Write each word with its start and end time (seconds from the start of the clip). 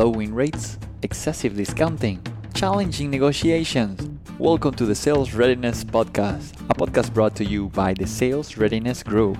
low 0.00 0.08
win 0.08 0.34
rates, 0.34 0.78
excessive 1.02 1.54
discounting, 1.54 2.18
challenging 2.54 3.10
negotiations. 3.10 4.08
Welcome 4.38 4.72
to 4.76 4.86
the 4.86 4.94
Sales 4.94 5.34
Readiness 5.34 5.84
Podcast, 5.84 6.58
a 6.70 6.74
podcast 6.74 7.12
brought 7.12 7.36
to 7.36 7.44
you 7.44 7.68
by 7.68 7.92
the 7.92 8.06
Sales 8.06 8.56
Readiness 8.56 9.02
Group. 9.02 9.36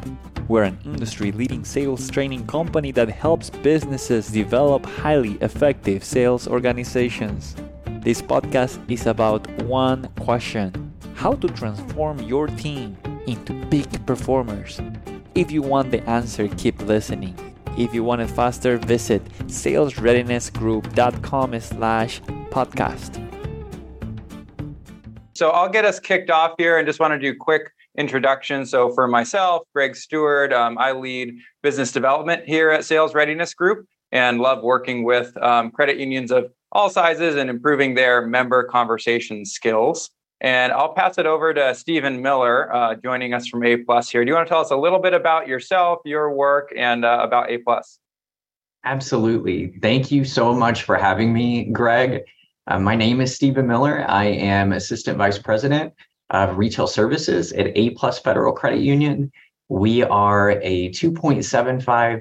We're 0.48 0.64
an 0.64 0.78
industry 0.84 1.32
leading 1.32 1.64
sales 1.64 2.10
training 2.10 2.46
company 2.46 2.92
that 2.92 3.08
helps 3.08 3.48
businesses 3.48 4.28
develop 4.28 4.84
highly 4.84 5.38
effective 5.40 6.04
sales 6.04 6.46
organizations. 6.46 7.56
This 8.02 8.20
podcast 8.20 8.78
is 8.90 9.06
about 9.06 9.48
one 9.62 10.10
question 10.20 10.92
how 11.14 11.36
to 11.36 11.48
transform 11.48 12.18
your 12.18 12.48
team 12.48 12.98
into 13.26 13.54
peak 13.70 13.88
performers. 14.04 14.78
If 15.34 15.50
you 15.50 15.62
want 15.62 15.90
the 15.90 16.06
answer, 16.06 16.48
keep 16.48 16.82
listening. 16.82 17.49
If 17.80 17.94
you 17.94 18.04
want 18.04 18.20
it 18.20 18.28
faster, 18.28 18.76
visit 18.76 19.24
salesreadinessgroup.com 19.46 21.60
slash 21.60 22.20
podcast. 22.50 23.26
So 25.34 25.48
I'll 25.48 25.70
get 25.70 25.86
us 25.86 25.98
kicked 25.98 26.28
off 26.28 26.52
here 26.58 26.76
and 26.76 26.86
just 26.86 27.00
want 27.00 27.14
to 27.14 27.18
do 27.18 27.34
quick 27.34 27.72
introduction. 27.96 28.66
So 28.66 28.90
for 28.90 29.08
myself, 29.08 29.62
Greg 29.74 29.96
Steward, 29.96 30.52
um, 30.52 30.76
I 30.76 30.92
lead 30.92 31.38
business 31.62 31.90
development 31.90 32.42
here 32.46 32.70
at 32.70 32.84
Sales 32.84 33.14
Readiness 33.14 33.54
Group 33.54 33.86
and 34.12 34.40
love 34.40 34.62
working 34.62 35.04
with 35.04 35.34
um, 35.38 35.70
credit 35.70 35.96
unions 35.96 36.30
of 36.30 36.52
all 36.72 36.90
sizes 36.90 37.36
and 37.36 37.48
improving 37.48 37.94
their 37.94 38.26
member 38.26 38.64
conversation 38.64 39.46
skills. 39.46 40.10
And 40.40 40.72
I'll 40.72 40.94
pass 40.94 41.18
it 41.18 41.26
over 41.26 41.52
to 41.52 41.74
Stephen 41.74 42.22
Miller, 42.22 42.74
uh, 42.74 42.94
joining 42.94 43.34
us 43.34 43.46
from 43.46 43.62
A 43.62 43.76
Plus 43.76 44.08
here. 44.08 44.24
Do 44.24 44.30
you 44.30 44.34
want 44.34 44.46
to 44.46 44.50
tell 44.50 44.60
us 44.60 44.70
a 44.70 44.76
little 44.76 44.98
bit 44.98 45.12
about 45.12 45.46
yourself, 45.46 45.98
your 46.04 46.34
work, 46.34 46.72
and 46.76 47.04
uh, 47.04 47.18
about 47.22 47.50
A 47.50 47.58
Plus? 47.58 47.98
Absolutely. 48.84 49.78
Thank 49.82 50.10
you 50.10 50.24
so 50.24 50.54
much 50.54 50.84
for 50.84 50.96
having 50.96 51.34
me, 51.34 51.64
Greg. 51.64 52.22
Uh, 52.66 52.78
my 52.78 52.96
name 52.96 53.20
is 53.20 53.34
Stephen 53.34 53.66
Miller. 53.66 54.06
I 54.08 54.24
am 54.24 54.72
Assistant 54.72 55.18
Vice 55.18 55.38
President 55.38 55.92
of 56.30 56.56
Retail 56.56 56.86
Services 56.86 57.52
at 57.52 57.66
A 57.76 57.90
Plus 57.90 58.18
Federal 58.18 58.54
Credit 58.54 58.80
Union. 58.80 59.30
We 59.68 60.02
are 60.04 60.52
a 60.62 60.88
$2.75 60.90 62.20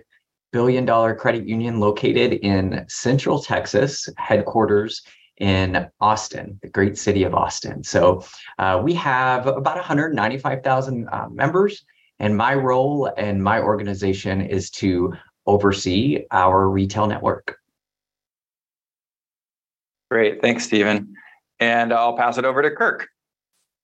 billion 0.51 1.15
credit 1.15 1.47
union 1.47 1.79
located 1.79 2.33
in 2.33 2.83
Central 2.89 3.41
Texas, 3.41 4.09
headquarters 4.17 5.03
in 5.39 5.87
Austin, 6.01 6.59
the 6.61 6.69
great 6.69 6.97
city 6.97 7.23
of 7.23 7.33
Austin. 7.33 7.83
So 7.83 8.23
uh, 8.57 8.79
we 8.83 8.93
have 8.95 9.47
about 9.47 9.75
195,000 9.75 11.07
uh, 11.11 11.29
members, 11.29 11.83
and 12.19 12.35
my 12.35 12.53
role 12.53 13.11
and 13.17 13.43
my 13.43 13.61
organization 13.61 14.41
is 14.41 14.69
to 14.71 15.13
oversee 15.45 16.25
our 16.31 16.69
retail 16.69 17.07
network. 17.07 17.57
Great. 20.11 20.41
Thanks, 20.41 20.65
Stephen. 20.65 21.13
And 21.59 21.93
I'll 21.93 22.17
pass 22.17 22.37
it 22.37 22.45
over 22.45 22.61
to 22.61 22.71
Kirk. 22.71 23.07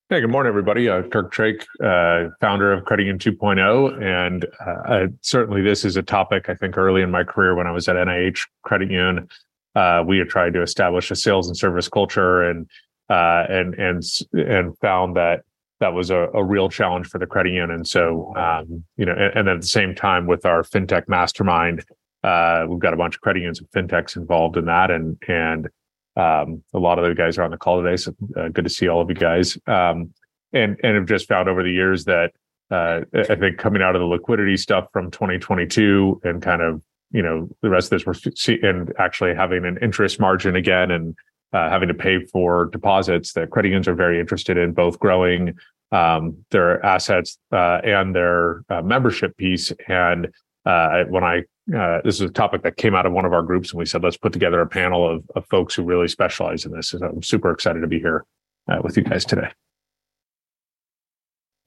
Hey, 0.10 0.22
good 0.22 0.30
morning, 0.30 0.50
everybody. 0.50 0.88
Uh, 0.88 1.02
Kirk 1.02 1.32
Drake, 1.32 1.66
uh, 1.84 2.26
founder 2.40 2.72
of 2.72 2.86
Credit 2.86 3.08
Union 3.08 3.18
2.0. 3.18 4.04
And 4.04 4.46
uh, 4.64 5.08
certainly, 5.22 5.64
this 5.64 5.84
is 5.84 5.98
a 5.98 6.04
topic 6.04 6.48
I 6.48 6.54
think 6.54 6.78
early 6.78 7.02
in 7.02 7.10
my 7.10 7.24
career 7.24 7.56
when 7.56 7.66
I 7.66 7.72
was 7.72 7.88
at 7.88 7.96
NIH 7.96 8.48
Credit 8.64 8.92
Union 8.92 9.28
uh, 9.76 10.04
we 10.06 10.18
had 10.18 10.30
tried 10.30 10.54
to 10.54 10.62
establish 10.62 11.12
a 11.12 11.16
sales 11.16 11.48
and 11.48 11.58
service 11.58 11.90
culture 11.90 12.44
and 12.44 12.70
uh, 13.10 13.46
and 13.50 13.76
and 13.76 14.04
and 14.34 14.78
found 14.80 15.16
that 15.16 15.42
that 15.80 15.94
was 15.94 16.10
a, 16.10 16.30
a, 16.34 16.44
real 16.44 16.70
challenge 16.70 17.08
for 17.08 17.20
the 17.20 17.28
credit 17.28 17.52
union. 17.52 17.84
So 17.84 18.34
um, 18.36 18.84
you 18.98 19.06
know, 19.06 19.12
and, 19.12 19.36
and, 19.36 19.50
at 19.50 19.62
the 19.62 19.68
same 19.68 19.94
time 19.94 20.26
with 20.26 20.46
our 20.46 20.64
fintech 20.64 21.08
mastermind, 21.08 21.84
uh, 22.24 22.66
we've 22.68 22.80
got 22.80 22.94
a 22.94 22.98
bunch 22.98 23.16
of 23.16 23.22
credit 23.22 23.40
unions 23.40 23.60
and 23.60 23.70
fintechs 23.70 24.16
involved 24.16 24.58
in 24.58 24.66
that, 24.66 24.90
and 24.90 25.18
and 25.28 25.68
um, 26.16 26.64
a 26.74 26.80
lot 26.80 26.98
of 26.98 27.06
the 27.06 27.14
guys 27.14 27.38
are 27.38 27.44
on 27.44 27.52
the 27.52 27.58
call 27.58 27.84
today. 27.84 27.98
So 27.98 28.16
uh, 28.38 28.48
good 28.48 28.64
to 28.64 28.70
see 28.70 28.88
all 28.88 29.02
of 29.02 29.10
you 29.10 29.16
guys. 29.16 29.58
Um, 29.68 30.14
and 30.54 30.80
and 30.84 30.96
have 30.96 31.06
just 31.06 31.28
found 31.28 31.50
over 31.50 31.62
the 31.62 31.72
years 31.72 32.06
that 32.06 32.32
uh, 32.72 33.02
I 33.14 33.36
think 33.36 33.58
coming 33.58 33.82
out 33.82 33.96
of 33.96 34.00
the 34.00 34.08
liquidity 34.08 34.58
stuff 34.58 34.88
from 34.92 35.12
2022 35.12 36.22
and 36.24 36.42
kind 36.42 36.62
of 36.62 36.82
you 37.16 37.22
know 37.22 37.48
the 37.62 37.70
rest 37.70 37.92
of 37.92 37.92
this 37.92 38.06
we're 38.06 38.68
and 38.70 38.94
actually 39.00 39.34
having 39.34 39.64
an 39.64 39.78
interest 39.82 40.20
margin 40.20 40.58
again 40.58 40.92
and 40.92 41.16
uh, 41.54 41.70
having 41.70 41.88
to 41.88 41.94
pay 41.94 42.20
for 42.26 42.66
deposits 42.66 43.32
that 43.34 43.52
credit 43.52 43.70
unions 43.70 43.88
are 43.88 43.96
very 43.96 44.20
interested 44.20 44.58
in 44.58 44.74
both 44.74 45.00
growing 45.00 45.58
um, 45.94 46.36
their 46.52 46.86
assets 46.86 47.38
uh, 47.54 47.80
and 47.86 48.14
their 48.14 48.64
uh, 48.70 48.82
membership 48.82 49.38
piece. 49.38 49.72
And 49.88 50.28
uh, 50.66 51.06
when 51.06 51.24
i 51.24 51.44
uh, 51.76 52.00
this 52.04 52.16
is 52.16 52.22
a 52.22 52.30
topic 52.30 52.62
that 52.62 52.78
came 52.78 52.94
out 52.94 53.08
of 53.08 53.14
one 53.14 53.26
of 53.26 53.34
our 53.34 53.42
groups 53.42 53.72
and 53.72 53.80
we 53.80 53.86
said 53.86 54.04
let's 54.04 54.18
put 54.18 54.32
together 54.32 54.62
a 54.62 54.68
panel 54.68 55.10
of, 55.10 55.24
of 55.36 55.44
folks 55.48 55.74
who 55.74 55.84
really 55.84 56.08
specialize 56.08 56.64
in 56.66 56.72
this. 56.72 56.94
I'm 56.94 57.24
super 57.24 57.50
excited 57.50 57.80
to 57.80 57.88
be 57.88 58.00
here 58.00 58.26
uh, 58.68 58.82
with 58.84 58.98
you 58.98 59.04
guys 59.04 59.24
today. 59.24 59.50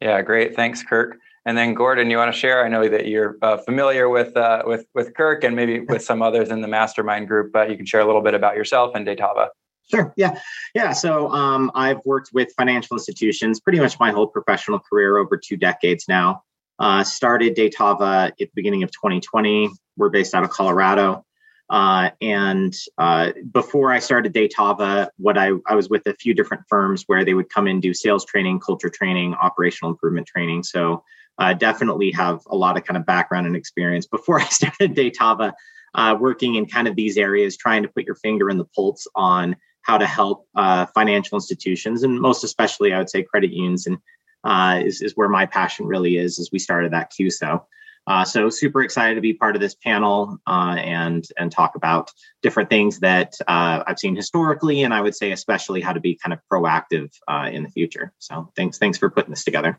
Yeah 0.00 0.20
great. 0.20 0.54
Thanks 0.54 0.82
kirk 0.82 1.16
and 1.44 1.56
then 1.56 1.74
Gordon, 1.74 2.10
you 2.10 2.16
want 2.16 2.32
to 2.32 2.38
share? 2.38 2.64
I 2.64 2.68
know 2.68 2.88
that 2.88 3.06
you're 3.06 3.36
uh, 3.42 3.56
familiar 3.58 4.08
with 4.08 4.36
uh, 4.36 4.62
with 4.66 4.86
with 4.94 5.14
Kirk 5.14 5.44
and 5.44 5.56
maybe 5.56 5.80
with 5.80 6.02
some 6.02 6.22
others 6.22 6.50
in 6.50 6.60
the 6.60 6.68
mastermind 6.68 7.28
group, 7.28 7.52
but 7.52 7.70
you 7.70 7.76
can 7.76 7.86
share 7.86 8.00
a 8.00 8.06
little 8.06 8.22
bit 8.22 8.34
about 8.34 8.56
yourself 8.56 8.94
and 8.94 9.06
Datava. 9.06 9.48
Sure. 9.90 10.12
Yeah. 10.16 10.38
Yeah. 10.74 10.92
So 10.92 11.30
um, 11.30 11.70
I've 11.74 12.00
worked 12.04 12.30
with 12.34 12.52
financial 12.56 12.96
institutions 12.96 13.58
pretty 13.58 13.80
much 13.80 13.98
my 13.98 14.10
whole 14.10 14.26
professional 14.26 14.78
career 14.78 15.16
over 15.16 15.38
two 15.38 15.56
decades 15.56 16.04
now. 16.08 16.42
Uh, 16.78 17.02
started 17.02 17.56
Datava 17.56 18.28
at 18.28 18.36
the 18.38 18.50
beginning 18.54 18.82
of 18.82 18.90
2020. 18.90 19.70
We're 19.96 20.10
based 20.10 20.34
out 20.34 20.44
of 20.44 20.50
Colorado. 20.50 21.24
Uh, 21.70 22.10
and 22.20 22.74
uh, 22.96 23.32
before 23.52 23.92
I 23.92 23.98
started 23.98 24.32
Datava, 24.32 25.08
what 25.16 25.36
I, 25.36 25.52
I 25.66 25.74
was 25.74 25.88
with 25.90 26.06
a 26.06 26.14
few 26.14 26.34
different 26.34 26.64
firms 26.68 27.04
where 27.06 27.24
they 27.24 27.34
would 27.34 27.50
come 27.50 27.66
in 27.66 27.80
do 27.80 27.92
sales 27.92 28.24
training, 28.24 28.60
culture 28.60 28.88
training, 28.88 29.34
operational 29.34 29.90
improvement 29.90 30.26
training. 30.26 30.62
So 30.62 31.02
uh, 31.38 31.54
definitely 31.54 32.10
have 32.12 32.40
a 32.50 32.56
lot 32.56 32.76
of 32.76 32.84
kind 32.84 32.96
of 32.96 33.06
background 33.06 33.46
and 33.46 33.56
experience 33.56 34.06
before 34.06 34.40
I 34.40 34.48
started 34.48 34.94
Datava, 34.94 35.52
uh, 35.94 36.16
working 36.18 36.56
in 36.56 36.66
kind 36.66 36.88
of 36.88 36.96
these 36.96 37.16
areas, 37.16 37.56
trying 37.56 37.82
to 37.82 37.88
put 37.88 38.04
your 38.04 38.16
finger 38.16 38.50
in 38.50 38.58
the 38.58 38.64
pulse 38.64 39.06
on 39.14 39.56
how 39.82 39.98
to 39.98 40.06
help 40.06 40.46
uh, 40.54 40.86
financial 40.94 41.36
institutions, 41.36 42.02
and 42.02 42.20
most 42.20 42.44
especially, 42.44 42.92
I 42.92 42.98
would 42.98 43.10
say 43.10 43.22
credit 43.22 43.52
unions, 43.52 43.86
and 43.86 43.98
uh, 44.44 44.82
is, 44.84 45.00
is 45.00 45.12
where 45.14 45.28
my 45.28 45.46
passion 45.46 45.86
really 45.86 46.18
is. 46.18 46.38
As 46.38 46.50
we 46.52 46.58
started 46.58 46.92
that 46.92 47.12
CUSO. 47.12 47.62
Uh, 48.06 48.24
so 48.24 48.48
super 48.48 48.82
excited 48.82 49.16
to 49.16 49.20
be 49.20 49.34
part 49.34 49.54
of 49.54 49.60
this 49.60 49.74
panel 49.74 50.38
uh, 50.46 50.76
and 50.78 51.26
and 51.36 51.52
talk 51.52 51.74
about 51.74 52.10
different 52.40 52.70
things 52.70 53.00
that 53.00 53.34
uh, 53.46 53.82
I've 53.86 53.98
seen 53.98 54.16
historically, 54.16 54.82
and 54.82 54.94
I 54.94 55.02
would 55.02 55.14
say 55.14 55.32
especially 55.32 55.82
how 55.82 55.92
to 55.92 56.00
be 56.00 56.18
kind 56.22 56.32
of 56.32 56.40
proactive 56.50 57.10
uh, 57.28 57.50
in 57.52 57.62
the 57.62 57.68
future. 57.68 58.12
So 58.18 58.50
thanks 58.56 58.78
thanks 58.78 58.96
for 58.96 59.10
putting 59.10 59.30
this 59.30 59.44
together. 59.44 59.78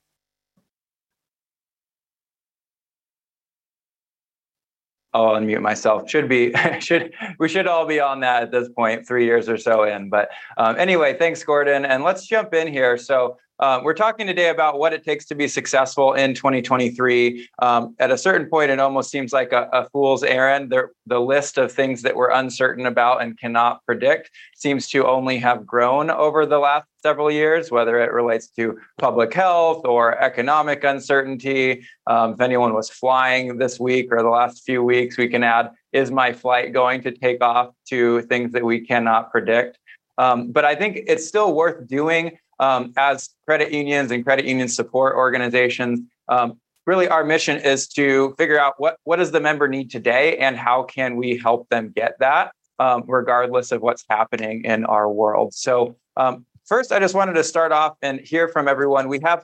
I'll 5.13 5.35
unmute 5.35 5.61
myself. 5.61 6.09
Should 6.09 6.29
be 6.29 6.53
should 6.79 7.13
we 7.39 7.49
should 7.49 7.67
all 7.67 7.85
be 7.85 7.99
on 7.99 8.19
that 8.21 8.43
at 8.43 8.51
this 8.51 8.69
point, 8.69 9.07
three 9.07 9.25
years 9.25 9.49
or 9.49 9.57
so 9.57 9.83
in. 9.83 10.09
But 10.09 10.29
um, 10.57 10.77
anyway, 10.77 11.17
thanks, 11.17 11.43
Gordon, 11.43 11.85
and 11.85 12.03
let's 12.03 12.25
jump 12.25 12.53
in 12.53 12.67
here. 12.67 12.97
So 12.97 13.37
uh, 13.59 13.81
we're 13.83 13.93
talking 13.93 14.25
today 14.25 14.49
about 14.49 14.79
what 14.79 14.93
it 14.93 15.03
takes 15.03 15.25
to 15.25 15.35
be 15.35 15.45
successful 15.47 16.13
in 16.13 16.33
2023. 16.33 17.49
Um, 17.61 17.93
at 17.99 18.09
a 18.09 18.17
certain 18.17 18.47
point, 18.47 18.71
it 18.71 18.79
almost 18.79 19.11
seems 19.11 19.33
like 19.33 19.51
a, 19.51 19.67
a 19.73 19.89
fool's 19.89 20.23
errand. 20.23 20.71
The, 20.71 20.87
the 21.07 21.19
list 21.19 21.57
of 21.57 21.69
things 21.69 22.01
that 22.03 22.15
we're 22.15 22.31
uncertain 22.31 22.85
about 22.85 23.21
and 23.21 23.37
cannot 23.37 23.85
predict 23.85 24.31
seems 24.55 24.87
to 24.89 25.05
only 25.05 25.37
have 25.39 25.65
grown 25.65 26.09
over 26.09 26.45
the 26.45 26.57
last 26.57 26.87
several 27.01 27.29
years, 27.29 27.69
whether 27.69 27.99
it 27.99 28.13
relates 28.13 28.47
to 28.47 28.79
public 28.97 29.33
health 29.33 29.85
or 29.85 30.17
economic 30.21 30.85
uncertainty. 30.85 31.85
Um, 32.07 32.33
if 32.33 32.41
anyone 32.41 32.73
was 32.73 32.89
flying 32.89 33.57
this 33.57 33.77
week 33.77 34.07
or 34.11 34.21
the 34.21 34.29
last 34.29 34.63
few 34.63 34.83
weeks, 34.83 35.17
we 35.17 35.27
can 35.27 35.43
add 35.43 35.71
is 35.91 36.11
my 36.11 36.31
flight 36.31 36.71
going 36.71 37.01
to 37.01 37.11
take 37.11 37.43
off 37.43 37.73
to 37.89 38.21
things 38.23 38.53
that 38.53 38.63
we 38.63 38.85
cannot 38.85 39.31
predict? 39.31 39.79
Um, 40.17 40.51
but 40.51 40.65
I 40.65 40.75
think 40.75 40.99
it's 41.07 41.27
still 41.27 41.53
worth 41.53 41.87
doing 41.87 42.37
um, 42.59 42.93
as 42.97 43.29
credit 43.45 43.71
unions 43.71 44.11
and 44.11 44.23
credit 44.23 44.45
union 44.45 44.67
support 44.67 45.15
organizations. 45.15 46.01
Um, 46.27 46.59
really, 46.85 47.07
our 47.07 47.23
mission 47.23 47.57
is 47.57 47.87
to 47.89 48.35
figure 48.37 48.59
out 48.59 48.73
what, 48.77 48.97
what 49.03 49.17
does 49.17 49.31
the 49.31 49.39
member 49.39 49.67
need 49.67 49.91
today 49.91 50.37
and 50.37 50.57
how 50.57 50.83
can 50.83 51.15
we 51.15 51.37
help 51.37 51.69
them 51.69 51.91
get 51.95 52.13
that, 52.19 52.51
um, 52.79 53.03
regardless 53.07 53.71
of 53.71 53.81
what's 53.81 54.03
happening 54.09 54.65
in 54.65 54.85
our 54.85 55.11
world. 55.11 55.53
So, 55.53 55.97
um, 56.17 56.45
first, 56.65 56.91
I 56.91 56.99
just 56.99 57.15
wanted 57.15 57.33
to 57.33 57.43
start 57.43 57.71
off 57.71 57.95
and 58.01 58.19
hear 58.19 58.47
from 58.47 58.67
everyone. 58.67 59.07
We 59.07 59.19
have 59.23 59.43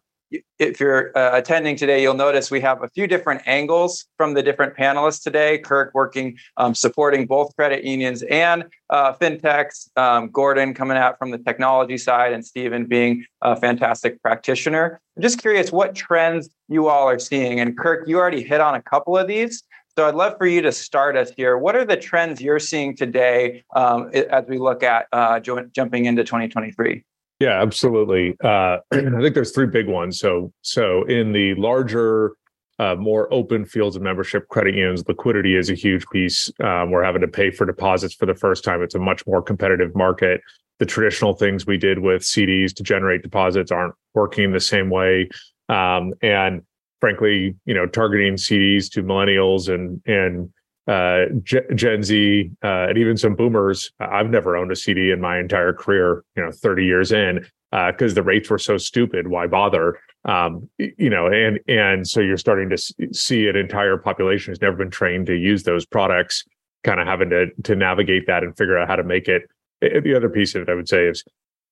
if 0.59 0.79
you're 0.79 1.15
uh, 1.17 1.37
attending 1.37 1.75
today, 1.75 2.01
you'll 2.01 2.13
notice 2.13 2.49
we 2.49 2.61
have 2.61 2.81
a 2.83 2.89
few 2.89 3.07
different 3.07 3.41
angles 3.45 4.05
from 4.17 4.33
the 4.33 4.41
different 4.41 4.75
panelists 4.75 5.21
today. 5.21 5.57
Kirk 5.57 5.91
working, 5.93 6.37
um, 6.57 6.73
supporting 6.73 7.25
both 7.25 7.55
credit 7.55 7.83
unions 7.83 8.23
and 8.23 8.65
uh, 8.89 9.13
fintechs. 9.13 9.89
Um, 9.97 10.29
Gordon 10.29 10.73
coming 10.73 10.97
out 10.97 11.17
from 11.17 11.31
the 11.31 11.37
technology 11.37 11.97
side, 11.97 12.33
and 12.33 12.45
Stephen 12.45 12.85
being 12.85 13.25
a 13.41 13.55
fantastic 13.55 14.21
practitioner. 14.21 14.99
I'm 15.15 15.23
just 15.23 15.39
curious 15.39 15.71
what 15.71 15.95
trends 15.95 16.49
you 16.67 16.87
all 16.87 17.07
are 17.07 17.19
seeing. 17.19 17.59
And 17.59 17.77
Kirk, 17.77 18.07
you 18.07 18.17
already 18.17 18.43
hit 18.43 18.61
on 18.61 18.75
a 18.75 18.81
couple 18.81 19.17
of 19.17 19.27
these. 19.27 19.63
So 19.97 20.05
I'd 20.05 20.15
love 20.15 20.37
for 20.37 20.45
you 20.45 20.61
to 20.61 20.73
start 20.73 21.15
us 21.15 21.31
here. 21.37 21.57
What 21.57 21.75
are 21.75 21.85
the 21.85 21.95
trends 21.95 22.41
you're 22.41 22.59
seeing 22.59 22.97
today 22.97 23.63
um, 23.75 24.11
as 24.13 24.45
we 24.45 24.57
look 24.57 24.83
at 24.83 25.07
uh, 25.13 25.39
jumping 25.39 26.05
into 26.05 26.25
2023? 26.25 27.03
Yeah, 27.39 27.61
absolutely. 27.61 28.35
Uh, 28.43 28.77
I 28.91 28.99
think 29.21 29.33
there's 29.33 29.51
three 29.51 29.67
big 29.67 29.87
ones. 29.87 30.19
So, 30.19 30.51
so 30.61 31.03
in 31.03 31.31
the 31.31 31.53
larger, 31.55 32.35
uh, 32.77 32.95
more 32.95 33.33
open 33.33 33.65
fields 33.65 33.95
of 33.95 34.01
membership 34.01 34.47
credit 34.49 34.75
unions, 34.75 35.03
liquidity 35.07 35.55
is 35.55 35.69
a 35.69 35.73
huge 35.73 36.05
piece. 36.07 36.49
Um, 36.61 36.91
we're 36.91 37.03
having 37.03 37.21
to 37.21 37.27
pay 37.27 37.51
for 37.51 37.65
deposits 37.65 38.13
for 38.13 38.25
the 38.25 38.35
first 38.35 38.63
time. 38.63 38.81
It's 38.81 38.95
a 38.95 38.99
much 38.99 39.25
more 39.27 39.41
competitive 39.41 39.95
market. 39.95 40.41
The 40.79 40.85
traditional 40.85 41.33
things 41.33 41.65
we 41.65 41.77
did 41.77 41.99
with 41.99 42.21
CDs 42.21 42.73
to 42.75 42.83
generate 42.83 43.21
deposits 43.21 43.71
aren't 43.71 43.95
working 44.13 44.51
the 44.51 44.59
same 44.59 44.89
way. 44.89 45.29
Um, 45.69 46.13
and 46.21 46.63
frankly, 46.99 47.55
you 47.65 47.73
know, 47.73 47.85
targeting 47.85 48.33
CDs 48.33 48.91
to 48.91 49.03
millennials 49.03 49.73
and 49.73 50.01
and 50.05 50.49
uh, 50.87 51.25
Gen 51.43 52.03
Z 52.03 52.51
uh, 52.63 52.87
and 52.89 52.97
even 52.97 53.17
some 53.17 53.35
boomers. 53.35 53.91
I've 53.99 54.29
never 54.29 54.55
owned 54.55 54.71
a 54.71 54.75
CD 54.75 55.11
in 55.11 55.19
my 55.19 55.39
entire 55.39 55.73
career, 55.73 56.23
you 56.35 56.43
know, 56.43 56.51
30 56.51 56.85
years 56.85 57.11
in, 57.11 57.45
because 57.71 58.11
uh, 58.11 58.15
the 58.15 58.23
rates 58.23 58.49
were 58.49 58.59
so 58.59 58.77
stupid. 58.77 59.27
Why 59.27 59.47
bother? 59.47 59.99
Um, 60.25 60.69
you 60.77 61.09
know, 61.09 61.27
and 61.27 61.59
and 61.67 62.07
so 62.07 62.19
you're 62.19 62.37
starting 62.37 62.69
to 62.69 62.77
see 63.13 63.47
an 63.47 63.55
entire 63.55 63.97
population 63.97 64.51
who's 64.51 64.61
never 64.61 64.77
been 64.77 64.89
trained 64.89 65.27
to 65.27 65.35
use 65.35 65.63
those 65.63 65.85
products, 65.85 66.43
kind 66.83 66.99
of 66.99 67.07
having 67.07 67.29
to 67.29 67.47
to 67.63 67.75
navigate 67.75 68.27
that 68.27 68.43
and 68.43 68.57
figure 68.57 68.77
out 68.77 68.87
how 68.87 68.95
to 68.95 69.03
make 69.03 69.27
it. 69.27 69.43
The 69.81 70.15
other 70.15 70.29
piece 70.29 70.55
of 70.55 70.63
it, 70.63 70.69
I 70.69 70.73
would 70.73 70.89
say, 70.89 71.05
is 71.05 71.23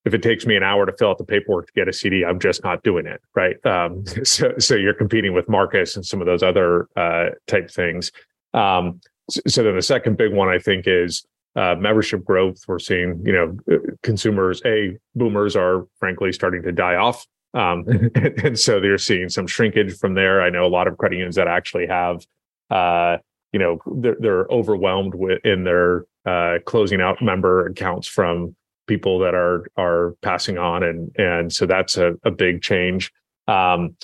if 0.05 0.13
it 0.13 0.21
takes 0.21 0.45
me 0.45 0.55
an 0.55 0.63
hour 0.63 0.85
to 0.85 0.91
fill 0.91 1.11
out 1.11 1.17
the 1.17 1.23
paperwork 1.23 1.67
to 1.67 1.73
get 1.73 1.87
a 1.87 1.93
CD, 1.93 2.25
I'm 2.25 2.39
just 2.39 2.63
not 2.63 2.83
doing 2.83 3.05
it. 3.05 3.21
Right. 3.35 3.63
Um, 3.65 4.05
so, 4.23 4.53
so 4.57 4.75
you're 4.75 4.93
competing 4.93 5.33
with 5.33 5.47
Marcus 5.47 5.95
and 5.95 6.05
some 6.05 6.19
of 6.19 6.27
those 6.27 6.43
other 6.43 6.87
uh, 6.95 7.29
type 7.47 7.71
things. 7.71 8.11
Um, 8.53 9.01
so, 9.29 9.63
then 9.63 9.75
the 9.75 9.81
second 9.81 10.17
big 10.17 10.33
one 10.33 10.49
I 10.49 10.59
think 10.59 10.85
is 10.85 11.25
uh, 11.55 11.75
membership 11.77 12.23
growth. 12.23 12.63
We're 12.67 12.79
seeing, 12.79 13.21
you 13.25 13.33
know, 13.33 13.57
uh, 13.71 13.77
consumers, 14.01 14.61
a 14.65 14.97
boomers 15.15 15.55
are 15.55 15.85
frankly 15.99 16.31
starting 16.33 16.61
to 16.63 16.71
die 16.71 16.95
off. 16.95 17.25
Um, 17.53 17.85
and, 18.15 18.43
and, 18.43 18.59
so 18.59 18.79
they're 18.79 18.97
seeing 18.97 19.29
some 19.29 19.47
shrinkage 19.47 19.97
from 19.97 20.15
there. 20.15 20.41
I 20.41 20.49
know 20.49 20.65
a 20.65 20.67
lot 20.67 20.87
of 20.87 20.97
credit 20.97 21.17
unions 21.17 21.35
that 21.35 21.47
actually 21.47 21.87
have, 21.87 22.25
uh, 22.71 23.17
you 23.51 23.59
know, 23.59 23.79
they're, 23.97 24.17
they're 24.19 24.45
overwhelmed 24.47 25.13
with 25.13 25.45
in 25.45 25.63
their 25.63 26.05
uh, 26.25 26.59
closing 26.65 27.01
out 27.01 27.21
member 27.21 27.67
accounts 27.67 28.07
from 28.07 28.55
people 28.87 29.19
that 29.19 29.33
are 29.33 29.65
are 29.77 30.15
passing 30.21 30.57
on 30.57 30.83
and 30.83 31.11
and 31.17 31.53
so 31.53 31.65
that's 31.65 31.97
a, 31.97 32.13
a 32.23 32.31
big 32.31 32.61
change 32.61 33.11
um, 33.47 33.95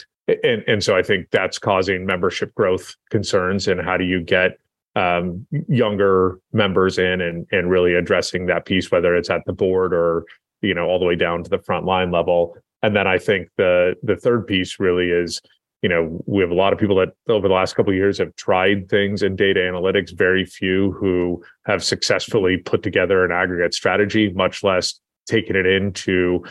and 0.44 0.64
and 0.68 0.84
so 0.84 0.96
i 0.96 1.04
think 1.04 1.30
that's 1.31 1.60
causing 1.60 2.06
membership 2.06 2.54
growth 2.56 2.96
concerns 3.10 3.68
and 3.68 3.81
how 3.81 3.98
do 3.98 4.04
you 4.04 4.22
get 4.22 4.58
um, 4.96 5.46
younger 5.68 6.40
members 6.52 6.98
in 6.98 7.22
and 7.22 7.46
and 7.52 7.70
really 7.70 7.94
addressing 7.94 8.48
that 8.48 8.66
piece 8.66 8.92
whether 8.92 9.16
it's 9.16 9.30
at 9.30 9.46
the 9.46 9.54
board 9.54 9.94
or 9.94 10.26
you 10.62 10.74
know 10.74 10.86
all 10.86 11.00
the 11.00 11.06
way 11.06 11.16
down 11.16 11.44
to 11.44 11.50
the 11.50 11.60
front 11.60 11.86
line 11.86 12.12
level. 12.12 12.58
And 12.81 12.96
then 12.96 13.08
i 13.08 13.18
think 13.18 13.50
the 13.58 13.96
the 14.04 14.16
third 14.16 14.48
piece 14.48 14.80
really 14.80 15.10
is 15.10 15.42
you 15.81 15.90
know 15.90 16.22
we 16.26 16.42
have 16.42 16.52
a 16.52 16.56
lot 16.56 16.74
of 16.74 16.80
people 16.80 16.96
that 16.98 17.10
over 17.28 17.48
the 17.48 17.54
last 17.54 17.75
couple 17.75 17.92
of 17.92 17.98
years 17.98 18.18
have 18.18 18.36
tried 18.36 18.90
things 18.90 19.22
in 19.22 19.36
data 19.36 19.60
analytics. 19.60 20.16
Very 20.16 20.46
few 20.46 20.94
who 20.94 21.44
have 21.66 21.84
successfully 21.84 22.58
put 22.58 22.84
together 22.84 23.24
an 23.24 23.32
aggregate 23.32 23.74
strategy 23.74 24.32
much 24.34 24.64
less 24.64 25.00
taken 25.28 25.56
it 25.56 25.66
into 25.66 26.44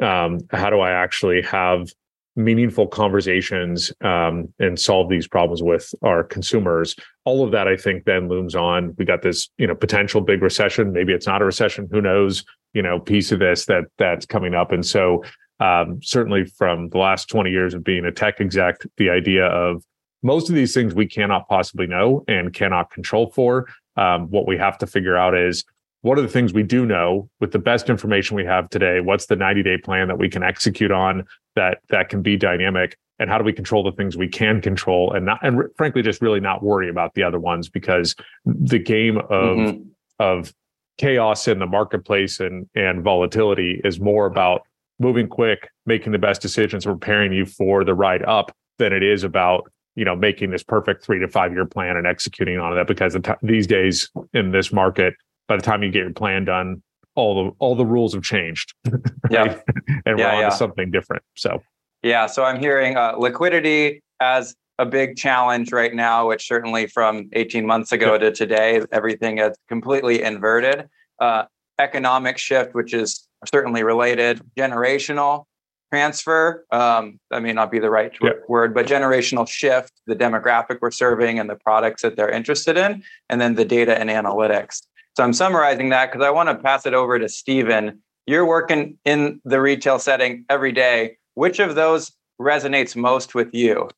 um, 0.00 0.38
how 0.50 0.70
do 0.70 0.80
i 0.80 0.90
actually 0.90 1.42
have 1.42 1.90
meaningful 2.36 2.86
conversations 2.86 3.92
um, 4.02 4.52
and 4.58 4.78
solve 4.78 5.08
these 5.08 5.26
problems 5.26 5.62
with 5.62 5.92
our 6.02 6.22
consumers. 6.22 6.94
All 7.24 7.44
of 7.44 7.52
that 7.52 7.68
i 7.68 7.76
think 7.76 8.04
then 8.04 8.28
looms 8.28 8.54
on. 8.54 8.94
We 8.98 9.04
got 9.04 9.22
this 9.22 9.48
you 9.58 9.66
know 9.66 9.74
potential 9.74 10.20
big 10.20 10.42
recession. 10.42 10.92
Maybe 10.92 11.12
it's 11.12 11.26
not 11.26 11.42
a 11.42 11.44
recession. 11.44 11.88
Who 11.90 12.00
knows? 12.00 12.44
You 12.72 12.82
know 12.82 13.00
piece 13.00 13.32
of 13.32 13.40
this 13.40 13.66
that 13.66 13.84
that's 13.98 14.26
coming 14.26 14.54
up. 14.54 14.72
And 14.72 14.86
so 14.86 15.24
um, 15.60 16.00
certainly 16.02 16.44
from 16.44 16.88
the 16.88 16.98
last 16.98 17.28
20 17.28 17.50
years 17.50 17.74
of 17.74 17.84
being 17.84 18.06
a 18.06 18.12
tech 18.12 18.40
exec, 18.40 18.76
the 18.96 19.10
idea 19.10 19.44
of 19.46 19.84
most 20.22 20.48
of 20.48 20.54
these 20.54 20.74
things 20.74 20.94
we 20.94 21.06
cannot 21.06 21.48
possibly 21.48 21.86
know 21.86 22.24
and 22.28 22.52
cannot 22.52 22.90
control 22.90 23.30
for. 23.30 23.66
Um, 23.96 24.30
what 24.30 24.46
we 24.46 24.56
have 24.56 24.78
to 24.78 24.86
figure 24.86 25.16
out 25.16 25.36
is 25.36 25.64
what 26.02 26.18
are 26.18 26.22
the 26.22 26.28
things 26.28 26.52
we 26.52 26.62
do 26.62 26.86
know 26.86 27.28
with 27.40 27.52
the 27.52 27.58
best 27.58 27.90
information 27.90 28.36
we 28.36 28.44
have 28.44 28.70
today? 28.70 29.00
What's 29.00 29.26
the 29.26 29.36
90 29.36 29.62
day 29.62 29.78
plan 29.78 30.08
that 30.08 30.18
we 30.18 30.28
can 30.28 30.42
execute 30.42 30.90
on 30.90 31.26
that 31.56 31.78
that 31.88 32.08
can 32.08 32.22
be 32.22 32.36
dynamic? 32.36 32.96
And 33.18 33.28
how 33.28 33.36
do 33.36 33.44
we 33.44 33.52
control 33.52 33.82
the 33.82 33.92
things 33.92 34.16
we 34.16 34.28
can 34.28 34.62
control 34.62 35.12
and 35.12 35.26
not 35.26 35.40
and 35.42 35.62
frankly 35.76 36.00
just 36.00 36.22
really 36.22 36.40
not 36.40 36.62
worry 36.62 36.88
about 36.88 37.12
the 37.14 37.22
other 37.22 37.38
ones 37.38 37.68
because 37.68 38.14
the 38.46 38.78
game 38.78 39.18
of 39.18 39.58
mm-hmm. 39.58 39.82
of 40.18 40.54
chaos 40.96 41.46
in 41.46 41.58
the 41.58 41.66
marketplace 41.66 42.40
and 42.40 42.66
and 42.74 43.02
volatility 43.02 43.80
is 43.84 44.00
more 44.00 44.26
about 44.26 44.62
moving 44.98 45.26
quick, 45.26 45.68
making 45.86 46.12
the 46.12 46.18
best 46.18 46.40
decisions, 46.40 46.84
preparing 46.84 47.32
you 47.32 47.46
for 47.46 47.84
the 47.84 47.94
ride 47.94 48.22
up 48.24 48.54
than 48.78 48.92
it 48.92 49.02
is 49.02 49.22
about 49.22 49.70
you 49.96 50.04
know 50.04 50.16
making 50.16 50.50
this 50.50 50.62
perfect 50.62 51.04
three 51.04 51.18
to 51.18 51.28
five 51.28 51.52
year 51.52 51.66
plan 51.66 51.96
and 51.96 52.06
executing 52.06 52.58
on 52.58 52.74
that. 52.74 52.86
Because 52.86 53.12
the 53.12 53.20
t- 53.20 53.32
these 53.42 53.66
days 53.66 54.10
in 54.32 54.52
this 54.52 54.72
market, 54.72 55.14
by 55.50 55.56
the 55.56 55.62
time 55.62 55.82
you 55.82 55.90
get 55.90 56.02
your 56.02 56.12
plan 56.12 56.44
done, 56.44 56.80
all 57.16 57.44
the 57.44 57.50
all 57.58 57.74
the 57.74 57.84
rules 57.84 58.14
have 58.14 58.22
changed. 58.22 58.72
right? 58.86 59.02
Yeah, 59.30 59.60
and 60.06 60.16
yeah, 60.16 60.26
we're 60.26 60.26
on 60.28 60.40
yeah. 60.42 60.48
to 60.50 60.56
something 60.56 60.92
different. 60.92 61.24
So 61.34 61.60
yeah, 62.04 62.26
so 62.26 62.44
I'm 62.44 62.60
hearing 62.60 62.96
uh, 62.96 63.16
liquidity 63.18 64.00
as 64.20 64.54
a 64.78 64.86
big 64.86 65.16
challenge 65.16 65.72
right 65.72 65.92
now, 65.92 66.28
which 66.28 66.46
certainly 66.46 66.86
from 66.86 67.28
18 67.32 67.66
months 67.66 67.90
ago 67.90 68.16
to 68.16 68.30
today, 68.30 68.80
everything 68.92 69.38
is 69.38 69.56
completely 69.68 70.22
inverted. 70.22 70.88
Uh, 71.18 71.44
economic 71.80 72.38
shift, 72.38 72.74
which 72.74 72.94
is 72.94 73.26
certainly 73.52 73.82
related, 73.82 74.40
generational 74.56 75.46
transfer. 75.92 76.64
Um, 76.70 77.18
that 77.30 77.42
may 77.42 77.52
not 77.52 77.70
be 77.70 77.78
the 77.78 77.90
right 77.90 78.12
yep. 78.22 78.42
word, 78.48 78.72
but 78.72 78.86
generational 78.86 79.48
shift, 79.48 79.92
the 80.06 80.14
demographic 80.14 80.78
we're 80.80 80.90
serving 80.90 81.38
and 81.38 81.50
the 81.50 81.56
products 81.56 82.02
that 82.02 82.16
they're 82.16 82.30
interested 82.30 82.76
in, 82.76 83.02
and 83.28 83.40
then 83.40 83.54
the 83.54 83.64
data 83.64 83.98
and 83.98 84.08
analytics. 84.08 84.82
So 85.20 85.24
I'm 85.24 85.34
summarizing 85.34 85.90
that 85.90 86.10
because 86.10 86.24
I 86.24 86.30
want 86.30 86.48
to 86.48 86.54
pass 86.54 86.86
it 86.86 86.94
over 86.94 87.18
to 87.18 87.28
Stephen. 87.28 88.00
You're 88.26 88.46
working 88.46 88.96
in 89.04 89.38
the 89.44 89.60
retail 89.60 89.98
setting 89.98 90.46
every 90.48 90.72
day. 90.72 91.18
Which 91.34 91.58
of 91.58 91.74
those 91.74 92.10
resonates 92.40 92.96
most 92.96 93.34
with 93.34 93.52
you? 93.52 93.90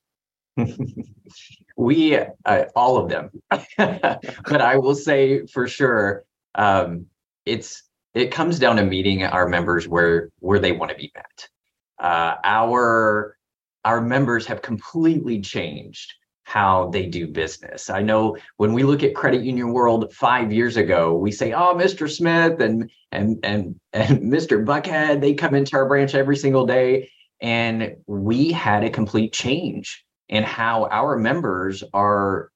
we 1.76 2.16
uh, 2.16 2.64
all 2.74 2.98
of 2.98 3.08
them 3.08 3.30
but 3.78 4.60
i 4.60 4.76
will 4.76 4.96
say 4.96 5.46
for 5.46 5.66
sure 5.68 6.24
um, 6.56 7.06
it's 7.46 7.84
it 8.14 8.32
comes 8.32 8.58
down 8.58 8.74
to 8.76 8.84
meeting 8.84 9.22
our 9.22 9.48
members 9.48 9.86
where 9.86 10.28
where 10.40 10.58
they 10.58 10.72
want 10.72 10.90
to 10.90 10.96
be 10.96 11.12
met. 11.14 11.48
Uh, 12.00 12.34
our 12.42 13.38
our 13.84 14.00
members 14.00 14.44
have 14.46 14.60
completely 14.60 15.40
changed 15.40 16.14
how 16.44 16.90
they 16.90 17.06
do 17.06 17.26
business. 17.26 17.88
I 17.88 18.02
know 18.02 18.36
when 18.56 18.72
we 18.72 18.82
look 18.82 19.02
at 19.02 19.14
credit 19.14 19.42
union 19.42 19.72
world 19.72 20.12
five 20.12 20.52
years 20.52 20.76
ago, 20.76 21.14
we 21.14 21.30
say, 21.30 21.52
"Oh, 21.52 21.74
Mr. 21.74 22.10
Smith 22.10 22.60
and 22.60 22.90
and 23.10 23.38
and 23.42 23.80
and 23.92 24.22
Mr. 24.32 24.64
Buckhead, 24.64 25.20
they 25.20 25.34
come 25.34 25.54
into 25.54 25.76
our 25.76 25.86
branch 25.86 26.14
every 26.14 26.36
single 26.36 26.66
day," 26.66 27.10
and 27.40 27.96
we 28.06 28.52
had 28.52 28.84
a 28.84 28.90
complete 28.90 29.32
change 29.32 30.04
in 30.28 30.42
how 30.42 30.88
our 30.90 31.16
members 31.16 31.82
are 31.92 32.50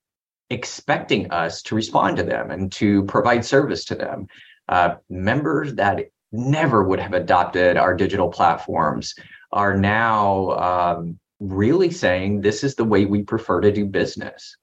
expecting 0.51 1.31
us 1.31 1.61
to 1.63 1.75
respond 1.75 2.17
to 2.17 2.23
them 2.23 2.51
and 2.51 2.71
to 2.73 3.03
provide 3.05 3.45
service 3.45 3.85
to 3.85 3.95
them 3.95 4.29
uh, 4.69 4.97
members 5.09 5.75
that 5.75 6.07
never 6.33 6.83
would 6.83 7.01
have 7.01 7.15
adopted 7.15 7.77
our 7.77 7.95
digital 7.95 8.29
platforms 8.29 9.15
are 9.53 9.77
now 9.77 10.51
um, 10.51 11.19
really 11.41 11.91
saying 11.91 12.41
this 12.41 12.65
is 12.65 12.75
the 12.75 12.85
way 12.85 13.05
we 13.05 13.23
prefer 13.23 13.61
to 13.61 13.73
do 13.73 13.87
business. 13.87 14.57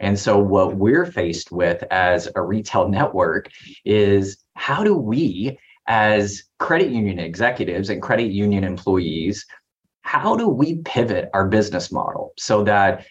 And 0.00 0.18
so, 0.18 0.38
what 0.38 0.76
we're 0.76 1.06
faced 1.06 1.50
with 1.50 1.82
as 1.90 2.28
a 2.36 2.42
retail 2.42 2.88
network 2.98 3.50
is 3.84 4.38
how 4.54 4.84
do 4.84 4.94
we, 4.94 5.58
as 5.86 6.44
credit 6.58 6.90
union 6.90 7.18
executives 7.18 7.90
and 7.90 8.02
credit 8.02 8.30
union 8.30 8.64
employees, 8.64 9.44
how 10.02 10.36
do 10.36 10.48
we 10.48 10.76
pivot 10.84 11.28
our 11.34 11.48
business 11.48 11.90
model 11.90 12.32
so 12.38 12.64
that 12.64 13.06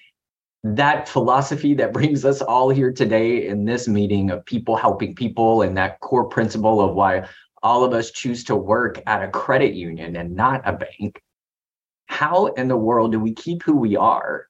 that 0.64 1.08
philosophy 1.08 1.74
that 1.76 1.94
brings 1.98 2.26
us 2.26 2.42
all 2.42 2.70
here 2.70 2.92
today 2.92 3.48
in 3.48 3.66
this 3.66 3.88
meeting 3.88 4.32
of 4.32 4.46
people 4.46 4.76
helping 4.76 5.16
people 5.16 5.62
and 5.62 5.78
that 5.78 6.00
core 6.00 6.28
principle 6.28 6.82
of 6.82 6.96
why 6.96 7.28
all 7.64 7.84
of 7.84 7.94
us 7.94 8.12
choose 8.12 8.44
to 8.46 8.56
work 8.56 9.02
at 9.08 9.24
a 9.24 9.28
credit 9.28 9.74
union 9.74 10.16
and 10.16 10.36
not 10.36 10.62
a 10.66 10.74
bank 10.74 11.22
how 12.08 12.48
in 12.48 12.68
the 12.68 12.78
world 12.78 13.12
do 13.12 13.20
we 13.20 13.34
keep 13.34 13.64
who 13.64 13.76
we 13.76 13.96
are 13.96 14.48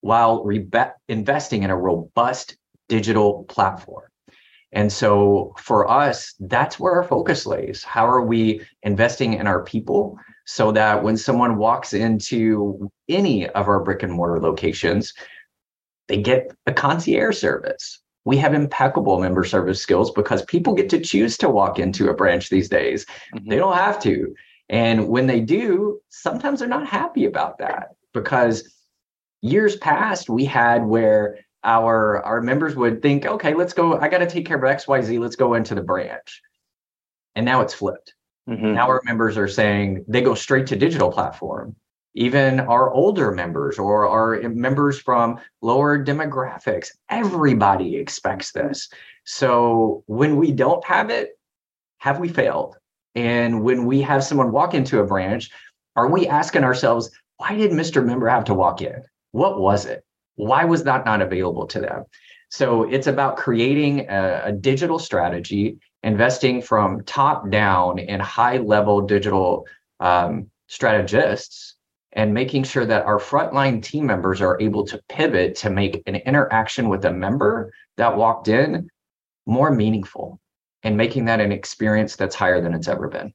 while 0.00 0.44
rebe- 0.44 0.92
investing 1.08 1.62
in 1.62 1.70
a 1.70 1.76
robust 1.76 2.56
digital 2.88 3.44
platform 3.44 4.08
and 4.72 4.92
so 4.92 5.54
for 5.58 5.90
us 5.90 6.34
that's 6.40 6.78
where 6.78 6.94
our 6.94 7.04
focus 7.04 7.44
lays 7.46 7.82
how 7.82 8.06
are 8.06 8.22
we 8.22 8.60
investing 8.82 9.34
in 9.34 9.46
our 9.46 9.62
people 9.64 10.18
so 10.46 10.72
that 10.72 11.02
when 11.02 11.16
someone 11.16 11.58
walks 11.58 11.92
into 11.92 12.90
any 13.08 13.48
of 13.50 13.68
our 13.68 13.82
brick 13.82 14.02
and 14.02 14.12
mortar 14.12 14.40
locations 14.40 15.12
they 16.08 16.20
get 16.20 16.50
a 16.66 16.72
concierge 16.72 17.38
service. 17.38 18.00
We 18.24 18.36
have 18.38 18.52
impeccable 18.52 19.20
member 19.20 19.44
service 19.44 19.80
skills 19.80 20.10
because 20.10 20.42
people 20.44 20.74
get 20.74 20.90
to 20.90 21.00
choose 21.00 21.38
to 21.38 21.48
walk 21.48 21.78
into 21.78 22.08
a 22.08 22.14
branch 22.14 22.50
these 22.50 22.68
days. 22.68 23.06
Mm-hmm. 23.34 23.48
They 23.48 23.56
don't 23.56 23.76
have 23.76 24.00
to. 24.02 24.34
And 24.68 25.08
when 25.08 25.26
they 25.26 25.40
do, 25.40 26.00
sometimes 26.10 26.60
they're 26.60 26.68
not 26.68 26.86
happy 26.86 27.24
about 27.24 27.58
that 27.58 27.88
because 28.12 28.74
years 29.40 29.76
past 29.76 30.28
we 30.28 30.44
had 30.44 30.84
where 30.84 31.38
our 31.64 32.22
our 32.22 32.40
members 32.40 32.76
would 32.76 33.02
think, 33.02 33.26
okay, 33.26 33.54
let's 33.54 33.72
go. 33.72 33.98
I 33.98 34.08
got 34.08 34.18
to 34.18 34.26
take 34.26 34.46
care 34.46 34.58
of 34.58 34.64
X, 34.64 34.86
Y, 34.86 35.00
Z. 35.02 35.18
Let's 35.18 35.36
go 35.36 35.54
into 35.54 35.74
the 35.74 35.82
branch. 35.82 36.42
And 37.34 37.44
now 37.44 37.60
it's 37.60 37.74
flipped. 37.74 38.14
Mm-hmm. 38.48 38.74
Now 38.74 38.88
our 38.88 39.02
members 39.04 39.36
are 39.36 39.48
saying 39.48 40.04
they 40.08 40.22
go 40.22 40.34
straight 40.34 40.66
to 40.68 40.76
digital 40.76 41.10
platform. 41.10 41.76
Even 42.14 42.60
our 42.60 42.90
older 42.90 43.30
members 43.32 43.78
or 43.78 44.08
our 44.08 44.48
members 44.48 44.98
from 44.98 45.38
lower 45.62 46.02
demographics, 46.02 46.88
everybody 47.10 47.96
expects 47.96 48.52
this. 48.52 48.88
So 49.24 50.02
when 50.06 50.36
we 50.36 50.50
don't 50.50 50.84
have 50.84 51.10
it, 51.10 51.38
have 51.98 52.18
we 52.18 52.28
failed? 52.28 52.76
And 53.18 53.64
when 53.64 53.84
we 53.84 54.00
have 54.02 54.22
someone 54.22 54.52
walk 54.52 54.74
into 54.74 55.00
a 55.00 55.04
branch, 55.04 55.50
are 55.96 56.06
we 56.08 56.28
asking 56.28 56.62
ourselves, 56.62 57.10
why 57.38 57.56
did 57.56 57.72
Mr. 57.72 58.04
Member 58.04 58.28
have 58.28 58.44
to 58.44 58.54
walk 58.54 58.80
in? 58.80 59.02
What 59.32 59.60
was 59.60 59.86
it? 59.86 60.04
Why 60.36 60.64
was 60.64 60.84
that 60.84 61.04
not 61.04 61.20
available 61.20 61.66
to 61.66 61.80
them? 61.80 62.04
So 62.48 62.84
it's 62.88 63.08
about 63.08 63.36
creating 63.36 64.08
a, 64.08 64.42
a 64.44 64.52
digital 64.52 65.00
strategy, 65.00 65.78
investing 66.04 66.62
from 66.62 67.02
top 67.06 67.50
down 67.50 67.98
in 67.98 68.20
high 68.20 68.58
level 68.58 69.00
digital 69.00 69.66
um, 69.98 70.48
strategists, 70.68 71.74
and 72.12 72.32
making 72.32 72.62
sure 72.62 72.86
that 72.86 73.04
our 73.04 73.18
frontline 73.18 73.82
team 73.82 74.06
members 74.06 74.40
are 74.40 74.60
able 74.60 74.86
to 74.86 75.02
pivot 75.08 75.56
to 75.56 75.70
make 75.70 76.04
an 76.06 76.14
interaction 76.14 76.88
with 76.88 77.04
a 77.04 77.12
member 77.12 77.72
that 77.96 78.16
walked 78.16 78.46
in 78.46 78.88
more 79.44 79.72
meaningful 79.72 80.40
and 80.82 80.96
making 80.96 81.24
that 81.26 81.40
an 81.40 81.52
experience 81.52 82.16
that's 82.16 82.34
higher 82.34 82.60
than 82.60 82.74
it's 82.74 82.88
ever 82.88 83.08
been. 83.08 83.32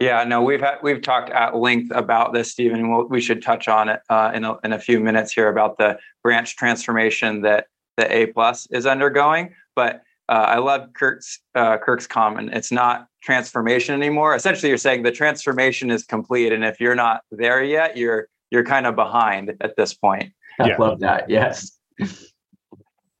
Yeah, 0.00 0.22
no, 0.22 0.42
we've 0.42 0.60
had 0.60 0.76
we've 0.82 1.02
talked 1.02 1.30
at 1.30 1.56
length 1.56 1.90
about 1.92 2.32
this, 2.32 2.52
Stephen. 2.52 2.88
We'll, 2.88 3.08
we 3.08 3.20
should 3.20 3.42
touch 3.42 3.66
on 3.66 3.88
it 3.88 4.00
uh, 4.08 4.30
in 4.32 4.44
a, 4.44 4.56
in 4.62 4.72
a 4.72 4.78
few 4.78 5.00
minutes 5.00 5.32
here 5.32 5.48
about 5.48 5.76
the 5.76 5.98
branch 6.22 6.56
transformation 6.56 7.42
that 7.42 7.66
the 7.96 8.12
A 8.14 8.26
plus 8.26 8.68
is 8.70 8.86
undergoing. 8.86 9.54
But 9.74 10.02
uh, 10.28 10.44
I 10.46 10.58
love 10.58 10.92
Kirk's 10.94 11.40
uh, 11.56 11.78
Kirk's 11.78 12.06
comment. 12.06 12.50
It's 12.52 12.70
not 12.70 13.08
transformation 13.24 13.92
anymore. 13.92 14.36
Essentially, 14.36 14.68
you're 14.68 14.78
saying 14.78 15.02
the 15.02 15.10
transformation 15.10 15.90
is 15.90 16.04
complete, 16.04 16.52
and 16.52 16.64
if 16.64 16.78
you're 16.78 16.94
not 16.94 17.22
there 17.32 17.64
yet, 17.64 17.96
you're 17.96 18.28
you're 18.52 18.64
kind 18.64 18.86
of 18.86 18.94
behind 18.94 19.52
at 19.60 19.74
this 19.76 19.94
point. 19.94 20.32
I 20.60 20.68
yeah. 20.68 20.76
love 20.76 21.00
that. 21.00 21.28
Yes. 21.28 21.76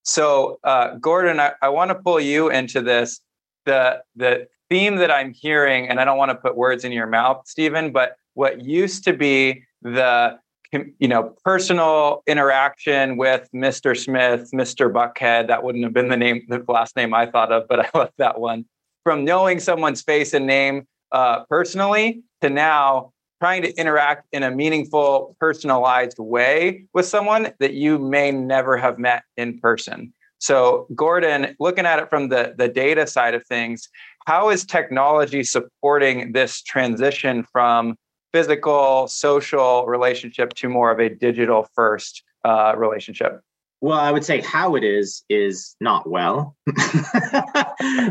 So, 0.08 0.58
uh, 0.64 0.94
Gordon, 0.94 1.38
I, 1.38 1.52
I 1.60 1.68
want 1.68 1.90
to 1.90 1.94
pull 1.94 2.18
you 2.18 2.48
into 2.48 2.80
this. 2.80 3.20
The 3.66 4.02
the 4.16 4.48
theme 4.70 4.96
that 4.96 5.10
I'm 5.10 5.34
hearing, 5.34 5.86
and 5.86 6.00
I 6.00 6.06
don't 6.06 6.16
want 6.16 6.30
to 6.30 6.34
put 6.34 6.56
words 6.56 6.82
in 6.84 6.92
your 6.92 7.06
mouth, 7.06 7.42
Stephen, 7.46 7.92
but 7.92 8.16
what 8.32 8.62
used 8.62 9.04
to 9.04 9.12
be 9.12 9.64
the 9.82 10.38
you 10.72 11.08
know 11.08 11.34
personal 11.44 12.22
interaction 12.26 13.18
with 13.18 13.50
Mr. 13.54 13.94
Smith, 13.94 14.48
Mr. 14.54 14.90
Buckhead, 14.90 15.48
that 15.48 15.62
wouldn't 15.62 15.84
have 15.84 15.92
been 15.92 16.08
the 16.08 16.16
name, 16.16 16.46
the 16.48 16.64
last 16.68 16.96
name 16.96 17.12
I 17.12 17.26
thought 17.26 17.52
of, 17.52 17.68
but 17.68 17.80
I 17.94 17.98
love 17.98 18.12
that 18.16 18.40
one. 18.40 18.64
From 19.04 19.26
knowing 19.26 19.60
someone's 19.60 20.00
face 20.00 20.32
and 20.32 20.46
name 20.46 20.88
uh, 21.12 21.44
personally 21.50 22.22
to 22.40 22.48
now 22.48 23.12
trying 23.40 23.62
to 23.62 23.74
interact 23.76 24.26
in 24.32 24.42
a 24.42 24.50
meaningful, 24.50 25.36
personalized 25.38 26.18
way 26.18 26.84
with 26.92 27.06
someone 27.06 27.52
that 27.60 27.74
you 27.74 27.98
may 27.98 28.30
never 28.30 28.76
have 28.76 28.98
met 28.98 29.22
in 29.36 29.58
person. 29.60 30.12
So, 30.38 30.86
Gordon, 30.94 31.56
looking 31.58 31.86
at 31.86 31.98
it 31.98 32.10
from 32.10 32.28
the, 32.28 32.54
the 32.56 32.68
data 32.68 33.06
side 33.06 33.34
of 33.34 33.44
things, 33.46 33.88
how 34.26 34.50
is 34.50 34.64
technology 34.64 35.42
supporting 35.42 36.32
this 36.32 36.62
transition 36.62 37.44
from 37.52 37.96
physical, 38.32 39.08
social 39.08 39.86
relationship 39.86 40.54
to 40.54 40.68
more 40.68 40.90
of 40.90 41.00
a 41.00 41.08
digital 41.08 41.66
first 41.74 42.22
uh, 42.44 42.74
relationship? 42.76 43.40
Well, 43.80 43.98
I 43.98 44.10
would 44.10 44.24
say 44.24 44.40
how 44.40 44.74
it 44.74 44.82
is 44.82 45.24
is 45.28 45.76
not 45.80 46.08
well. 46.08 46.56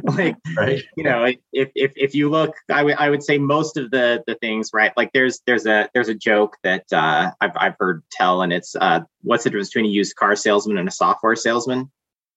like 0.03 0.37
right. 0.55 0.81
you 0.95 1.03
know, 1.03 1.25
if 1.51 1.69
if 1.75 1.91
if 1.95 2.15
you 2.15 2.29
look, 2.29 2.55
I 2.71 2.83
would 2.83 2.95
I 2.95 3.09
would 3.09 3.21
say 3.21 3.37
most 3.37 3.75
of 3.75 3.91
the 3.91 4.23
the 4.27 4.35
things 4.35 4.71
right. 4.73 4.93
Like 4.95 5.11
there's 5.13 5.41
there's 5.45 5.65
a 5.65 5.89
there's 5.93 6.07
a 6.07 6.15
joke 6.15 6.55
that 6.63 6.85
uh, 6.93 7.31
I've 7.41 7.51
I've 7.57 7.75
heard 7.79 8.03
tell, 8.11 8.43
and 8.43 8.53
it's 8.53 8.75
uh, 8.79 9.01
what's 9.23 9.43
the 9.43 9.49
difference 9.49 9.69
between 9.69 9.87
a 9.87 9.93
used 9.93 10.15
car 10.15 10.37
salesman 10.37 10.77
and 10.77 10.87
a 10.87 10.91
software 10.91 11.35
salesman? 11.35 11.91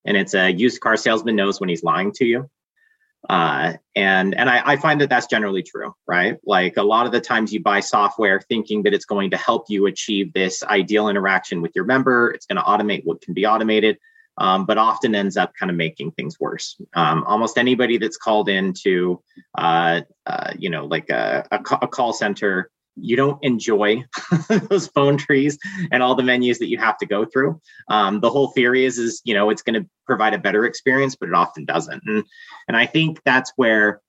And 0.04 0.16
it's 0.16 0.34
a 0.34 0.50
used 0.50 0.80
car 0.80 0.96
salesman 0.96 1.36
knows 1.36 1.60
when 1.60 1.68
he's 1.68 1.84
lying 1.84 2.10
to 2.12 2.24
you 2.24 2.50
uh, 3.28 3.74
and 3.94 4.34
and 4.34 4.48
I, 4.48 4.62
I, 4.64 4.76
find 4.76 5.00
that 5.00 5.10
that's 5.10 5.26
generally 5.26 5.62
true 5.62 5.94
right? 6.06 6.38
Like 6.44 6.78
a 6.78 6.82
lot 6.82 7.06
of 7.06 7.12
the 7.12 7.20
times 7.20 7.52
you 7.52 7.60
buy 7.62 7.80
software 7.80 8.40
thinking 8.40 8.82
that 8.84 8.94
it's 8.94 9.04
going 9.04 9.30
to 9.30 9.36
help 9.36 9.66
you 9.68 9.86
achieve 9.86 10.32
this 10.32 10.62
ideal 10.62 11.08
interaction 11.08 11.60
with 11.60 11.72
your 11.74 11.84
member. 11.84 12.30
It's 12.30 12.46
going 12.46 12.56
to 12.56 12.62
automate 12.62 13.02
what 13.04 13.20
can 13.20 13.34
be 13.34 13.46
automated 13.46 13.98
um, 14.40 14.64
but 14.64 14.78
often 14.78 15.14
ends 15.14 15.36
up 15.36 15.54
kind 15.54 15.70
of 15.70 15.76
making 15.76 16.12
things 16.12 16.40
worse. 16.40 16.80
Um, 16.94 17.24
almost 17.24 17.58
anybody 17.58 17.98
that's 17.98 18.16
called 18.16 18.48
into 18.48 19.22
uh, 19.56 20.00
uh, 20.26 20.52
you 20.58 20.70
know 20.70 20.86
like 20.86 21.10
a, 21.10 21.46
a, 21.50 21.60
a 21.82 21.86
call 21.86 22.12
center 22.12 22.70
you 23.02 23.16
don't 23.16 23.42
enjoy 23.42 24.04
those 24.68 24.88
phone 24.88 25.16
trees 25.16 25.58
and 25.90 26.02
all 26.02 26.14
the 26.14 26.22
menus 26.22 26.58
that 26.58 26.68
you 26.68 26.78
have 26.78 26.98
to 26.98 27.06
go 27.06 27.24
through. 27.24 27.60
Um, 27.88 28.20
the 28.20 28.30
whole 28.30 28.48
theory 28.48 28.84
is, 28.84 28.98
is 28.98 29.20
you 29.24 29.34
know, 29.34 29.50
it's 29.50 29.62
going 29.62 29.82
to 29.82 29.88
provide 30.06 30.34
a 30.34 30.38
better 30.38 30.64
experience, 30.64 31.16
but 31.16 31.28
it 31.28 31.34
often 31.34 31.64
doesn't. 31.64 32.02
And 32.06 32.24
and 32.68 32.76
I 32.76 32.86
think 32.86 33.20
that's 33.24 33.52
where 33.56 34.00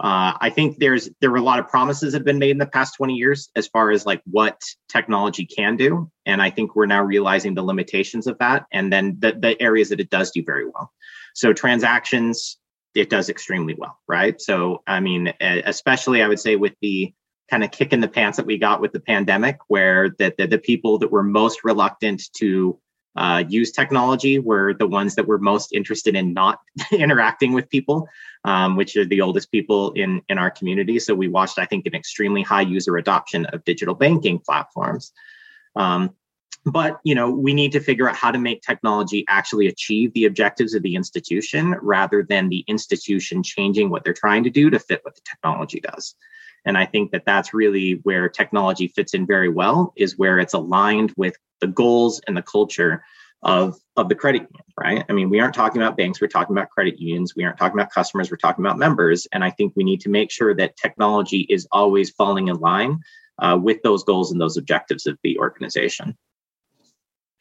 uh, 0.00 0.32
I 0.40 0.48
think 0.48 0.78
there's 0.78 1.10
there 1.20 1.30
were 1.30 1.36
a 1.36 1.42
lot 1.42 1.58
of 1.58 1.68
promises 1.68 2.12
that 2.12 2.20
have 2.20 2.24
been 2.24 2.38
made 2.38 2.52
in 2.52 2.58
the 2.58 2.66
past 2.66 2.96
20 2.96 3.14
years 3.14 3.50
as 3.54 3.66
far 3.66 3.90
as 3.90 4.06
like 4.06 4.22
what 4.24 4.62
technology 4.88 5.44
can 5.44 5.76
do, 5.76 6.10
and 6.24 6.40
I 6.40 6.48
think 6.48 6.74
we're 6.74 6.86
now 6.86 7.02
realizing 7.02 7.54
the 7.54 7.62
limitations 7.62 8.26
of 8.26 8.38
that, 8.38 8.64
and 8.72 8.90
then 8.90 9.18
the 9.18 9.32
the 9.32 9.60
areas 9.60 9.90
that 9.90 10.00
it 10.00 10.08
does 10.08 10.30
do 10.30 10.42
very 10.42 10.64
well. 10.64 10.90
So 11.34 11.52
transactions, 11.52 12.56
it 12.94 13.10
does 13.10 13.28
extremely 13.28 13.74
well, 13.76 13.98
right? 14.08 14.40
So 14.40 14.82
I 14.86 15.00
mean, 15.00 15.34
especially 15.38 16.22
I 16.22 16.28
would 16.28 16.40
say 16.40 16.56
with 16.56 16.72
the 16.80 17.12
kind 17.50 17.64
of 17.64 17.70
kick 17.70 17.92
in 17.92 18.00
the 18.00 18.08
pants 18.08 18.36
that 18.36 18.46
we 18.46 18.56
got 18.56 18.80
with 18.80 18.92
the 18.92 19.00
pandemic, 19.00 19.58
where 19.68 20.10
the, 20.18 20.32
the, 20.38 20.46
the 20.46 20.58
people 20.58 20.98
that 20.98 21.10
were 21.10 21.22
most 21.22 21.64
reluctant 21.64 22.22
to 22.34 22.78
uh, 23.16 23.42
use 23.48 23.72
technology 23.72 24.38
were 24.38 24.72
the 24.74 24.86
ones 24.86 25.16
that 25.16 25.26
were 25.26 25.38
most 25.38 25.72
interested 25.72 26.14
in 26.14 26.32
not 26.32 26.60
interacting 26.92 27.52
with 27.52 27.68
people, 27.68 28.08
um, 28.44 28.76
which 28.76 28.96
are 28.96 29.04
the 29.04 29.20
oldest 29.20 29.50
people 29.50 29.92
in, 29.92 30.22
in 30.28 30.38
our 30.38 30.50
community. 30.50 30.98
So 31.00 31.14
we 31.14 31.28
watched, 31.28 31.58
I 31.58 31.66
think, 31.66 31.86
an 31.86 31.94
extremely 31.94 32.42
high 32.42 32.62
user 32.62 32.96
adoption 32.96 33.46
of 33.46 33.64
digital 33.64 33.94
banking 33.94 34.38
platforms. 34.38 35.12
Um, 35.74 36.14
but 36.66 37.00
you 37.04 37.14
know 37.14 37.30
we 37.30 37.54
need 37.54 37.72
to 37.72 37.80
figure 37.80 38.06
out 38.06 38.16
how 38.16 38.30
to 38.30 38.38
make 38.38 38.60
technology 38.60 39.24
actually 39.28 39.66
achieve 39.66 40.12
the 40.12 40.26
objectives 40.26 40.74
of 40.74 40.82
the 40.82 40.94
institution 40.94 41.74
rather 41.80 42.22
than 42.22 42.48
the 42.50 42.64
institution 42.68 43.42
changing 43.42 43.88
what 43.88 44.04
they're 44.04 44.12
trying 44.12 44.44
to 44.44 44.50
do 44.50 44.68
to 44.68 44.78
fit 44.78 45.00
what 45.02 45.14
the 45.14 45.22
technology 45.22 45.80
does 45.80 46.14
and 46.64 46.76
I 46.76 46.86
think 46.86 47.10
that 47.12 47.24
that's 47.24 47.54
really 47.54 48.00
where 48.02 48.28
technology 48.28 48.88
fits 48.88 49.14
in 49.14 49.26
very 49.26 49.48
well, 49.48 49.92
is 49.96 50.18
where 50.18 50.38
it's 50.38 50.54
aligned 50.54 51.12
with 51.16 51.34
the 51.60 51.66
goals 51.66 52.20
and 52.26 52.36
the 52.36 52.42
culture 52.42 53.02
of, 53.42 53.76
of 53.96 54.08
the 54.08 54.14
credit 54.14 54.42
union, 54.42 54.64
right? 54.78 55.04
I 55.08 55.12
mean, 55.12 55.30
we 55.30 55.40
aren't 55.40 55.54
talking 55.54 55.80
about 55.80 55.96
banks, 55.96 56.20
we're 56.20 56.28
talking 56.28 56.54
about 56.54 56.68
credit 56.70 56.98
unions, 56.98 57.34
we 57.34 57.44
aren't 57.44 57.58
talking 57.58 57.78
about 57.78 57.90
customers, 57.90 58.30
we're 58.30 58.36
talking 58.36 58.64
about 58.64 58.78
members. 58.78 59.26
And 59.32 59.42
I 59.42 59.50
think 59.50 59.72
we 59.76 59.84
need 59.84 60.00
to 60.02 60.10
make 60.10 60.30
sure 60.30 60.54
that 60.54 60.76
technology 60.76 61.46
is 61.48 61.66
always 61.72 62.10
falling 62.10 62.48
in 62.48 62.56
line 62.56 63.00
uh, 63.38 63.58
with 63.60 63.80
those 63.82 64.04
goals 64.04 64.30
and 64.30 64.40
those 64.40 64.58
objectives 64.58 65.06
of 65.06 65.18
the 65.22 65.38
organization. 65.38 66.16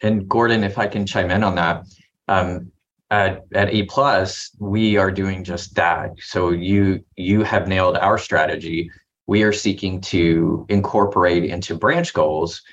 And 0.02 0.30
Gordon, 0.30 0.64
if 0.64 0.78
I 0.78 0.88
can 0.88 1.06
chime 1.06 1.32
in 1.32 1.44
on 1.44 1.56
that, 1.56 1.84
um, 2.30 2.72
at, 3.12 3.44
at 3.54 3.74
A 3.74 3.84
plus, 3.84 4.52
we 4.60 4.96
are 4.98 5.12
doing 5.12 5.44
just 5.44 5.76
that. 5.76 6.12
So 6.20 6.52
you 6.52 7.04
you 7.16 7.44
have 7.44 7.68
nailed 7.68 7.98
our 7.98 8.18
strategy 8.18 8.92
we 9.30 9.44
are 9.44 9.54
seeking 9.54 10.02
to 10.02 10.66
incorporate 10.70 11.44
into 11.44 11.76
branch 11.76 12.16
goals 12.16 12.64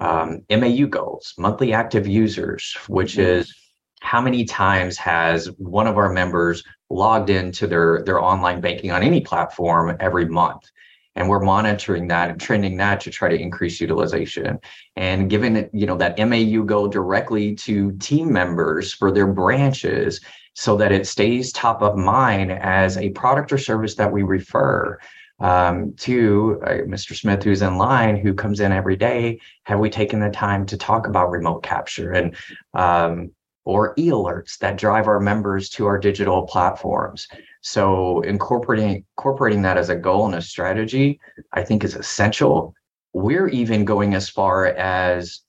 um, 0.00 0.40
MAU 0.50 0.86
goals, 0.86 1.34
monthly 1.38 1.72
active 1.72 2.04
users, 2.04 2.76
which 2.88 3.12
mm-hmm. 3.12 3.40
is 3.40 3.54
how 4.00 4.20
many 4.20 4.44
times 4.44 4.96
has 4.96 5.46
one 5.58 5.86
of 5.86 5.98
our 5.98 6.12
members 6.12 6.64
logged 6.88 7.30
into 7.30 7.68
their, 7.68 8.02
their 8.04 8.20
online 8.20 8.60
banking 8.60 8.90
on 8.90 9.04
any 9.04 9.20
platform 9.20 9.96
every 10.00 10.26
month? 10.26 10.68
And 11.14 11.28
we're 11.28 11.44
monitoring 11.44 12.08
that 12.08 12.30
and 12.30 12.40
trending 12.40 12.76
that 12.78 13.00
to 13.02 13.10
try 13.10 13.28
to 13.28 13.40
increase 13.40 13.80
utilization 13.80 14.58
and 14.96 15.30
giving 15.30 15.54
it, 15.54 15.70
you 15.72 15.86
know, 15.86 15.96
that 15.98 16.18
MAU 16.18 16.64
goal 16.64 16.88
directly 16.88 17.54
to 17.56 17.92
team 17.98 18.32
members 18.32 18.92
for 18.92 19.12
their 19.12 19.28
branches 19.28 20.20
so 20.54 20.76
that 20.76 20.90
it 20.90 21.06
stays 21.06 21.52
top 21.52 21.82
of 21.82 21.96
mind 21.96 22.50
as 22.50 22.96
a 22.96 23.10
product 23.10 23.52
or 23.52 23.58
service 23.58 23.94
that 23.94 24.10
we 24.10 24.24
refer 24.24 24.98
um, 25.40 25.94
to 25.98 26.60
uh, 26.66 26.70
Mr. 26.86 27.16
Smith, 27.16 27.42
who's 27.42 27.62
in 27.62 27.78
line, 27.78 28.16
who 28.16 28.34
comes 28.34 28.60
in 28.60 28.72
every 28.72 28.96
day, 28.96 29.40
have 29.64 29.78
we 29.78 29.90
taken 29.90 30.20
the 30.20 30.30
time 30.30 30.66
to 30.66 30.76
talk 30.76 31.06
about 31.06 31.30
remote 31.30 31.62
capture 31.62 32.12
and 32.12 32.36
um, 32.74 33.30
or 33.64 33.94
e-alerts 33.96 34.58
that 34.58 34.78
drive 34.78 35.06
our 35.06 35.20
members 35.20 35.68
to 35.70 35.86
our 35.86 35.98
digital 35.98 36.42
platforms? 36.42 37.26
So 37.62 38.20
incorporating 38.20 39.04
incorporating 39.16 39.62
that 39.62 39.78
as 39.78 39.88
a 39.88 39.96
goal 39.96 40.26
and 40.26 40.34
a 40.34 40.42
strategy, 40.42 41.20
I 41.52 41.62
think 41.62 41.84
is 41.84 41.94
essential. 41.94 42.74
We're 43.12 43.48
even 43.48 43.84
going 43.84 44.14
as 44.14 44.28
far 44.28 44.66
as 44.66 45.40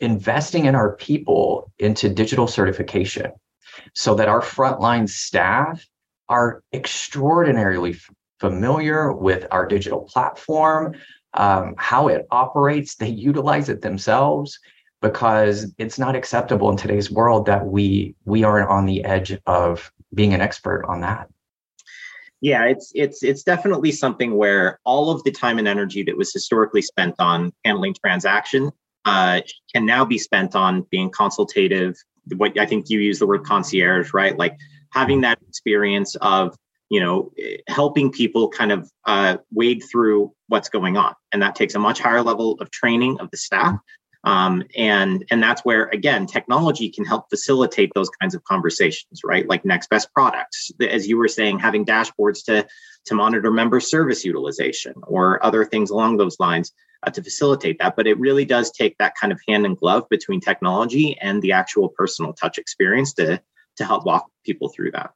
investing 0.00 0.64
in 0.64 0.74
our 0.74 0.96
people 0.96 1.72
into 1.78 2.08
digital 2.08 2.46
certification 2.46 3.32
so 3.94 4.14
that 4.14 4.28
our 4.28 4.40
frontline 4.40 5.08
staff 5.08 5.86
are 6.28 6.62
extraordinarily 6.72 7.96
familiar 8.40 9.12
with 9.12 9.46
our 9.50 9.66
digital 9.66 10.00
platform, 10.00 10.94
um, 11.34 11.74
how 11.78 12.08
it 12.08 12.26
operates. 12.30 12.96
They 12.96 13.08
utilize 13.08 13.68
it 13.68 13.82
themselves 13.82 14.58
because 15.00 15.72
it's 15.78 15.98
not 15.98 16.16
acceptable 16.16 16.70
in 16.70 16.76
today's 16.76 17.10
world 17.10 17.46
that 17.46 17.66
we 17.66 18.14
we 18.24 18.42
aren't 18.42 18.70
on 18.70 18.86
the 18.86 19.04
edge 19.04 19.38
of 19.46 19.92
being 20.14 20.34
an 20.34 20.40
expert 20.40 20.84
on 20.88 21.00
that. 21.02 21.28
Yeah, 22.40 22.64
it's 22.64 22.90
it's 22.94 23.22
it's 23.22 23.42
definitely 23.42 23.92
something 23.92 24.34
where 24.34 24.80
all 24.84 25.10
of 25.10 25.22
the 25.24 25.30
time 25.30 25.58
and 25.58 25.68
energy 25.68 26.02
that 26.04 26.16
was 26.16 26.32
historically 26.32 26.82
spent 26.82 27.14
on 27.18 27.52
handling 27.64 27.94
transaction 27.94 28.70
uh, 29.04 29.40
can 29.74 29.86
now 29.86 30.04
be 30.04 30.18
spent 30.18 30.54
on 30.54 30.86
being 30.90 31.10
consultative. 31.10 31.96
What 32.36 32.58
I 32.58 32.66
think 32.66 32.88
you 32.88 33.00
use 33.00 33.18
the 33.18 33.26
word 33.26 33.44
concierge, 33.44 34.12
right? 34.14 34.36
Like 34.36 34.56
having 34.92 35.20
that 35.20 35.38
experience 35.48 36.16
of 36.16 36.56
you 36.90 37.00
know 37.00 37.32
helping 37.68 38.12
people 38.12 38.50
kind 38.50 38.72
of 38.72 38.90
uh, 39.06 39.38
wade 39.52 39.82
through 39.90 40.32
what's 40.48 40.68
going 40.68 40.98
on. 40.98 41.14
And 41.32 41.40
that 41.40 41.54
takes 41.54 41.74
a 41.74 41.78
much 41.78 42.00
higher 42.00 42.22
level 42.22 42.58
of 42.60 42.70
training 42.70 43.18
of 43.20 43.30
the 43.30 43.38
staff. 43.38 43.76
Um, 44.24 44.64
and 44.76 45.24
and 45.30 45.42
that's 45.42 45.64
where 45.64 45.86
again 45.86 46.26
technology 46.26 46.90
can 46.90 47.06
help 47.06 47.30
facilitate 47.30 47.92
those 47.94 48.10
kinds 48.20 48.34
of 48.34 48.44
conversations 48.44 49.22
right? 49.24 49.48
Like 49.48 49.64
next 49.64 49.88
best 49.88 50.12
products. 50.12 50.70
As 50.78 51.08
you 51.08 51.16
were 51.16 51.28
saying 51.28 51.58
having 51.58 51.86
dashboards 51.86 52.44
to 52.44 52.66
to 53.06 53.14
monitor 53.14 53.50
member 53.50 53.80
service 53.80 54.22
utilization 54.24 54.92
or 55.04 55.42
other 55.42 55.64
things 55.64 55.88
along 55.88 56.18
those 56.18 56.38
lines 56.38 56.72
uh, 57.06 57.10
to 57.12 57.22
facilitate 57.22 57.78
that. 57.78 57.96
But 57.96 58.06
it 58.06 58.18
really 58.18 58.44
does 58.44 58.70
take 58.72 58.98
that 58.98 59.14
kind 59.18 59.32
of 59.32 59.40
hand 59.48 59.64
and 59.64 59.78
glove 59.78 60.06
between 60.10 60.40
technology 60.40 61.16
and 61.18 61.40
the 61.40 61.52
actual 61.52 61.88
personal 61.88 62.34
touch 62.34 62.58
experience 62.58 63.14
to 63.14 63.40
to 63.76 63.84
help 63.86 64.04
walk 64.04 64.26
people 64.44 64.68
through 64.68 64.90
that 64.90 65.12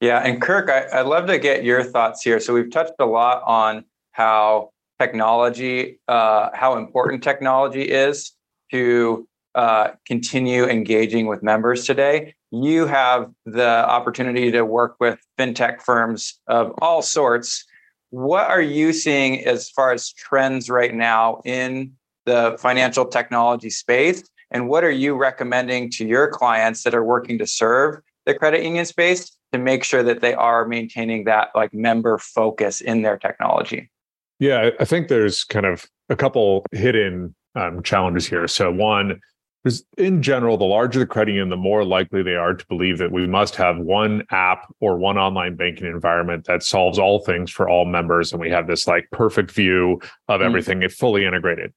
Yeah, 0.00 0.18
and 0.18 0.42
Kirk, 0.42 0.68
I, 0.68 1.02
would 1.02 1.08
love 1.08 1.26
to 1.28 1.38
get 1.38 1.64
your 1.64 1.82
thoughts 1.82 2.22
here. 2.22 2.38
So 2.38 2.52
we've 2.52 2.70
touched 2.70 2.92
a 2.98 3.06
lot 3.06 3.42
on 3.46 3.84
how 4.12 4.70
technology, 5.00 6.00
uh, 6.06 6.50
how 6.52 6.76
important 6.76 7.22
technology 7.22 7.82
is 7.82 8.32
to 8.70 9.26
uh, 9.54 9.92
continue 10.06 10.66
engaging 10.66 11.26
with 11.26 11.42
members 11.42 11.86
today. 11.86 12.34
You 12.50 12.86
have 12.86 13.30
the 13.46 13.66
opportunity 13.66 14.50
to 14.50 14.64
work 14.64 14.96
with 15.00 15.18
fintech 15.38 15.80
firms 15.80 16.40
of 16.46 16.74
all 16.82 17.00
sorts. 17.00 17.64
What 18.10 18.48
are 18.50 18.60
you 18.60 18.92
seeing 18.92 19.44
as 19.46 19.70
far 19.70 19.92
as 19.92 20.12
trends 20.12 20.68
right 20.68 20.94
now 20.94 21.40
in 21.44 21.92
the 22.26 22.56
financial 22.58 23.06
technology 23.06 23.70
space? 23.70 24.24
And 24.50 24.68
what 24.68 24.84
are 24.84 24.90
you 24.90 25.14
recommending 25.14 25.90
to 25.92 26.06
your 26.06 26.28
clients 26.28 26.82
that 26.82 26.94
are 26.94 27.04
working 27.04 27.38
to 27.38 27.46
serve 27.46 28.00
the 28.26 28.34
credit 28.34 28.62
union 28.62 28.84
space 28.84 29.35
to 29.56 29.62
make 29.62 29.84
sure 29.84 30.02
that 30.02 30.20
they 30.20 30.34
are 30.34 30.66
maintaining 30.66 31.24
that 31.24 31.48
like 31.54 31.72
member 31.72 32.18
focus 32.18 32.80
in 32.80 33.02
their 33.02 33.16
technology? 33.16 33.90
Yeah, 34.38 34.70
I 34.78 34.84
think 34.84 35.08
there's 35.08 35.44
kind 35.44 35.66
of 35.66 35.86
a 36.08 36.16
couple 36.16 36.64
hidden 36.72 37.34
um, 37.54 37.82
challenges 37.82 38.26
here. 38.26 38.46
So 38.46 38.70
one 38.70 39.20
is 39.64 39.84
in 39.98 40.22
general, 40.22 40.56
the 40.56 40.64
larger 40.64 41.00
the 41.00 41.06
credit 41.06 41.32
union, 41.32 41.48
the 41.48 41.56
more 41.56 41.84
likely 41.84 42.22
they 42.22 42.36
are 42.36 42.54
to 42.54 42.66
believe 42.68 42.98
that 42.98 43.10
we 43.10 43.26
must 43.26 43.56
have 43.56 43.78
one 43.78 44.22
app 44.30 44.72
or 44.80 44.96
one 44.96 45.18
online 45.18 45.56
banking 45.56 45.86
environment 45.86 46.44
that 46.44 46.62
solves 46.62 46.98
all 46.98 47.18
things 47.24 47.50
for 47.50 47.68
all 47.68 47.84
members, 47.84 48.32
and 48.32 48.40
we 48.40 48.50
have 48.50 48.66
this 48.66 48.86
like 48.86 49.08
perfect 49.10 49.50
view 49.50 50.00
of 50.28 50.40
mm. 50.40 50.44
everything, 50.44 50.80
mm. 50.80 50.92
fully 50.92 51.24
integrated. 51.24 51.72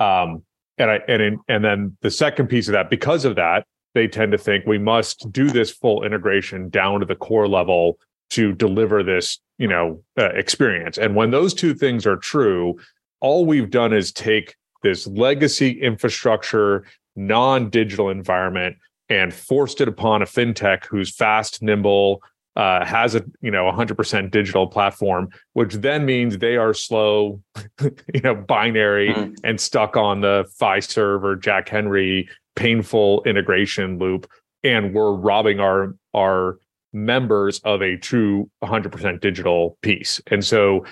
Um, 0.00 0.42
and 0.78 0.90
I 0.90 1.00
and 1.08 1.22
in, 1.22 1.40
and 1.48 1.64
then 1.64 1.96
the 2.00 2.10
second 2.10 2.48
piece 2.48 2.68
of 2.68 2.72
that, 2.72 2.88
because 2.88 3.24
of 3.24 3.36
that, 3.36 3.66
they 3.94 4.08
tend 4.08 4.32
to 4.32 4.38
think 4.38 4.66
we 4.66 4.78
must 4.78 5.30
do 5.32 5.48
this 5.50 5.70
full 5.70 6.04
integration 6.04 6.68
down 6.68 7.00
to 7.00 7.06
the 7.06 7.14
core 7.14 7.48
level 7.48 7.98
to 8.30 8.52
deliver 8.52 9.02
this 9.02 9.38
you 9.58 9.68
know 9.68 10.02
uh, 10.18 10.30
experience 10.34 10.98
and 10.98 11.14
when 11.14 11.30
those 11.30 11.54
two 11.54 11.74
things 11.74 12.06
are 12.06 12.16
true 12.16 12.78
all 13.20 13.44
we've 13.44 13.70
done 13.70 13.92
is 13.92 14.12
take 14.12 14.56
this 14.82 15.06
legacy 15.06 15.80
infrastructure 15.80 16.84
non-digital 17.16 18.10
environment 18.10 18.76
and 19.08 19.34
forced 19.34 19.80
it 19.80 19.88
upon 19.88 20.22
a 20.22 20.26
fintech 20.26 20.84
who's 20.86 21.14
fast 21.14 21.62
nimble 21.62 22.22
uh, 22.56 22.84
has 22.84 23.14
a 23.14 23.24
you 23.40 23.52
know 23.52 23.70
100% 23.70 24.30
digital 24.30 24.66
platform 24.66 25.28
which 25.52 25.74
then 25.74 26.04
means 26.04 26.38
they 26.38 26.56
are 26.56 26.74
slow 26.74 27.40
you 27.80 28.20
know 28.22 28.34
binary 28.34 29.14
mm. 29.14 29.36
and 29.44 29.60
stuck 29.60 29.96
on 29.96 30.20
the 30.20 30.44
fiserv 30.60 31.22
or 31.22 31.36
jack 31.36 31.68
henry 31.68 32.28
painful 32.58 33.22
integration 33.22 33.98
loop 33.98 34.28
and 34.64 34.92
we're 34.92 35.12
robbing 35.12 35.60
our 35.60 35.94
our 36.12 36.58
members 36.92 37.60
of 37.60 37.82
a 37.82 37.96
true 37.96 38.50
100% 38.64 39.20
digital 39.20 39.78
piece. 39.82 40.20
And 40.26 40.44
so 40.44 40.84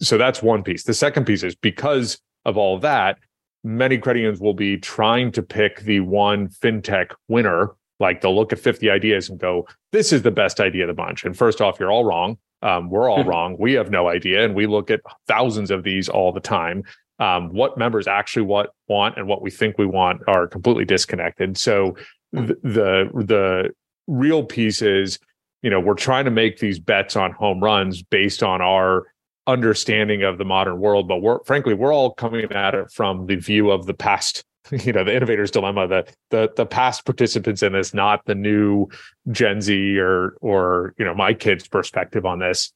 so 0.00 0.18
that's 0.18 0.42
one 0.42 0.62
piece. 0.62 0.84
The 0.84 0.92
second 0.92 1.24
piece 1.24 1.42
is 1.42 1.54
because 1.54 2.20
of 2.44 2.58
all 2.58 2.78
that 2.80 3.18
many 3.64 3.96
credit 3.96 4.20
unions 4.20 4.40
will 4.40 4.54
be 4.54 4.76
trying 4.76 5.32
to 5.32 5.42
pick 5.42 5.80
the 5.80 6.00
one 6.00 6.48
fintech 6.48 7.12
winner 7.28 7.70
like 8.00 8.20
they'll 8.20 8.36
look 8.36 8.52
at 8.52 8.58
50 8.58 8.90
ideas 8.90 9.30
and 9.30 9.40
go 9.40 9.66
this 9.92 10.12
is 10.12 10.22
the 10.22 10.30
best 10.30 10.60
idea 10.60 10.84
of 10.84 10.88
the 10.88 10.94
bunch. 10.94 11.24
And 11.24 11.34
first 11.34 11.62
off 11.62 11.80
you're 11.80 11.90
all 11.90 12.04
wrong. 12.04 12.36
Um, 12.60 12.90
we're 12.90 13.10
all 13.10 13.24
wrong. 13.32 13.56
We 13.58 13.72
have 13.72 13.90
no 13.90 14.08
idea 14.08 14.44
and 14.44 14.54
we 14.54 14.66
look 14.66 14.90
at 14.90 15.00
thousands 15.26 15.70
of 15.70 15.84
these 15.84 16.10
all 16.10 16.32
the 16.32 16.40
time 16.40 16.82
um, 17.18 17.52
what 17.52 17.76
members 17.76 18.06
actually 18.06 18.42
what 18.42 18.70
want 18.88 19.16
and 19.16 19.26
what 19.26 19.42
we 19.42 19.50
think 19.50 19.78
we 19.78 19.86
want 19.86 20.22
are 20.28 20.46
completely 20.46 20.84
disconnected. 20.84 21.56
So 21.58 21.96
the, 22.32 22.56
the 22.62 23.10
the 23.14 23.70
real 24.06 24.44
piece 24.44 24.82
is, 24.82 25.18
you 25.62 25.70
know, 25.70 25.80
we're 25.80 25.94
trying 25.94 26.24
to 26.26 26.30
make 26.30 26.58
these 26.58 26.78
bets 26.78 27.16
on 27.16 27.32
home 27.32 27.62
runs 27.62 28.02
based 28.02 28.42
on 28.42 28.60
our 28.62 29.06
understanding 29.46 30.22
of 30.22 30.38
the 30.38 30.44
modern 30.44 30.78
world, 30.78 31.08
but 31.08 31.18
we're 31.18 31.42
frankly 31.44 31.74
we're 31.74 31.92
all 31.92 32.12
coming 32.12 32.50
at 32.52 32.74
it 32.74 32.90
from 32.92 33.26
the 33.26 33.36
view 33.36 33.70
of 33.70 33.86
the 33.86 33.94
past. 33.94 34.44
You 34.84 34.92
know, 34.92 35.02
the 35.02 35.16
innovator's 35.16 35.50
dilemma, 35.50 35.88
the 35.88 36.06
the 36.28 36.52
the 36.54 36.66
past 36.66 37.06
participants 37.06 37.62
in 37.62 37.72
this, 37.72 37.94
not 37.94 38.26
the 38.26 38.34
new 38.34 38.86
Gen 39.30 39.62
Z 39.62 39.98
or 39.98 40.36
or 40.42 40.94
you 40.98 41.06
know 41.06 41.14
my 41.14 41.32
kids' 41.32 41.66
perspective 41.66 42.26
on 42.26 42.38
this. 42.38 42.70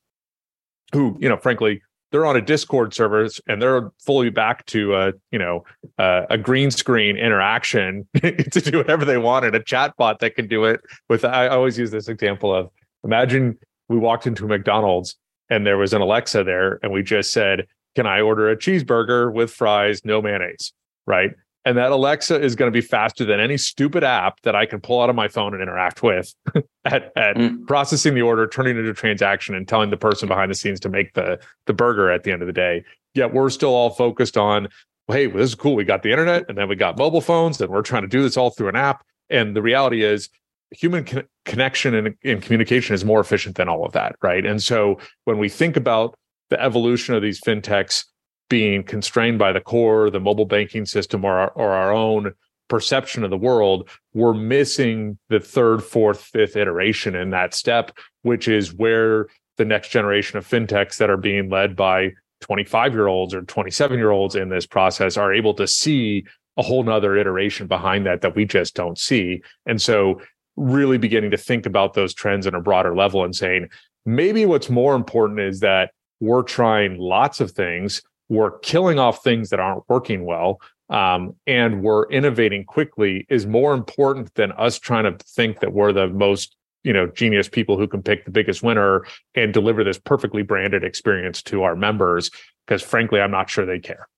Who 0.95 1.19
you 1.21 1.29
know, 1.29 1.37
frankly, 1.37 1.83
they're 2.13 2.27
on 2.27 2.37
a 2.37 2.41
Discord 2.41 2.95
server 2.95 3.27
and 3.49 3.61
they're 3.61 3.91
fully 3.99 4.31
back 4.31 4.65
to 4.67 4.95
a 4.95 5.13
you 5.33 5.39
know 5.39 5.65
uh, 5.99 6.27
a 6.31 6.39
green 6.39 6.71
screen 6.71 7.17
interaction 7.17 8.07
to 8.15 8.61
do 8.61 8.79
whatever 8.79 9.05
they 9.05 9.19
want 9.19 9.45
and 9.45 9.57
a 9.57 9.61
chatbot 9.61 10.21
that 10.21 10.37
can 10.37 10.47
do 10.47 10.65
it. 10.65 10.81
With 11.09 11.25
I 11.25 11.49
always 11.49 11.79
use 11.79 11.91
this 11.91 12.09
example 12.09 12.55
of 12.55 12.71
imagine 13.03 13.59
we 13.89 13.97
walked 13.97 14.27
into 14.27 14.45
a 14.45 14.49
McDonald's 14.49 15.17
and 15.51 15.67
there 15.67 15.79
was 15.79 15.93
an 15.93 16.03
Alexa 16.03 16.45
there 16.45 16.79
and 16.83 16.93
we 16.93 17.03
just 17.03 17.33
said, 17.33 17.67
"Can 17.97 18.07
I 18.07 18.21
order 18.21 18.51
a 18.51 18.57
cheeseburger 18.57 19.33
with 19.33 19.51
fries, 19.51 20.05
no 20.05 20.23
mayonnaise?" 20.23 20.73
Right? 21.07 21.33
And 21.65 21.77
that 21.77 21.93
Alexa 21.93 22.41
is 22.41 22.57
going 22.57 22.71
to 22.71 22.77
be 22.77 22.81
faster 22.81 23.25
than 23.25 23.39
any 23.39 23.57
stupid 23.57 24.03
app 24.03 24.41
that 24.43 24.57
I 24.57 24.67
can 24.67 24.81
pull 24.81 25.01
out 25.01 25.11
of 25.11 25.17
my 25.17 25.29
phone 25.29 25.55
and 25.55 25.63
interact 25.63 26.03
with 26.03 26.35
at, 26.85 27.13
at 27.17 27.37
mm. 27.37 27.67
processing 27.67 28.15
the 28.15 28.23
order, 28.23 28.47
turning 28.47 28.77
it 28.77 28.81
into 28.81 28.91
a 28.91 28.95
transaction, 28.95 29.55
and 29.55 29.67
telling 29.67 29.91
the 29.91 29.97
person 29.97 30.29
behind 30.29 30.51
the 30.51 30.55
scenes 30.55 30.81
to 30.81 30.89
make 30.89 31.15
the 31.15 31.39
the 31.67 31.73
burger 31.73 32.11
at 32.11 32.25
the 32.25 32.33
end 32.33 32.43
of 32.43 32.47
the 32.47 32.53
day. 32.53 32.85
Yet 33.15 33.33
we're 33.33 33.51
still 33.51 33.75
all 33.75 33.91
focused 33.91 34.37
on, 34.37 34.69
well, 35.07 35.19
hey, 35.19 35.27
well, 35.27 35.39
this 35.39 35.51
is 35.51 35.55
cool. 35.55 35.75
We 35.75 35.85
got 35.85 36.03
the 36.03 36.11
internet, 36.11 36.45
and 36.49 36.57
then 36.57 36.69
we 36.69 36.77
got 36.77 36.99
mobile 36.99 37.21
phones, 37.21 37.61
and 37.61 37.71
we're 37.71 37.83
trying 37.83 38.03
to 38.03 38.09
do 38.09 38.23
this 38.23 38.37
all 38.37 38.51
through 38.51 38.69
an 38.69 38.77
app. 38.77 39.05
And 39.31 39.55
the 39.55 39.63
reality 39.63 40.03
is, 40.03 40.29
human 40.73 41.05
con- 41.05 41.29
connection 41.45 41.95
and, 41.95 42.15
and 42.25 42.43
communication 42.43 42.95
is 42.95 43.05
more 43.05 43.21
efficient 43.21 43.57
than 43.57 43.69
all 43.69 43.85
of 43.85 43.93
that, 43.93 44.17
right? 44.23 44.45
And 44.45 44.63
so 44.63 44.99
when 45.25 45.39
we 45.39 45.49
think 45.49 45.77
about 45.77 46.17
the 46.51 46.61
evolution 46.61 47.15
of 47.15 47.23
these 47.23 47.41
fintechs 47.41 48.05
being 48.49 48.83
constrained 48.83 49.39
by 49.39 49.53
the 49.53 49.61
core, 49.61 50.11
the 50.11 50.21
mobile 50.21 50.45
banking 50.45 50.85
system, 50.87 51.25
or 51.25 51.39
our, 51.39 51.51
or 51.51 51.71
our 51.71 51.93
own 51.93 52.33
perception 52.69 53.25
of 53.25 53.31
the 53.31 53.37
world, 53.37 53.89
we're 54.15 54.35
missing 54.35 55.19
the 55.29 55.41
third, 55.41 55.83
fourth, 55.83 56.23
fifth 56.23 56.57
iteration 56.57 57.15
in 57.15 57.31
that 57.31 57.55
step, 57.55 57.93
which 58.23 58.49
is 58.49 58.73
where 58.75 59.27
the 59.59 59.65
next 59.65 59.89
generation 59.91 60.39
of 60.39 60.49
fintechs 60.49 60.97
that 60.97 61.11
are 61.11 61.17
being 61.17 61.51
led 61.51 61.77
by 61.77 62.11
25 62.41 62.95
year 62.95 63.07
olds 63.07 63.35
or 63.35 63.43
27 63.43 63.99
year 63.99 64.11
olds 64.11 64.35
in 64.35 64.49
this 64.49 64.67
process 64.67 65.17
are 65.17 65.33
able 65.33 65.55
to 65.55 65.67
see 65.67 66.25
a 66.57 66.63
whole 66.63 66.83
nother 66.83 67.17
iteration 67.17 67.67
behind 67.67 68.07
that 68.07 68.21
that 68.21 68.35
we 68.35 68.45
just 68.45 68.75
don't 68.75 68.99
see. 68.99 69.43
And 69.67 69.81
so 69.81 70.21
really 70.57 70.99
beginning 70.99 71.31
to 71.31 71.37
think 71.37 71.67
about 71.67 71.95
those 71.95 72.13
trends 72.13 72.47
in 72.47 72.55
a 72.55 72.61
broader 72.61 72.95
level 72.95 73.25
and 73.25 73.35
saying 73.35 73.69
maybe 74.05 74.45
what's 74.45 74.69
more 74.69 74.95
important 74.95 75.41
is 75.41 75.61
that 75.61 75.93
we're 76.21 76.43
trying 76.43 76.99
lots 76.99 77.41
of 77.41 77.53
things 77.53 78.03
we're 78.33 78.59
killing 78.61 78.99
off 78.99 79.23
things 79.23 79.51
that 79.51 79.61
aren't 79.61 79.87
working 79.89 80.25
well 80.25 80.61
um, 80.89 81.35
and 81.47 81.83
we're 81.83 82.09
innovating 82.11 82.65
quickly 82.65 83.27
is 83.29 83.47
more 83.47 83.75
important 83.75 84.35
than 84.35 84.53
us 84.53 84.79
trying 84.79 85.05
to 85.05 85.25
think 85.25 85.61
that 85.61 85.73
we're 85.73 85.93
the 85.93 86.09
most 86.09 86.57
you 86.83 86.93
know 86.93 87.07
genius 87.07 87.49
people 87.49 87.79
who 87.79 87.87
can 87.87 88.03
pick 88.03 88.25
the 88.25 88.31
biggest 88.31 88.63
winner 88.63 89.05
and 89.35 89.53
deliver 89.53 89.85
this 89.85 89.99
perfectly 89.99 90.43
branded 90.43 90.83
experience 90.83 91.43
to 91.43 91.63
our 91.63 91.77
members 91.77 92.31
because 92.67 92.83
frankly 92.83 93.21
i'm 93.21 93.31
not 93.31 93.51
sure 93.51 93.67
they 93.67 93.79
care. 93.79 94.09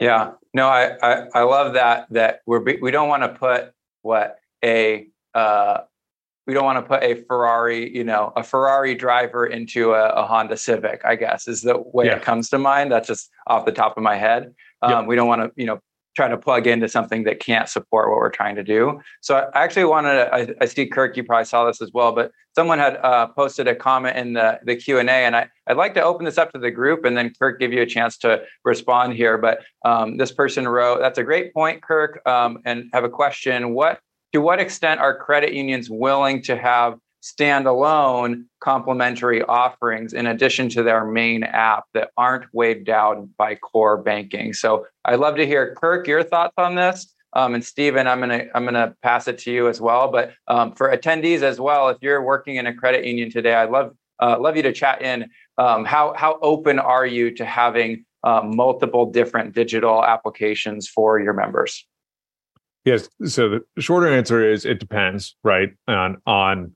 Yeah. 0.00 0.32
No 0.52 0.68
i 0.68 0.96
i, 1.02 1.26
I 1.34 1.42
love 1.42 1.74
that 1.74 2.06
that 2.10 2.40
we're 2.46 2.62
we 2.80 2.90
don't 2.90 3.08
want 3.08 3.24
to 3.24 3.28
put 3.30 3.72
what 4.02 4.38
a 4.64 5.08
uh, 5.34 5.80
we 6.46 6.54
don't 6.54 6.64
want 6.64 6.84
to 6.84 6.88
put 6.88 7.02
a 7.02 7.14
Ferrari, 7.26 7.94
you 7.94 8.04
know, 8.04 8.32
a 8.36 8.42
Ferrari 8.42 8.94
driver 8.94 9.46
into 9.46 9.92
a, 9.92 10.08
a 10.10 10.26
Honda 10.26 10.56
Civic, 10.56 11.02
I 11.04 11.16
guess 11.16 11.48
is 11.48 11.62
the 11.62 11.78
way 11.78 12.06
yeah. 12.06 12.16
it 12.16 12.22
comes 12.22 12.50
to 12.50 12.58
mind. 12.58 12.92
That's 12.92 13.08
just 13.08 13.30
off 13.46 13.64
the 13.64 13.72
top 13.72 13.96
of 13.96 14.02
my 14.02 14.16
head. 14.16 14.54
Um, 14.82 14.90
yep. 14.90 15.06
We 15.06 15.16
don't 15.16 15.28
want 15.28 15.42
to, 15.42 15.52
you 15.56 15.66
know, 15.66 15.80
try 16.14 16.28
to 16.28 16.36
plug 16.36 16.66
into 16.66 16.88
something 16.88 17.24
that 17.24 17.40
can't 17.40 17.68
support 17.68 18.08
what 18.08 18.18
we're 18.18 18.30
trying 18.30 18.54
to 18.54 18.62
do. 18.62 19.00
So 19.20 19.50
I 19.54 19.64
actually 19.64 19.86
wanted 19.86 20.14
to, 20.14 20.34
I, 20.34 20.48
I 20.60 20.64
see 20.66 20.86
Kirk, 20.86 21.16
you 21.16 21.24
probably 21.24 21.44
saw 21.44 21.64
this 21.64 21.82
as 21.82 21.90
well, 21.92 22.12
but 22.12 22.30
someone 22.54 22.78
had 22.78 22.96
uh, 22.98 23.26
posted 23.28 23.66
a 23.66 23.74
comment 23.74 24.16
in 24.16 24.34
the, 24.34 24.60
the 24.64 24.76
Q&A 24.76 25.02
and 25.02 25.34
I, 25.34 25.48
I'd 25.66 25.76
like 25.76 25.94
to 25.94 26.02
open 26.02 26.24
this 26.24 26.38
up 26.38 26.52
to 26.52 26.58
the 26.58 26.70
group 26.70 27.04
and 27.04 27.16
then 27.16 27.32
Kirk 27.36 27.58
give 27.58 27.72
you 27.72 27.82
a 27.82 27.86
chance 27.86 28.16
to 28.18 28.42
respond 28.64 29.14
here. 29.14 29.38
But 29.38 29.62
um, 29.84 30.16
this 30.16 30.30
person 30.30 30.68
wrote, 30.68 31.00
that's 31.00 31.18
a 31.18 31.24
great 31.24 31.52
point, 31.52 31.82
Kirk, 31.82 32.26
um, 32.28 32.58
and 32.64 32.90
have 32.92 33.02
a 33.02 33.08
question. 33.08 33.74
What 33.74 33.98
to 34.34 34.40
what 34.40 34.58
extent 34.58 35.00
are 35.00 35.16
credit 35.16 35.54
unions 35.54 35.88
willing 35.88 36.42
to 36.42 36.56
have 36.56 36.98
standalone 37.22 38.44
complementary 38.60 39.42
offerings 39.42 40.12
in 40.12 40.26
addition 40.26 40.68
to 40.68 40.82
their 40.82 41.04
main 41.04 41.44
app 41.44 41.84
that 41.94 42.10
aren't 42.16 42.44
weighed 42.52 42.84
down 42.84 43.30
by 43.38 43.54
core 43.54 43.96
banking? 43.96 44.52
So 44.52 44.86
I'd 45.04 45.20
love 45.20 45.36
to 45.36 45.46
hear 45.46 45.76
Kirk 45.76 46.08
your 46.08 46.24
thoughts 46.24 46.54
on 46.58 46.74
this. 46.74 47.14
Um, 47.32 47.54
and 47.54 47.64
Stephen, 47.64 48.08
I'm 48.08 48.18
gonna 48.18 48.46
I'm 48.56 48.64
gonna 48.64 48.96
pass 49.02 49.28
it 49.28 49.38
to 49.38 49.52
you 49.52 49.68
as 49.68 49.80
well. 49.80 50.10
But 50.10 50.32
um, 50.48 50.72
for 50.74 50.94
attendees 50.94 51.42
as 51.42 51.60
well, 51.60 51.88
if 51.88 51.98
you're 52.00 52.22
working 52.22 52.56
in 52.56 52.66
a 52.66 52.74
credit 52.74 53.04
union 53.04 53.30
today, 53.30 53.54
I'd 53.54 53.70
love 53.70 53.94
uh, 54.20 54.36
love 54.40 54.56
you 54.56 54.62
to 54.64 54.72
chat 54.72 55.00
in. 55.00 55.30
Um, 55.58 55.84
how 55.84 56.12
how 56.16 56.40
open 56.42 56.80
are 56.80 57.06
you 57.06 57.32
to 57.36 57.44
having 57.44 58.04
uh, 58.24 58.42
multiple 58.42 59.06
different 59.06 59.54
digital 59.54 60.04
applications 60.04 60.88
for 60.88 61.20
your 61.20 61.34
members? 61.34 61.86
Yes. 62.84 63.08
So 63.24 63.60
the 63.74 63.82
shorter 63.82 64.08
answer 64.08 64.48
is 64.48 64.64
it 64.64 64.78
depends, 64.78 65.36
right? 65.42 65.70
On 65.88 66.20
on 66.26 66.74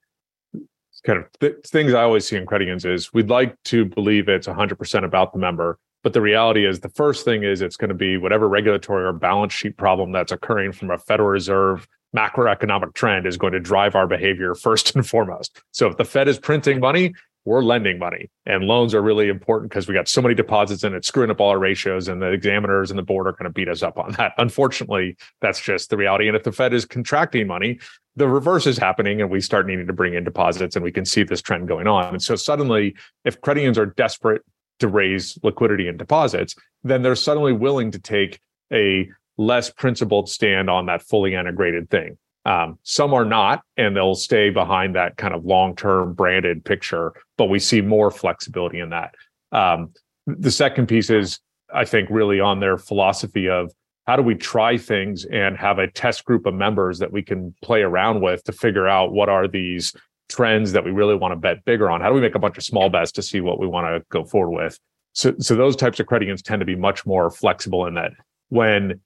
kind 1.05 1.19
of 1.19 1.27
th- 1.41 1.57
things 1.67 1.95
I 1.95 2.03
always 2.03 2.27
see 2.27 2.37
in 2.37 2.47
credit 2.47 2.65
unions 2.65 2.85
is 2.85 3.13
we'd 3.13 3.31
like 3.31 3.57
to 3.65 3.85
believe 3.85 4.29
it's 4.29 4.49
100% 4.49 5.05
about 5.05 5.33
the 5.33 5.39
member, 5.39 5.79
but 6.03 6.13
the 6.13 6.21
reality 6.21 6.67
is 6.67 6.81
the 6.81 6.89
first 6.91 7.25
thing 7.25 7.45
is 7.45 7.61
it's 7.61 7.77
going 7.77 7.89
to 7.89 7.95
be 7.95 8.17
whatever 8.17 8.49
regulatory 8.49 9.05
or 9.05 9.13
balance 9.13 9.53
sheet 9.53 9.77
problem 9.77 10.13
that's 10.13 10.33
occurring 10.33 10.73
from 10.73 10.91
a 10.91 10.99
Federal 10.99 11.29
Reserve 11.29 11.87
macroeconomic 12.17 12.95
trend 12.95 13.27
is 13.27 13.37
going 13.37 13.53
to 13.53 13.61
drive 13.61 13.95
our 13.95 14.07
behavior 14.07 14.55
first 14.55 14.95
and 14.95 15.07
foremost. 15.07 15.61
So 15.73 15.89
if 15.89 15.97
the 15.97 16.05
Fed 16.05 16.29
is 16.29 16.39
printing 16.39 16.81
money, 16.81 17.15
we're 17.49 17.63
lending 17.63 17.99
money 17.99 18.29
and 18.45 18.65
loans 18.65 18.95
are 18.95 19.01
really 19.01 19.31
important 19.31 19.71
because 19.71 19.89
we 19.89 19.95
got 19.95 20.07
so 20.07 20.21
many 20.21 20.35
deposits 20.35 20.85
and 20.85 20.95
it's 20.95 21.09
screwing 21.09 21.31
up 21.31 21.41
all 21.41 21.49
our 21.49 21.59
ratios 21.59 22.07
and 22.07 22.21
the 22.21 22.31
examiners 22.31 22.91
and 22.91 22.99
the 22.99 23.03
board 23.03 23.27
are 23.27 23.33
going 23.33 23.45
to 23.45 23.51
beat 23.51 23.71
us 23.71 23.83
up 23.83 23.99
on 23.99 24.13
that. 24.13 24.35
Unfortunately, 24.39 25.17
that's 25.41 25.59
just 25.59 25.89
the 25.89 25.97
reality. 25.97 26.29
And 26.29 26.37
if 26.37 26.43
the 26.43 26.53
Fed 26.53 26.75
is 26.75 26.85
contracting 26.85 27.47
money, 27.47 27.79
the 28.17 28.29
reverse 28.29 28.67
is 28.67 28.77
happening 28.77 29.23
and 29.23 29.31
we 29.31 29.41
start 29.41 29.67
needing 29.67 29.87
to 29.87 29.95
bring 29.95 30.13
in 30.13 30.25
deposits 30.25 30.77
and 30.77 30.85
we 30.85 30.93
can 30.93 31.07
see 31.07 31.23
this 31.23 31.41
trend 31.41 31.69
going 31.69 31.87
on. 31.87 32.13
And 32.13 32.23
so 32.23 32.37
suddenly, 32.37 32.95
if 33.25 33.41
credit 33.41 33.61
unions 33.61 33.79
are 33.79 33.87
desperate 33.87 34.43
to 34.81 34.89
raise 34.89 35.39
liquidity 35.43 35.89
and 35.89 35.99
deposits, 35.99 36.55
then 36.85 37.01
they're 37.01 37.17
suddenly 37.17 37.55
willing 37.55 37.91
to 37.93 37.99
take 37.99 38.41
a 38.71 39.09
less 39.39 39.71
principled 39.71 40.29
stand 40.29 40.69
on 40.69 40.85
that 40.87 41.01
fully 41.01 41.35
integrated 41.35 41.89
thing. 41.89 42.19
Um, 42.45 42.79
some 42.83 43.13
are 43.13 43.25
not, 43.25 43.63
and 43.77 43.95
they'll 43.95 44.15
stay 44.15 44.51
behind 44.51 44.95
that 44.95 45.17
kind 45.17 45.35
of 45.35 45.45
long 45.45 45.77
term 45.77 46.15
branded 46.15 46.65
picture, 46.65 47.13
but 47.37 47.47
we 47.47 47.59
see 47.59 47.81
more 47.81 48.11
flexibility 48.11 48.81
in 48.81 48.91
that. 48.91 49.15
Um, 49.53 49.93
the 50.27 50.51
second 50.51 50.87
piece 50.87 51.11
is, 51.11 51.41
I 51.73 51.85
think, 51.85 52.09
really 52.11 52.41
on 52.41 52.61
their 52.61 52.79
philosophy 52.79 53.49
of 53.49 53.71
how 54.07 54.17
do 54.17 54.23
we 54.23 54.35
try 54.35 54.79
things 54.79 55.27
and 55.27 55.57
have 55.59 55.79
a 55.79 55.91
test 55.91 56.25
group 56.25 56.47
of 56.47 56.55
members 56.55 56.99
that 56.99 57.13
we 57.13 57.23
can 57.23 57.55
play 57.63 57.83
around 57.83 58.23
with 58.23 58.43
to 58.45 58.53
figure 58.53 58.89
out 58.89 59.13
what 59.13 59.29
are 59.29 59.47
these 59.47 59.95
trends 60.31 60.73
that 60.73 60.85
we 60.85 60.91
really 60.91 61.15
want 61.15 61.33
to 61.33 61.37
bet 61.37 61.65
bigger 61.65 61.91
on? 61.91 62.01
How 62.01 62.09
do 62.09 62.15
we 62.15 62.21
make 62.21 62.35
a 62.35 62.39
bunch 62.39 62.57
of 62.57 62.65
small 62.65 62.89
bets 62.89 63.13
to 63.13 63.23
see 63.23 63.41
what 63.41 63.61
we 63.61 63.67
want 63.67 63.87
to 63.87 64.07
go 64.11 64.25
forward 64.25 64.65
with? 64.65 64.79
So, 65.13 65.35
so 65.39 65.55
those 65.57 65.77
types 65.77 66.01
of 66.01 66.07
credit 66.07 66.27
unions 66.27 66.43
tend 66.43 66.61
to 66.61 66.67
be 66.67 66.77
much 66.77 67.05
more 67.05 67.31
flexible 67.31 67.87
in 67.87 67.95
that 67.95 68.13
when 68.49 69.01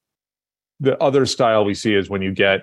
the 0.79 1.01
other 1.03 1.27
style 1.27 1.65
we 1.65 1.75
see 1.75 1.95
is 1.95 2.11
when 2.11 2.23
you 2.23 2.33
get 2.33 2.61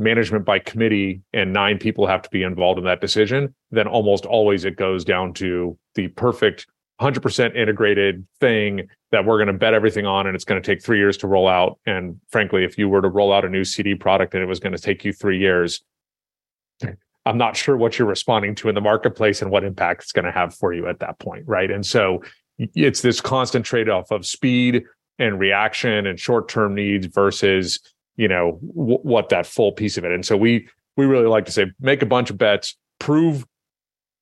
management 0.00 0.44
by 0.44 0.58
committee 0.58 1.20
and 1.32 1.52
nine 1.52 1.78
people 1.78 2.06
have 2.06 2.22
to 2.22 2.30
be 2.30 2.42
involved 2.42 2.78
in 2.78 2.84
that 2.86 3.00
decision, 3.00 3.54
then 3.70 3.86
almost 3.86 4.24
always 4.24 4.64
it 4.64 4.76
goes 4.76 5.04
down 5.04 5.34
to 5.34 5.78
the 5.94 6.08
perfect 6.08 6.66
100% 7.00 7.54
integrated 7.56 8.26
thing 8.40 8.88
that 9.12 9.24
we're 9.24 9.36
going 9.36 9.46
to 9.46 9.52
bet 9.52 9.74
everything 9.74 10.06
on 10.06 10.26
and 10.26 10.34
it's 10.34 10.44
going 10.44 10.60
to 10.60 10.66
take 10.66 10.82
three 10.82 10.98
years 10.98 11.16
to 11.18 11.26
roll 11.26 11.48
out. 11.48 11.78
And 11.86 12.20
frankly, 12.30 12.64
if 12.64 12.76
you 12.76 12.88
were 12.88 13.02
to 13.02 13.08
roll 13.08 13.32
out 13.32 13.44
a 13.44 13.48
new 13.48 13.64
CD 13.64 13.94
product 13.94 14.34
and 14.34 14.42
it 14.42 14.46
was 14.46 14.60
going 14.60 14.72
to 14.72 14.78
take 14.78 15.04
you 15.04 15.12
three 15.12 15.38
years, 15.38 15.82
I'm 17.26 17.38
not 17.38 17.56
sure 17.56 17.76
what 17.76 17.98
you're 17.98 18.08
responding 18.08 18.54
to 18.56 18.68
in 18.70 18.74
the 18.74 18.80
marketplace 18.80 19.42
and 19.42 19.50
what 19.50 19.64
impact 19.64 20.02
it's 20.02 20.12
going 20.12 20.24
to 20.24 20.32
have 20.32 20.54
for 20.54 20.72
you 20.72 20.88
at 20.88 21.00
that 21.00 21.18
point. 21.18 21.44
Right. 21.46 21.70
And 21.70 21.84
so 21.84 22.22
it's 22.58 23.02
this 23.02 23.20
constant 23.20 23.64
trade 23.64 23.88
off 23.88 24.10
of 24.10 24.26
speed 24.26 24.84
and 25.18 25.38
reaction 25.38 26.06
and 26.06 26.18
short 26.18 26.48
term 26.48 26.74
needs 26.74 27.06
versus 27.06 27.80
you 28.20 28.28
know 28.28 28.60
w- 28.76 28.98
what 29.02 29.30
that 29.30 29.46
full 29.46 29.72
piece 29.72 29.96
of 29.96 30.04
it. 30.04 30.12
And 30.12 30.24
so 30.24 30.36
we 30.36 30.68
we 30.96 31.06
really 31.06 31.26
like 31.26 31.46
to 31.46 31.52
say 31.52 31.66
make 31.80 32.02
a 32.02 32.06
bunch 32.06 32.28
of 32.28 32.36
bets 32.36 32.76
prove 32.98 33.46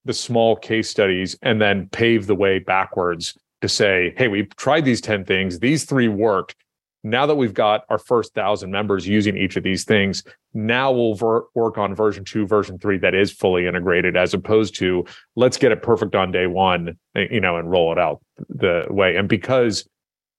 the 0.05 0.13
small 0.13 0.55
case 0.55 0.89
studies 0.89 1.37
and 1.41 1.61
then 1.61 1.89
pave 1.89 2.25
the 2.25 2.35
way 2.35 2.59
backwards 2.59 3.37
to 3.61 3.67
say 3.67 4.13
hey 4.17 4.29
we've 4.29 4.55
tried 4.55 4.85
these 4.85 5.01
10 5.01 5.25
things 5.25 5.59
these 5.59 5.83
three 5.83 6.07
worked. 6.07 6.55
Now 7.01 7.25
that 7.25 7.35
we've 7.35 7.53
got 7.53 7.85
our 7.89 7.97
first 7.97 8.33
thousand 8.33 8.71
members 8.71 9.07
using 9.07 9.37
each 9.37 9.57
of 9.57 9.63
these 9.63 9.83
things 9.83 10.23
now 10.53 10.91
we'll 10.91 11.15
ver- 11.15 11.45
work 11.53 11.77
on 11.77 11.93
version 11.93 12.23
two 12.23 12.47
version 12.47 12.79
three 12.79 12.97
that 12.99 13.13
is 13.13 13.31
fully 13.33 13.67
integrated 13.67 14.15
as 14.15 14.33
opposed 14.33 14.75
to 14.75 15.05
let's 15.35 15.57
get 15.57 15.73
it 15.73 15.83
perfect 15.83 16.15
on 16.15 16.31
day 16.31 16.47
one 16.47 16.97
eh, 17.15 17.27
you 17.29 17.41
know 17.41 17.57
and 17.57 17.69
roll 17.69 17.91
it 17.91 17.99
out 17.99 18.21
the 18.47 18.85
way. 18.89 19.17
And 19.17 19.27
because 19.27 19.87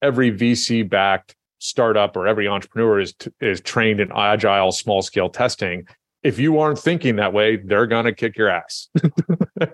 every 0.00 0.32
vc 0.32 0.88
backed 0.88 1.36
startup 1.60 2.16
or 2.16 2.26
every 2.26 2.48
entrepreneur 2.48 3.00
is 3.00 3.14
is 3.40 3.60
trained 3.60 4.00
in 4.00 4.10
agile 4.12 4.72
small 4.72 5.02
scale 5.02 5.28
testing 5.28 5.86
if 6.22 6.38
you 6.38 6.58
aren't 6.58 6.78
thinking 6.78 7.16
that 7.16 7.32
way 7.32 7.56
they're 7.56 7.86
going 7.86 8.04
to 8.04 8.12
kick 8.12 8.36
your 8.36 8.48
ass. 8.48 8.88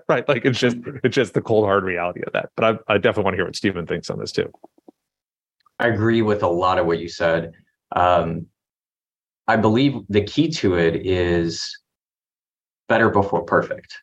Right? 0.09 0.27
Like 0.27 0.43
it's 0.43 0.59
just 0.59 0.77
it's 1.03 1.15
just 1.15 1.33
the 1.33 1.41
cold 1.41 1.65
hard 1.65 1.83
reality 1.85 2.21
of 2.25 2.33
that. 2.33 2.49
But 2.57 2.83
I, 2.89 2.93
I 2.93 2.97
definitely 2.97 3.23
want 3.23 3.33
to 3.33 3.37
hear 3.37 3.45
what 3.45 3.55
stephen 3.55 3.85
thinks 3.85 4.09
on 4.09 4.19
this 4.19 4.33
too. 4.33 4.51
I 5.79 5.87
agree 5.87 6.21
with 6.21 6.43
a 6.43 6.47
lot 6.47 6.77
of 6.77 6.85
what 6.85 6.99
you 6.99 7.09
said. 7.09 7.53
Um, 7.95 8.47
i 9.47 9.55
believe 9.55 10.01
the 10.09 10.21
key 10.21 10.49
to 10.49 10.75
it 10.75 11.05
is 11.05 11.77
better 12.89 13.09
before 13.09 13.43
perfect 13.43 13.97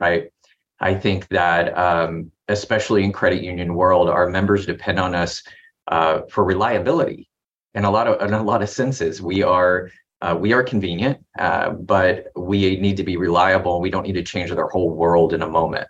right? 0.00 0.32
I 0.80 0.94
think 0.94 1.28
that 1.28 1.76
um, 1.76 2.32
especially 2.48 3.04
in 3.04 3.12
credit 3.12 3.42
union 3.42 3.74
world 3.74 4.08
our 4.08 4.28
members 4.28 4.66
depend 4.66 4.98
on 4.98 5.14
us 5.14 5.42
uh, 5.88 6.22
for 6.28 6.44
reliability 6.44 7.29
in 7.74 7.84
a 7.84 7.90
lot 7.90 8.06
of 8.06 8.20
in 8.26 8.34
a 8.34 8.42
lot 8.42 8.62
of 8.62 8.68
senses. 8.68 9.22
We 9.22 9.42
are 9.42 9.90
uh, 10.22 10.36
we 10.38 10.52
are 10.52 10.62
convenient, 10.62 11.18
uh, 11.38 11.70
but 11.70 12.26
we 12.36 12.76
need 12.76 12.96
to 12.98 13.04
be 13.04 13.16
reliable. 13.16 13.80
We 13.80 13.90
don't 13.90 14.06
need 14.06 14.14
to 14.14 14.22
change 14.22 14.50
their 14.50 14.68
whole 14.68 14.90
world 14.90 15.32
in 15.32 15.42
a 15.42 15.48
moment. 15.48 15.88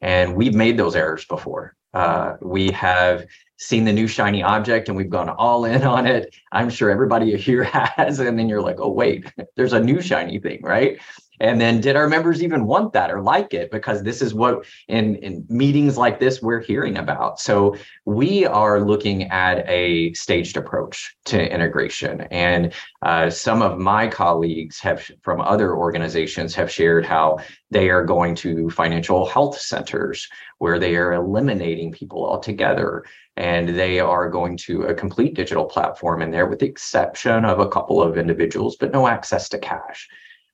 And 0.00 0.34
we've 0.34 0.54
made 0.54 0.76
those 0.76 0.96
errors 0.96 1.24
before. 1.24 1.76
Uh, 1.92 2.34
we 2.40 2.70
have 2.70 3.26
seen 3.58 3.84
the 3.84 3.92
new 3.92 4.06
shiny 4.06 4.42
object 4.42 4.88
and 4.88 4.96
we've 4.96 5.10
gone 5.10 5.28
all 5.28 5.64
in 5.66 5.82
on 5.82 6.06
it. 6.06 6.34
I'm 6.50 6.70
sure 6.70 6.90
everybody 6.90 7.36
here 7.48 7.64
has. 7.64 8.18
And 8.18 8.38
then 8.38 8.48
you're 8.48 8.62
like, 8.62 8.80
oh, 8.80 8.90
wait, 8.90 9.32
there's 9.56 9.74
a 9.74 9.80
new 9.80 10.00
shiny 10.00 10.38
thing, 10.38 10.60
right? 10.62 10.98
And 11.40 11.58
then 11.58 11.80
did 11.80 11.96
our 11.96 12.08
members 12.08 12.42
even 12.42 12.66
want 12.66 12.92
that 12.92 13.10
or 13.10 13.22
like 13.22 13.54
it? 13.54 13.70
Because 13.70 14.02
this 14.02 14.20
is 14.20 14.34
what 14.34 14.66
in 14.88 15.16
in 15.16 15.46
meetings 15.48 15.96
like 15.96 16.20
this 16.20 16.42
we're 16.42 16.60
hearing 16.60 16.98
about. 16.98 17.40
So 17.40 17.76
we 18.04 18.44
are 18.44 18.80
looking 18.80 19.24
at 19.30 19.66
a 19.68 20.12
staged 20.12 20.58
approach 20.58 21.16
to 21.26 21.52
integration. 21.52 22.22
And 22.30 22.74
uh, 23.02 23.30
some 23.30 23.62
of 23.62 23.78
my 23.78 24.06
colleagues 24.06 24.80
have 24.80 25.10
from 25.22 25.40
other 25.40 25.74
organizations 25.74 26.54
have 26.54 26.70
shared 26.70 27.06
how 27.06 27.38
they 27.70 27.88
are 27.88 28.04
going 28.04 28.34
to 28.36 28.68
financial 28.68 29.26
health 29.26 29.58
centers 29.58 30.28
where 30.58 30.78
they 30.78 30.96
are 30.96 31.14
eliminating 31.14 31.90
people 31.90 32.26
altogether. 32.26 33.04
And 33.38 33.70
they 33.70 34.00
are 34.00 34.28
going 34.28 34.58
to 34.58 34.82
a 34.82 34.94
complete 34.94 35.34
digital 35.34 35.64
platform 35.64 36.20
in 36.20 36.30
there 36.30 36.46
with 36.46 36.58
the 36.58 36.66
exception 36.66 37.46
of 37.46 37.60
a 37.60 37.68
couple 37.68 38.02
of 38.02 38.18
individuals 38.18 38.76
but 38.78 38.92
no 38.92 39.06
access 39.06 39.48
to 39.50 39.58
cash. 39.58 40.06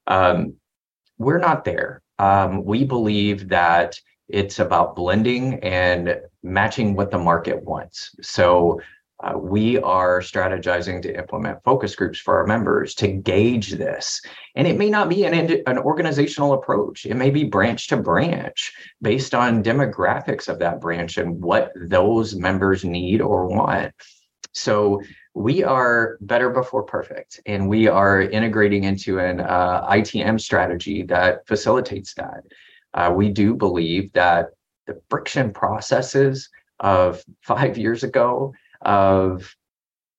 Um, 0.07 0.55
we're 1.19 1.39
not 1.39 1.65
there 1.65 2.03
um, 2.19 2.65
we 2.65 2.85
believe 2.85 3.49
that 3.49 4.01
it's 4.29 4.59
about 4.59 4.97
blending 4.97 5.55
and 5.61 6.21
matching 6.43 6.95
what 6.95 7.11
the 7.11 7.19
market 7.19 7.63
wants 7.63 8.15
so 8.23 8.81
uh, 9.25 9.33
we 9.37 9.79
are 9.79 10.21
strategizing 10.21 11.01
to 11.01 11.17
implement 11.17 11.63
focus 11.65 11.95
groups 11.95 12.19
for 12.19 12.37
our 12.37 12.47
members 12.47 12.95
to 12.95 13.09
gauge 13.09 13.73
this. 13.73 14.21
And 14.55 14.67
it 14.67 14.77
may 14.77 14.91
not 14.91 15.09
be 15.09 15.25
an, 15.25 15.63
an 15.67 15.79
organizational 15.79 16.53
approach, 16.53 17.07
it 17.07 17.15
may 17.15 17.31
be 17.31 17.45
branch 17.45 17.89
to 17.89 17.97
branch 17.97 18.75
based 19.01 19.35
on 19.35 19.63
demographics 19.63 20.49
of 20.49 20.59
that 20.59 20.81
branch 20.81 21.17
and 21.17 21.43
what 21.43 21.73
those 21.75 22.35
members 22.35 22.85
need 22.85 23.23
or 23.23 23.47
want. 23.47 23.95
So 24.53 25.01
we 25.37 25.63
are 25.63 26.17
better 26.23 26.49
before 26.49 26.83
perfect, 26.83 27.41
and 27.45 27.69
we 27.69 27.89
are 27.89 28.23
integrating 28.23 28.85
into 28.85 29.19
an 29.19 29.41
uh, 29.41 29.87
ITM 29.87 30.41
strategy 30.41 31.03
that 31.03 31.47
facilitates 31.47 32.15
that. 32.15 32.43
Uh, 32.95 33.13
we 33.15 33.29
do 33.29 33.55
believe 33.55 34.11
that 34.15 34.47
the 34.87 34.99
friction 35.11 35.53
processes 35.53 36.49
of 36.81 37.23
five 37.43 37.77
years 37.77 38.03
ago 38.03 38.55
of 38.81 39.55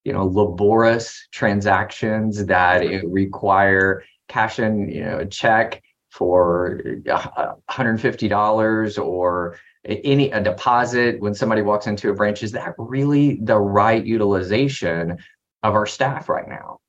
you 0.04 0.14
know 0.14 0.28
laborious 0.28 1.28
transactions 1.32 2.46
that 2.46 2.84
require 3.04 4.04
cash 4.28 4.60
in 4.60 4.88
you 4.88 5.04
know 5.04 5.18
a 5.18 5.26
check 5.26 5.82
for 6.12 6.80
$150 7.08 9.04
or 9.04 9.58
any 9.88 10.32
a 10.32 10.42
deposit 10.42 11.20
when 11.20 11.34
somebody 11.34 11.62
walks 11.62 11.88
into 11.88 12.10
a 12.10 12.14
branch 12.14 12.44
is 12.44 12.52
that 12.52 12.74
really 12.78 13.40
the 13.42 13.58
right 13.58 14.06
utilization 14.06 15.18
of 15.64 15.74
our 15.74 15.86
staff 15.86 16.30
right 16.30 16.48
now 16.48 16.80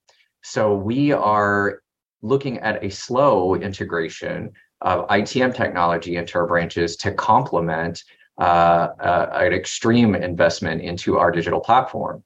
so 0.42 0.74
we 0.74 1.12
are 1.12 1.80
looking 2.22 2.58
at 2.58 2.82
a 2.84 2.90
slow 2.90 3.54
integration 3.54 4.50
of 4.80 5.06
itm 5.08 5.54
technology 5.54 6.16
into 6.16 6.38
our 6.38 6.46
branches 6.46 6.96
to 6.96 7.12
complement 7.12 8.02
uh, 8.38 8.94
uh, 9.00 9.30
an 9.32 9.52
extreme 9.52 10.14
investment 10.14 10.80
into 10.80 11.18
our 11.18 11.32
digital 11.32 11.58
platform. 11.58 12.22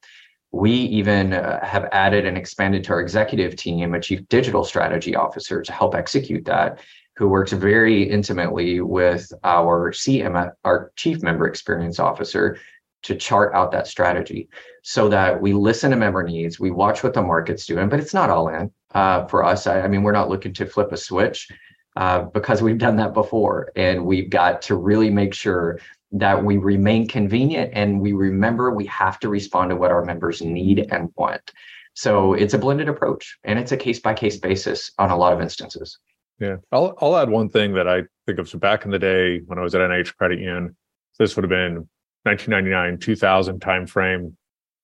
We 0.50 0.70
even 0.70 1.32
uh, 1.32 1.64
have 1.64 1.88
added 1.90 2.26
and 2.26 2.36
expanded 2.36 2.84
to 2.84 2.92
our 2.92 3.00
executive 3.00 3.56
team 3.56 3.94
a 3.94 4.00
chief 4.00 4.28
digital 4.28 4.62
strategy 4.62 5.16
officer 5.16 5.62
to 5.62 5.72
help 5.72 5.94
execute 5.94 6.44
that, 6.44 6.80
who 7.22 7.28
works 7.28 7.52
very 7.52 8.02
intimately 8.02 8.80
with 8.80 9.32
our 9.44 9.92
CM, 9.92 10.50
our 10.64 10.90
chief 10.96 11.22
member 11.22 11.46
experience 11.46 12.00
officer, 12.00 12.58
to 13.04 13.14
chart 13.14 13.54
out 13.54 13.70
that 13.70 13.86
strategy 13.86 14.48
so 14.82 15.08
that 15.08 15.40
we 15.40 15.52
listen 15.52 15.92
to 15.92 15.96
member 15.96 16.24
needs, 16.24 16.58
we 16.58 16.72
watch 16.72 17.04
what 17.04 17.14
the 17.14 17.22
market's 17.22 17.64
doing, 17.64 17.88
but 17.88 18.00
it's 18.00 18.12
not 18.12 18.28
all 18.28 18.48
in 18.48 18.72
uh, 18.96 19.24
for 19.26 19.44
us. 19.44 19.68
I, 19.68 19.82
I, 19.82 19.86
mean, 19.86 20.02
we're 20.02 20.10
not 20.10 20.30
looking 20.30 20.52
to 20.54 20.66
flip 20.66 20.90
a 20.90 20.96
switch 20.96 21.46
uh, 21.94 22.22
because 22.22 22.60
we've 22.60 22.76
done 22.76 22.96
that 22.96 23.14
before, 23.14 23.70
and 23.76 24.04
we've 24.04 24.28
got 24.28 24.60
to 24.62 24.74
really 24.74 25.08
make 25.08 25.32
sure 25.32 25.78
that 26.10 26.44
we 26.44 26.56
remain 26.56 27.06
convenient 27.06 27.70
and 27.72 28.00
we 28.00 28.14
remember 28.14 28.72
we 28.72 28.86
have 28.86 29.20
to 29.20 29.28
respond 29.28 29.70
to 29.70 29.76
what 29.76 29.92
our 29.92 30.04
members 30.04 30.42
need 30.42 30.88
and 30.90 31.08
want. 31.14 31.52
So 31.94 32.34
it's 32.34 32.54
a 32.54 32.58
blended 32.58 32.88
approach 32.88 33.38
and 33.44 33.60
it's 33.60 33.70
a 33.70 33.76
case 33.76 34.00
by 34.00 34.14
case 34.14 34.38
basis 34.38 34.90
on 34.98 35.10
a 35.12 35.16
lot 35.16 35.32
of 35.32 35.40
instances. 35.40 36.00
Yeah. 36.38 36.56
I'll, 36.72 36.96
I'll 37.00 37.16
add 37.16 37.30
one 37.30 37.48
thing 37.48 37.74
that 37.74 37.86
I 37.86 38.02
think 38.26 38.38
of. 38.38 38.48
So 38.48 38.58
back 38.58 38.84
in 38.84 38.90
the 38.90 38.98
day 38.98 39.40
when 39.46 39.58
I 39.58 39.62
was 39.62 39.74
at 39.74 39.80
NIH 39.80 40.16
Credit 40.16 40.38
Union, 40.38 40.76
this 41.18 41.36
would 41.36 41.44
have 41.44 41.50
been 41.50 41.88
1999, 42.24 42.98
2000 42.98 43.60
timeframe. 43.60 44.34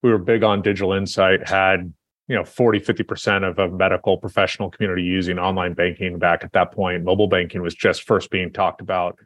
We 0.03 0.11
were 0.11 0.19
big 0.19 0.45
on 0.45 0.63
digital 0.63 0.93
insight, 0.93 1.49
had 1.49 1.93
you 2.29 2.37
know 2.37 2.45
40 2.45 2.81
50% 2.81 3.49
of 3.49 3.59
a 3.59 3.69
medical 3.69 4.19
professional 4.19 4.71
community 4.71 5.03
using 5.03 5.39
online 5.39 5.73
banking 5.73 6.19
back 6.19 6.45
at 6.45 6.53
that 6.53 6.73
point 6.73 7.03
mobile 7.03 7.27
banking 7.27 7.63
was 7.63 7.75
just 7.75 8.03
first 8.03 8.31
being 8.31 8.53
talked 8.53 8.81
about 8.81 9.19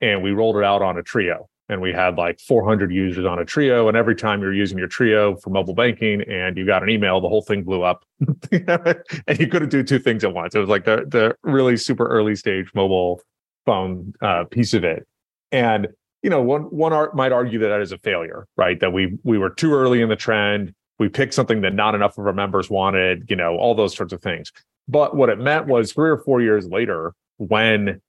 and 0.00 0.22
we 0.22 0.32
rolled 0.32 0.56
it 0.56 0.64
out 0.64 0.82
on 0.82 0.98
a 0.98 1.02
Treo 1.02 1.46
and 1.68 1.80
we 1.80 1.92
had 1.92 2.16
like 2.16 2.40
400 2.40 2.92
users 2.92 3.26
on 3.26 3.38
a 3.38 3.44
Treo 3.44 3.88
and 3.88 3.96
every 3.96 4.14
time 4.14 4.40
you're 4.40 4.54
using 4.54 4.78
your 4.78 4.88
Treo 4.88 5.40
for 5.40 5.50
mobile 5.50 5.74
banking 5.74 6.22
and 6.22 6.56
you 6.56 6.64
got 6.64 6.82
an 6.82 6.88
email 6.88 7.20
the 7.20 7.28
whole 7.28 7.42
thing 7.42 7.62
blew 7.62 7.82
up. 7.82 8.04
And 8.50 9.38
you 9.38 9.46
couldn't 9.46 9.68
do 9.68 9.82
two 9.82 9.98
things 9.98 10.24
at 10.24 10.32
once. 10.32 10.54
It 10.54 10.60
was 10.60 10.68
like 10.68 10.84
the, 10.84 11.04
the 11.06 11.36
really 11.42 11.76
super 11.76 12.06
early 12.06 12.34
stage 12.34 12.70
mobile 12.74 13.20
phone 13.66 14.14
uh, 14.22 14.44
piece 14.44 14.72
of 14.74 14.84
it. 14.84 15.06
And 15.52 15.88
you 16.22 16.30
know 16.30 16.42
one 16.42 16.62
one 16.62 16.92
art 16.92 17.14
might 17.14 17.32
argue 17.32 17.58
that 17.60 17.68
that 17.68 17.80
is 17.80 17.92
a 17.92 17.98
failure 17.98 18.46
right? 18.56 18.80
That 18.80 18.92
we 18.92 19.18
we 19.22 19.38
were 19.38 19.50
too 19.50 19.74
early 19.74 20.00
in 20.00 20.08
the 20.08 20.16
trend. 20.16 20.74
We 20.98 21.08
picked 21.08 21.34
something 21.34 21.60
that 21.60 21.74
not 21.74 21.94
enough 21.94 22.18
of 22.18 22.26
our 22.26 22.32
members 22.32 22.68
wanted 22.68 23.26
you 23.28 23.36
know 23.36 23.56
all 23.56 23.74
those 23.74 23.94
sorts 23.94 24.12
of 24.12 24.20
things. 24.22 24.52
But 24.88 25.14
what 25.14 25.28
it 25.28 25.38
meant 25.38 25.66
was 25.66 25.92
three 25.92 26.10
or 26.10 26.18
four 26.18 26.40
years 26.40 26.66
later 26.66 27.14
when 27.36 28.00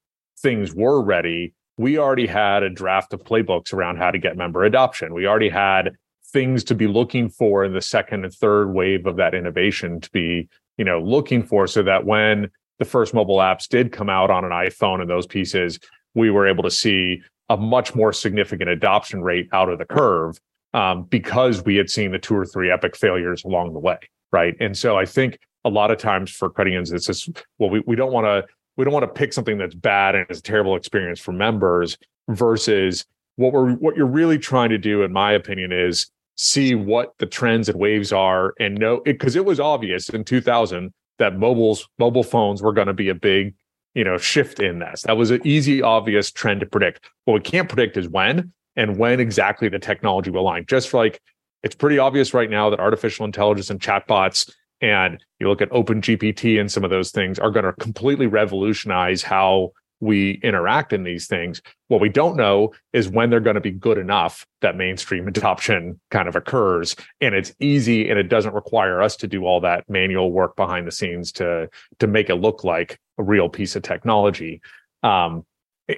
things 0.41 0.73
were 0.73 1.03
ready 1.03 1.53
we 1.79 1.97
already 1.97 2.27
had 2.27 2.61
a 2.61 2.69
draft 2.69 3.13
of 3.13 3.23
playbooks 3.23 3.71
around 3.71 3.95
how 3.95 4.11
to 4.11 4.17
get 4.17 4.35
member 4.35 4.65
adoption. 4.65 5.13
We 5.13 5.25
already 5.25 5.47
had 5.47 5.95
things 6.33 6.61
to 6.65 6.75
be 6.75 6.87
looking 6.87 7.29
for 7.29 7.63
in 7.63 7.71
the 7.73 7.81
second 7.81 8.25
and 8.25 8.33
third 8.33 8.73
wave 8.73 9.05
of 9.05 9.15
that 9.15 9.33
innovation 9.33 10.01
to 10.01 10.11
be, 10.11 10.49
you 10.77 10.83
know, 10.83 10.99
looking 10.99 11.41
for 11.41 11.67
so 11.67 11.81
that 11.83 12.05
when 12.05 12.51
the 12.79 12.85
first 12.85 13.13
mobile 13.13 13.37
apps 13.37 13.65
did 13.65 13.93
come 13.93 14.09
out 14.09 14.29
on 14.29 14.43
an 14.43 14.51
iPhone 14.51 14.99
and 14.99 15.09
those 15.09 15.25
pieces, 15.25 15.79
we 16.15 16.29
were 16.29 16.45
able 16.45 16.63
to 16.63 16.69
see 16.69 17.21
a 17.47 17.55
much 17.55 17.95
more 17.95 18.11
significant 18.11 18.69
adoption 18.69 19.21
rate 19.21 19.47
out 19.53 19.69
of 19.69 19.79
the 19.79 19.85
curve 19.85 20.37
um, 20.73 21.03
because 21.03 21.63
we 21.63 21.77
had 21.77 21.89
seen 21.89 22.11
the 22.11 22.19
two 22.19 22.35
or 22.35 22.45
three 22.45 22.69
epic 22.69 22.97
failures 22.97 23.45
along 23.45 23.71
the 23.71 23.79
way. 23.79 23.97
Right. 24.33 24.53
And 24.59 24.77
so 24.77 24.97
I 24.97 25.05
think 25.05 25.39
a 25.63 25.69
lot 25.69 25.91
of 25.91 25.97
times 25.97 26.29
for 26.29 26.49
credit 26.49 26.71
unions, 26.71 26.91
it's 26.91 27.05
just, 27.05 27.29
well, 27.57 27.69
we, 27.69 27.81
we 27.87 27.95
don't 27.95 28.11
want 28.11 28.25
to 28.25 28.45
we 28.79 28.85
don't 28.85 28.93
want 28.93 29.03
to 29.03 29.19
pick 29.19 29.33
something 29.33 29.57
that's 29.57 29.75
bad 29.75 30.15
and 30.15 30.25
is 30.29 30.39
a 30.39 30.41
terrible 30.41 30.77
experience 30.77 31.19
for 31.19 31.33
members 31.33 31.97
versus 32.29 33.05
what 33.35 33.51
we're 33.51 33.73
what 33.73 33.97
you're 33.97 34.05
really 34.05 34.39
trying 34.39 34.69
to 34.69 34.77
do 34.77 35.03
in 35.03 35.11
my 35.11 35.33
opinion 35.33 35.73
is 35.73 36.09
see 36.37 36.75
what 36.75 37.13
the 37.17 37.25
trends 37.25 37.67
and 37.67 37.77
waves 37.77 38.13
are 38.13 38.53
and 38.57 38.75
know 38.75 39.01
because 39.03 39.35
it 39.35 39.43
was 39.43 39.59
obvious 39.59 40.07
in 40.07 40.23
2000 40.23 40.93
that 41.17 41.37
mobiles 41.37 41.89
mobile 41.99 42.23
phones 42.23 42.61
were 42.61 42.71
going 42.71 42.87
to 42.87 42.93
be 42.93 43.09
a 43.09 43.15
big 43.15 43.53
you 43.95 44.05
know 44.05 44.17
shift 44.17 44.61
in 44.61 44.79
this. 44.79 45.01
That 45.01 45.17
was 45.17 45.29
an 45.29 45.41
easy 45.45 45.81
obvious 45.81 46.31
trend 46.31 46.61
to 46.61 46.65
predict. 46.65 47.09
What 47.25 47.33
we 47.33 47.41
can't 47.41 47.67
predict 47.67 47.97
is 47.97 48.07
when 48.07 48.53
and 48.77 48.97
when 48.97 49.19
exactly 49.19 49.67
the 49.67 49.79
technology 49.79 50.31
will 50.31 50.43
align. 50.43 50.65
Just 50.67 50.93
like 50.93 51.21
it's 51.63 51.75
pretty 51.75 51.99
obvious 51.99 52.33
right 52.33 52.49
now 52.49 52.69
that 52.69 52.79
artificial 52.79 53.25
intelligence 53.25 53.69
and 53.69 53.81
chatbots 53.81 54.49
and 54.81 55.23
you 55.39 55.47
look 55.47 55.61
at 55.61 55.71
open 55.71 56.01
gpt 56.01 56.59
and 56.59 56.71
some 56.71 56.83
of 56.83 56.89
those 56.89 57.11
things 57.11 57.39
are 57.39 57.51
going 57.51 57.65
to 57.65 57.73
completely 57.73 58.27
revolutionize 58.27 59.21
how 59.21 59.71
we 59.99 60.39
interact 60.43 60.93
in 60.93 61.03
these 61.03 61.27
things. 61.27 61.61
What 61.89 62.01
we 62.01 62.09
don't 62.09 62.37
know 62.37 62.73
is 62.93 63.09
when 63.09 63.29
they're 63.29 63.39
going 63.39 63.55
to 63.55 63.61
be 63.61 63.71
good 63.71 63.97
enough 63.97 64.45
that 64.61 64.77
mainstream 64.77 65.27
adoption 65.27 65.99
kind 66.11 66.27
of 66.27 66.35
occurs. 66.35 66.95
And 67.21 67.35
it's 67.35 67.53
easy 67.59 68.09
and 68.09 68.17
it 68.19 68.29
doesn't 68.29 68.53
require 68.53 69.01
us 69.01 69.15
to 69.17 69.27
do 69.27 69.45
all 69.45 69.59
that 69.61 69.89
manual 69.89 70.31
work 70.31 70.55
behind 70.55 70.87
the 70.87 70.91
scenes 70.91 71.31
to 71.33 71.69
to 71.99 72.07
make 72.07 72.29
it 72.29 72.35
look 72.35 72.63
like 72.63 72.99
a 73.17 73.23
real 73.23 73.49
piece 73.49 73.75
of 73.75 73.83
technology. 73.83 74.61
Um, 75.03 75.45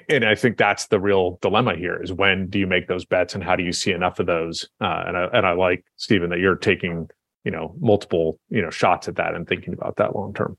and 0.08 0.24
I 0.24 0.36
think 0.36 0.58
that's 0.58 0.88
the 0.88 1.02
real 1.02 1.38
dilemma 1.41 1.76
here 1.76 2.02
is 2.02 2.13
when 2.13 2.48
do 2.48 2.58
you 2.58 2.67
make 2.67 2.88
those 2.88 3.04
bets 3.04 3.36
and 3.36 3.44
how 3.44 3.58
do 3.58 3.63
you 3.63 3.74
see 3.74 3.91
enough 3.91 4.20
of 4.20 4.26
those? 4.26 4.70
Uh, 4.80 5.04
and 5.06 5.17
I 5.17 5.26
and 5.34 5.46
I 5.46 5.52
like 5.52 5.86
Stephen 5.98 6.30
that 6.30 6.39
you're 6.39 6.56
taking 6.56 7.10
you 7.43 7.51
know 7.51 7.75
multiple 7.80 8.39
you 8.49 8.62
know 8.62 8.69
shots 8.69 9.08
at 9.08 9.15
that 9.15 9.36
and 9.36 9.47
thinking 9.47 9.73
about 9.73 9.95
that 9.97 10.15
long 10.15 10.34
term 10.34 10.58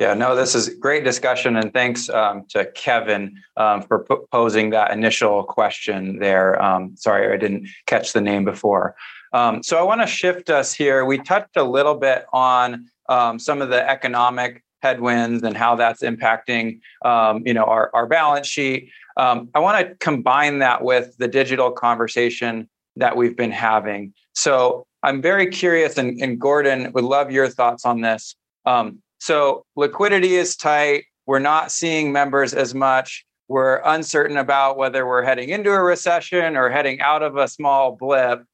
yeah, 0.00 0.12
no, 0.12 0.34
this 0.34 0.56
is 0.56 0.70
great 0.70 1.04
discussion, 1.04 1.56
and 1.56 1.72
thanks 1.72 2.08
um, 2.10 2.44
to 2.50 2.66
Kevin 2.72 3.36
um, 3.56 3.80
for 3.80 4.04
p- 4.04 4.16
posing 4.32 4.70
that 4.70 4.90
initial 4.90 5.44
question 5.44 6.18
there. 6.18 6.60
Um, 6.60 6.96
sorry, 6.96 7.32
I 7.32 7.36
didn't 7.36 7.68
catch 7.86 8.12
the 8.12 8.20
name 8.20 8.44
before. 8.44 8.96
Um, 9.32 9.62
so 9.62 9.78
I 9.78 9.82
want 9.82 10.00
to 10.00 10.06
shift 10.08 10.50
us 10.50 10.74
here. 10.74 11.04
We 11.04 11.18
touched 11.18 11.56
a 11.56 11.62
little 11.62 11.94
bit 11.94 12.26
on 12.32 12.86
um, 13.08 13.38
some 13.38 13.62
of 13.62 13.68
the 13.68 13.88
economic 13.88 14.64
headwinds 14.82 15.44
and 15.44 15.56
how 15.56 15.76
that's 15.76 16.02
impacting, 16.02 16.80
um, 17.04 17.42
you 17.46 17.54
know, 17.54 17.64
our, 17.64 17.90
our 17.94 18.06
balance 18.06 18.48
sheet. 18.48 18.90
I 19.16 19.58
want 19.60 19.78
to 19.78 19.94
combine 20.00 20.58
that 20.58 20.82
with 20.82 21.16
the 21.18 21.28
digital 21.28 21.70
conversation 21.70 22.68
that 22.96 23.16
we've 23.16 23.36
been 23.36 23.52
having. 23.52 24.12
So 24.34 24.86
I'm 25.04 25.20
very 25.20 25.46
curious, 25.48 25.98
and, 25.98 26.20
and 26.20 26.40
Gordon 26.40 26.90
would 26.92 27.04
love 27.04 27.30
your 27.30 27.48
thoughts 27.48 27.84
on 27.84 28.00
this. 28.00 28.34
Um, 28.64 29.02
So 29.18 29.64
liquidity 29.76 30.36
is 30.36 30.56
tight. 30.56 31.04
We're 31.26 31.38
not 31.38 31.70
seeing 31.70 32.10
members 32.10 32.52
as 32.52 32.74
much. 32.74 33.24
We're 33.48 33.80
uncertain 33.84 34.38
about 34.38 34.76
whether 34.76 35.06
we're 35.06 35.22
heading 35.22 35.50
into 35.50 35.70
a 35.70 35.82
recession 35.82 36.56
or 36.56 36.70
heading 36.70 37.00
out 37.00 37.22
of 37.22 37.36
a 37.36 37.46
small 37.48 37.96
blip. 37.96 38.44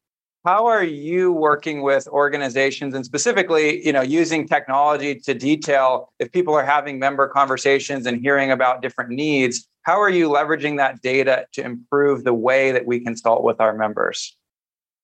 How 0.45 0.67
are 0.67 0.83
you 0.83 1.33
working 1.33 1.83
with 1.83 2.09
organizations 2.09 2.95
and 2.95 3.05
specifically, 3.05 3.85
you 3.87 3.93
know, 3.93 4.01
using 4.01 4.49
technology 4.49 5.15
to 5.27 5.35
detail 5.35 6.13
if 6.19 6.33
people 6.33 6.55
are 6.55 6.65
having 6.65 6.99
member 6.99 7.29
conversations 7.29 8.07
and 8.07 8.21
hearing 8.21 8.51
about 8.51 8.83
different 8.83 9.11
needs? 9.11 9.69
How 9.83 10.01
are 10.01 10.11
you 10.11 10.29
leveraging 10.29 10.77
that 10.79 11.03
data 11.03 11.47
to 11.53 11.63
improve 11.63 12.25
the 12.25 12.35
way 12.35 12.73
that 12.73 12.87
we 12.87 13.01
consult 13.01 13.45
with 13.45 13.61
our 13.61 13.77
members? 13.77 14.37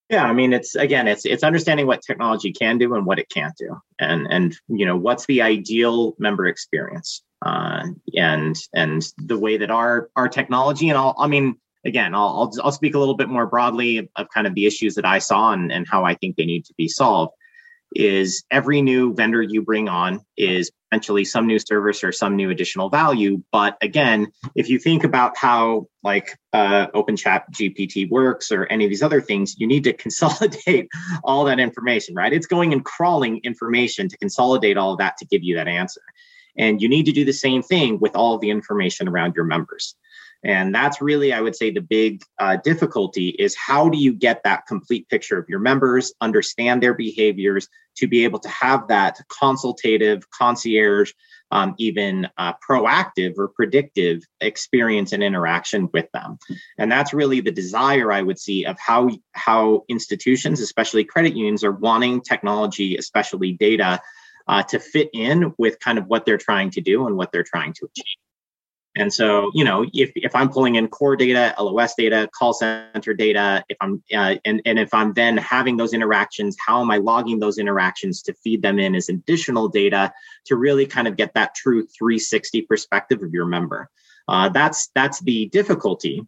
Yeah, 0.09 0.25
I 0.25 0.33
mean, 0.33 0.53
it's 0.53 0.77
again, 0.77 1.09
it's 1.09 1.25
it's 1.25 1.43
understanding 1.43 1.87
what 1.87 2.01
technology 2.03 2.53
can 2.53 2.79
do 2.79 2.95
and 2.95 3.05
what 3.05 3.19
it 3.19 3.29
can't 3.29 3.57
do, 3.57 3.77
and 3.99 4.27
and 4.31 4.57
you 4.69 4.87
know 4.87 4.97
what's 4.97 5.27
the 5.27 5.43
ideal 5.43 6.15
member 6.19 6.47
experience, 6.47 7.25
uh, 7.45 7.83
and 8.15 8.57
and 8.73 9.13
the 9.19 9.39
way 9.39 9.57
that 9.57 9.71
our 9.71 10.09
our 10.15 10.29
technology 10.29 10.91
and 10.91 10.97
all. 10.97 11.17
I 11.19 11.27
mean, 11.27 11.57
again, 11.85 12.15
I'll, 12.15 12.29
I'll 12.29 12.53
I'll 12.63 12.73
speak 12.73 12.95
a 12.95 13.01
little 13.01 13.17
bit 13.17 13.29
more 13.29 13.47
broadly 13.47 14.09
of 14.15 14.29
kind 14.33 14.47
of 14.47 14.55
the 14.55 14.67
issues 14.67 14.95
that 14.95 15.05
I 15.05 15.19
saw 15.19 15.53
and 15.53 15.73
and 15.73 15.89
how 15.89 16.05
I 16.05 16.15
think 16.15 16.37
they 16.37 16.47
need 16.47 16.65
to 16.67 16.75
be 16.75 16.87
solved 16.87 17.33
is 17.99 18.45
every 18.51 18.83
new 18.83 19.15
vendor 19.15 19.43
you 19.43 19.63
bring 19.63 19.89
on 19.89 20.21
is 20.37 20.71
potentially 20.91 21.25
some 21.25 21.47
new 21.47 21.59
service 21.59 22.05
or 22.05 22.13
some 22.13 22.37
new 22.37 22.51
additional 22.51 22.89
value. 22.89 23.43
But 23.53 23.77
again, 23.83 24.29
if 24.55 24.69
you 24.69 24.79
think 24.79 25.05
about 25.05 25.37
how 25.37 25.87
like 26.03 26.39
uh, 26.53 26.87
OpenChat 26.89 27.51
GPT 27.53 28.09
works 28.09 28.53
or 28.53 28.67
any 28.67 28.85
of 28.85 28.91
these 28.91 29.03
other 29.03 29.21
things, 29.21 29.57
you 29.59 29.67
need 29.67 29.85
to 29.85 29.93
consolidate 30.05 30.89
all 31.25 31.45
that 31.45 31.59
information, 31.59 32.15
right? 32.15 32.33
It's 32.33 32.47
going 32.47 32.73
and 32.73 32.85
crawling 32.85 33.41
information 33.45 34.09
to 34.09 34.17
consolidate 34.19 34.77
all 34.77 34.93
of 34.93 34.99
that 34.99 35.17
to 35.19 35.27
give 35.27 35.43
you 35.43 35.57
that 35.57 35.69
answer. 35.69 36.03
And 36.59 36.81
you 36.81 36.89
need 36.89 37.05
to 37.07 37.13
do 37.13 37.25
the 37.25 37.33
same 37.33 37.63
thing 37.63 37.99
with 38.01 38.17
all 38.17 38.39
the 38.39 38.51
information 38.51 39.09
around 39.09 39.35
your 39.35 39.45
members. 39.45 39.95
And 40.47 40.73
that's 40.73 41.03
really, 41.03 41.33
I 41.33 41.41
would 41.41 41.57
say, 41.57 41.73
the 41.73 41.81
big 41.81 42.23
uh, 42.39 42.57
difficulty 42.63 43.31
is 43.31 43.57
how 43.57 43.89
do 43.89 43.99
you 43.99 44.13
get 44.13 44.43
that 44.45 44.67
complete 44.69 45.09
picture 45.09 45.37
of 45.39 45.49
your 45.49 45.59
members, 45.59 46.15
understand 46.21 46.81
their 46.81 46.95
behaviors, 46.95 47.69
to 47.97 48.07
be 48.07 48.23
able 48.23 48.39
to 48.39 48.49
have 48.49 48.87
that 48.87 49.19
consultative, 49.41 50.31
concierge, 50.31 51.11
um, 51.51 51.75
even 51.79 52.29
uh, 52.39 52.53
proactive 52.69 53.35
or 53.39 53.49
predictive 53.49 54.23
experience 54.41 55.13
and 55.13 55.23
interaction 55.23 55.89
with 55.93 56.07
them. 56.13 56.39
And 56.79 56.93
that's 56.93 57.13
really 57.13 57.41
the 57.41 57.51
desire 57.51 58.13
I 58.13 58.23
would 58.23 58.39
see 58.39 58.67
of 58.67 58.79
how 58.79 59.11
how 59.33 59.83
institutions, 59.89 60.61
especially 60.61 61.03
credit 61.03 61.35
unions, 61.35 61.65
are 61.65 61.73
wanting 61.73 62.21
technology, 62.21 62.97
especially 62.97 63.53
data, 63.53 64.01
uh, 64.47 64.63
to 64.65 64.79
fit 64.79 65.11
in 65.13 65.55
with 65.59 65.81
kind 65.81 65.99
of 65.99 66.07
what 66.07 66.25
they're 66.25 66.39
trying 66.39 66.71
to 66.71 66.81
do 66.81 67.09
and 67.09 67.17
what 67.17 67.33
they're 67.33 67.43
trying 67.43 67.73
to 67.75 67.87
achieve. 67.87 68.26
And 68.97 69.13
so, 69.13 69.51
you 69.55 69.63
know, 69.63 69.85
if, 69.93 70.11
if 70.15 70.35
I'm 70.35 70.49
pulling 70.49 70.77
in 70.77 70.89
core 70.89 71.17
data, 71.17 71.55
LOS 71.61 71.95
data, 71.95 72.29
call 72.33 72.55
center 72.55 73.13
data, 73.13 73.63
if 73.69 73.77
I'm 73.81 74.03
uh, 74.15 74.37
and 74.45 74.63
and 74.65 74.79
if 74.79 74.93
I'm 74.95 75.13
then 75.13 75.37
having 75.37 75.77
those 75.77 75.93
interactions, 75.93 76.57
how 76.65 76.81
am 76.81 76.91
I 76.91 76.97
logging 76.97 77.39
those 77.39 77.59
interactions 77.59 78.23
to 78.23 78.35
feed 78.35 78.63
them 78.63 78.79
in 78.79 78.95
as 78.95 79.09
additional 79.09 79.69
data 79.69 80.13
to 80.47 80.57
really 80.57 80.87
kind 80.87 81.07
of 81.07 81.17
get 81.17 81.35
that 81.35 81.55
true 81.55 81.87
360 81.87 82.63
perspective 82.63 83.23
of 83.23 83.33
your 83.33 83.47
member? 83.47 83.91
Uh, 84.29 84.49
that's 84.49 84.89
that's 84.95 85.21
the 85.21 85.47
difficulty 85.47 86.27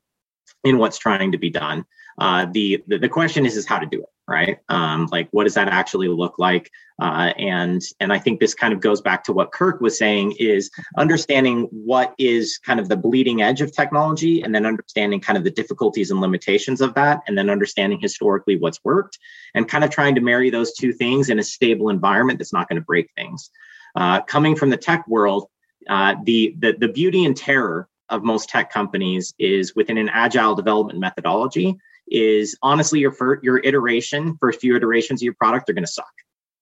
in 0.65 0.79
what's 0.79 0.99
trying 0.99 1.33
to 1.33 1.39
be 1.39 1.51
done. 1.51 1.85
Uh, 2.19 2.47
the, 2.53 2.83
the, 2.89 2.99
the 2.99 3.09
question 3.09 3.47
is 3.47 3.57
is 3.57 3.67
how 3.67 3.79
to 3.79 3.87
do 3.87 4.01
it 4.01 4.09
right? 4.29 4.59
Um, 4.69 5.09
like 5.11 5.29
what 5.31 5.45
does 5.45 5.55
that 5.55 5.69
actually 5.69 6.09
look 6.09 6.39
like? 6.39 6.71
Uh, 7.01 7.33
and 7.39 7.81
and 8.01 8.13
i 8.13 8.19
think 8.19 8.41
this 8.41 8.55
kind 8.55 8.75
of 8.75 8.81
goes 8.81 9.01
back 9.01 9.23
to 9.23 9.33
what 9.33 9.53
kirk 9.53 9.81
was 9.81 9.97
saying 9.97 10.35
is 10.41 10.69
understanding 10.97 11.69
what 11.71 12.13
is 12.19 12.59
kind 12.59 12.81
of 12.81 12.89
the 12.89 12.97
bleeding 12.97 13.41
edge 13.41 13.61
of 13.61 13.73
technology 13.73 14.43
and 14.43 14.53
then 14.53 14.67
understanding 14.67 15.21
kind 15.21 15.39
of 15.39 15.45
the 15.45 15.51
difficulties 15.51 16.11
and 16.11 16.21
limitations 16.21 16.81
of 16.81 16.93
that 16.95 17.23
and 17.29 17.39
then 17.39 17.49
understanding 17.49 18.01
historically 18.01 18.57
what's 18.57 18.81
worked 18.83 19.17
and 19.55 19.69
kind 19.69 19.85
of 19.85 19.91
trying 19.91 20.17
to 20.17 20.21
marry 20.21 20.51
those 20.51 20.73
two 20.73 20.93
things 20.93 21.31
in 21.31 21.39
a 21.39 21.43
stable 21.43 21.89
environment 21.89 22.37
that's 22.37 22.53
not 22.53 22.69
going 22.69 22.81
to 22.81 22.85
break 22.85 23.09
things. 23.17 23.51
Uh, 23.95 24.21
coming 24.23 24.57
from 24.57 24.69
the 24.69 24.77
tech 24.77 25.07
world 25.07 25.47
uh, 25.89 26.17
the, 26.25 26.53
the 26.59 26.73
the 26.81 26.89
beauty 26.89 27.25
and 27.25 27.37
terror 27.37 27.89
of 28.11 28.23
most 28.23 28.49
tech 28.49 28.73
companies 28.73 29.35
is 29.39 29.75
within 29.75 29.99
an 29.99 30.09
agile 30.09 30.55
development 30.55 30.99
methodology 30.99 31.77
is 32.11 32.57
honestly 32.63 33.01
your 33.01 33.13
first, 33.13 33.45
your 33.45 33.59
iteration, 33.59 34.37
first 34.41 34.61
few 34.61 34.77
iterations 34.77 35.21
of 35.21 35.25
your 35.25 35.35
product 35.35 35.69
are 35.69 35.75
going 35.75 35.85
to 35.85 35.91
suck. 35.91 36.07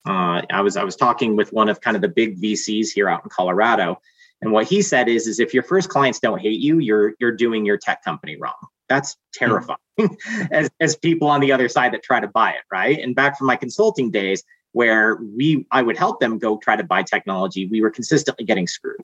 Uh, 0.06 0.42
I 0.50 0.60
was 0.60 0.76
I 0.76 0.84
was 0.84 0.96
talking 0.96 1.36
with 1.36 1.52
one 1.52 1.68
of 1.68 1.80
kind 1.80 1.96
of 1.96 2.02
the 2.02 2.08
big 2.08 2.40
VCs 2.40 2.88
here 2.94 3.08
out 3.08 3.24
in 3.24 3.30
Colorado, 3.30 4.00
and 4.40 4.52
what 4.52 4.66
he 4.68 4.82
said 4.82 5.08
is 5.08 5.26
is 5.26 5.40
if 5.40 5.52
your 5.52 5.62
first 5.62 5.88
clients 5.88 6.20
don't 6.20 6.40
hate 6.40 6.60
you, 6.60 6.78
you're 6.78 7.14
you're 7.18 7.32
doing 7.32 7.64
your 7.64 7.76
tech 7.76 8.04
company 8.04 8.36
wrong. 8.36 8.54
That's 8.88 9.16
terrifying 9.34 9.78
as 10.52 10.70
as 10.80 10.96
people 10.96 11.26
on 11.28 11.40
the 11.40 11.50
other 11.50 11.68
side 11.68 11.92
that 11.92 12.04
try 12.04 12.20
to 12.20 12.28
buy 12.28 12.50
it, 12.52 12.62
right? 12.70 12.98
And 13.00 13.16
back 13.16 13.36
from 13.36 13.48
my 13.48 13.56
consulting 13.56 14.12
days, 14.12 14.44
where 14.72 15.16
we 15.16 15.66
I 15.70 15.82
would 15.82 15.96
help 15.96 16.20
them 16.20 16.38
go 16.38 16.58
try 16.58 16.76
to 16.76 16.84
buy 16.84 17.02
technology, 17.02 17.66
we 17.66 17.80
were 17.80 17.90
consistently 17.90 18.44
getting 18.44 18.66
screwed. 18.66 19.00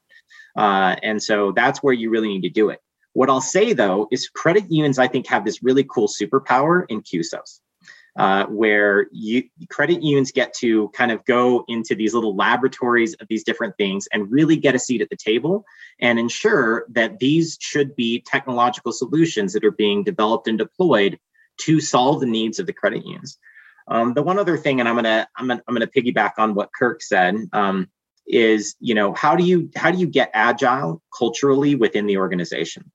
Uh, 0.57 0.97
and 1.03 1.23
so 1.23 1.53
that's 1.53 1.83
where 1.83 1.95
you 1.95 2.11
really 2.11 2.29
need 2.29 2.43
to 2.43 2.51
do 2.51 2.69
it. 2.71 2.81
What 3.15 3.29
I'll 3.29 3.41
say 3.41 3.73
though 3.73 4.09
is 4.11 4.29
credit 4.29 4.71
unions, 4.71 4.99
I 4.99 5.09
think, 5.09 5.27
have 5.29 5.45
this 5.45 5.62
really 5.62 5.85
cool 5.85 6.09
superpower 6.09 6.85
in 6.88 7.03
CUSOs. 7.03 7.61
Uh, 8.15 8.45
where 8.49 9.07
you 9.11 9.43
credit 9.71 10.03
unions 10.03 10.31
get 10.33 10.53
to 10.53 10.91
kind 10.91 11.11
of 11.11 11.25
go 11.25 11.65
into 11.69 11.95
these 11.95 12.12
little 12.12 12.37
laboratories 12.37 13.15
of 13.15 13.29
these 13.29 13.43
different 13.43 13.75
things 13.79 14.07
and 14.12 14.31
really 14.31 14.55
get 14.55 14.75
a 14.75 14.79
seat 14.79 15.01
at 15.01 15.09
the 15.09 15.17
table 15.17 15.65
and 15.99 16.19
ensure 16.19 16.85
that 16.91 17.19
these 17.21 17.57
should 17.59 17.97
be 17.97 18.23
technological 18.27 18.93
solutions 18.93 19.55
that 19.55 19.65
are 19.65 19.71
being 19.71 20.05
developed 20.05 20.47
and 20.47 20.59
deployed 20.59 21.19
to 21.57 21.81
solve 21.81 22.21
the 22.21 22.27
needs 22.27 22.59
of 22.59 22.67
the 22.67 22.73
credit 22.75 23.03
unions. 23.03 23.38
Um, 23.88 24.12
the 24.12 24.23
one 24.23 24.38
other 24.38 24.59
thing, 24.59 24.81
and 24.81 24.88
I'm 24.91 24.97
gonna 24.97 25.27
I'm 25.35 25.49
gonna, 25.49 25.62
I'm 25.67 25.75
gonna 25.75 25.87
piggyback 25.87 26.33
on 26.37 26.55
what 26.55 26.69
Kirk 26.79 27.03
said, 27.03 27.37
um, 27.55 27.88
is 28.27 28.77
you 28.81 28.95
know 28.95 29.13
how 29.15 29.37
do 29.37 29.45
you 29.45 29.71
how 29.77 29.91
do 29.91 29.99
you 29.99 30.07
get 30.07 30.31
agile 30.33 31.03
culturally 31.17 31.75
within 31.75 32.07
the 32.07 32.17
organization? 32.17 32.91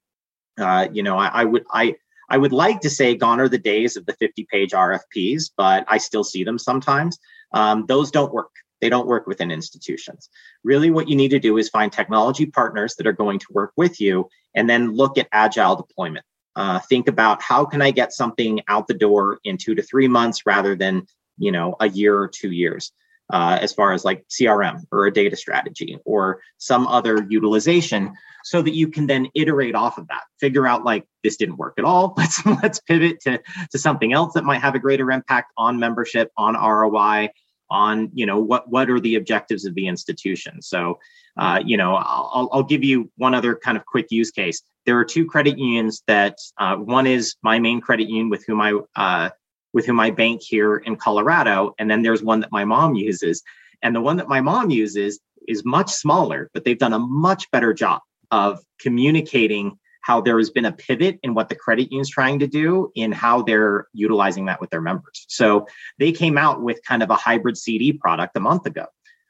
Uh, 0.60 0.88
you 0.92 1.04
know, 1.04 1.18
I, 1.18 1.28
I 1.28 1.44
would 1.44 1.66
I 1.72 1.96
I 2.30 2.38
would 2.38 2.52
like 2.52 2.82
to 2.82 2.90
say 2.90 3.16
gone 3.16 3.40
are 3.40 3.50
the 3.50 3.58
days 3.58 3.96
of 3.96 4.06
the 4.06 4.14
50 4.14 4.48
page 4.52 4.72
RFPs, 4.72 5.52
but 5.56 5.86
I 5.88 5.98
still 5.98 6.24
see 6.24 6.44
them 6.44 6.58
sometimes. 6.58 7.18
Um, 7.54 7.86
those 7.88 8.12
don't 8.12 8.34
work. 8.34 8.52
They 8.82 8.90
don't 8.90 9.08
work 9.08 9.28
within 9.28 9.50
institutions. 9.50 10.30
Really, 10.64 10.92
what 10.92 11.08
you 11.08 11.16
need 11.16 11.30
to 11.30 11.40
do 11.40 11.58
is 11.58 11.70
find 11.70 11.92
technology 11.92 12.46
partners 12.46 12.96
that 12.96 13.08
are 13.08 13.14
going 13.14 13.40
to 13.40 13.48
work 13.52 13.72
with 13.76 14.00
you 14.00 14.30
and 14.56 14.70
then 14.70 14.94
look 14.94 15.18
at 15.18 15.28
agile 15.32 15.76
deployment. 15.76 16.26
Uh, 16.56 16.80
think 16.80 17.08
about 17.08 17.42
how 17.42 17.66
can 17.66 17.82
I 17.82 17.92
get 17.92 18.14
something 18.14 18.62
out 18.68 18.88
the 18.88 18.94
door 18.94 19.40
in 19.44 19.58
two 19.58 19.76
to 19.76 19.82
three 19.82 20.08
months 20.08 20.46
rather 20.46 20.76
than 20.76 21.08
you 21.38 21.52
know 21.52 21.76
a 21.80 21.88
year 21.88 22.18
or 22.18 22.28
two 22.28 22.52
years 22.52 22.92
uh, 23.32 23.58
as 23.62 23.74
far 23.74 23.92
as 23.92 24.06
like 24.06 24.26
CRM 24.30 24.84
or 24.92 25.06
a 25.06 25.14
data 25.14 25.36
strategy 25.36 25.98
or 26.06 26.40
some 26.58 26.88
other 26.88 27.26
utilization 27.30 28.14
so 28.44 28.62
that 28.62 28.74
you 28.74 28.88
can 28.88 29.08
then 29.08 29.28
iterate 29.36 29.76
off 29.76 29.98
of 29.98 30.08
that. 30.08 30.24
Figure 30.40 30.66
out 30.66 30.86
like 30.86 31.06
this 31.24 31.36
didn't 31.36 31.58
work 31.58 31.74
at 31.78 31.84
all. 31.84 32.14
Let's 32.18 32.46
let's 32.46 32.80
pivot 32.80 33.20
to 33.22 33.40
to 33.72 33.78
something 33.78 34.14
else 34.14 34.34
that 34.34 34.46
might 34.46 34.62
have 34.62 34.76
a 34.76 34.80
greater 34.80 35.12
impact 35.12 35.52
on 35.58 35.80
membership 35.80 36.32
on 36.38 36.54
ROI 36.54 37.30
on 37.70 38.10
you 38.14 38.26
know 38.26 38.40
what 38.40 38.70
what 38.70 38.90
are 38.90 39.00
the 39.00 39.16
objectives 39.16 39.66
of 39.66 39.76
the 39.76 39.88
institution. 39.88 40.62
So 40.62 41.00
uh, 41.38 41.60
you 41.64 41.76
know 41.76 41.96
I'll, 41.96 42.50
I'll 42.54 42.64
give 42.64 42.84
you 42.84 43.12
one 43.18 43.34
other 43.34 43.56
kind 43.56 43.78
of 43.78 43.86
quick 43.86 44.08
use 44.10 44.32
case. 44.32 44.62
There 44.86 44.98
are 44.98 45.06
two 45.06 45.26
credit 45.26 45.58
unions 45.58 46.02
that 46.08 46.38
uh, 46.58 46.78
one 46.78 47.08
is 47.08 47.36
my 47.44 47.60
main 47.60 47.82
credit 47.82 48.08
union 48.08 48.30
with 48.30 48.46
whom 48.48 48.62
i 48.62 48.80
uh, 48.96 49.30
with 49.74 49.86
whom 49.86 50.00
I 50.00 50.12
bank 50.12 50.42
here 50.44 50.78
in 50.78 50.96
Colorado. 50.96 51.74
And 51.78 51.90
then 51.90 52.02
there's 52.02 52.24
one 52.24 52.40
that 52.42 52.52
my 52.52 52.66
mom 52.66 52.96
uses. 52.96 53.44
And 53.82 53.96
the 53.96 54.02
one 54.02 54.18
that 54.18 54.28
my 54.28 54.42
mom 54.42 54.70
uses 54.70 55.20
is 55.48 55.64
much 55.66 55.92
smaller, 55.92 56.50
but 56.54 56.66
they've 56.66 56.78
done 56.78 56.94
a 56.94 57.00
much 57.00 57.50
better 57.52 57.74
job 57.74 58.02
of 58.32 58.60
communicating 58.80 59.78
how 60.02 60.22
there 60.22 60.38
has 60.38 60.50
been 60.50 60.66
a 60.66 60.72
pivot 60.72 61.20
in 61.22 61.34
what 61.34 61.50
the 61.50 61.56
credit 61.56 61.92
union's 61.92 62.10
trying 62.10 62.40
to 62.40 62.48
do 62.48 62.92
in 62.96 63.12
how 63.12 63.42
they're 63.42 63.88
utilizing 63.94 64.46
that 64.46 64.62
with 64.62 64.70
their 64.70 64.82
members. 64.82 65.26
So 65.28 65.68
they 66.00 66.14
came 66.14 66.38
out 66.38 66.62
with 66.62 66.80
kind 66.88 67.04
of 67.04 67.10
a 67.10 67.16
hybrid 67.16 67.58
CD 67.58 67.92
product 67.92 68.38
a 68.38 68.40
month 68.40 68.66
ago 68.66 68.86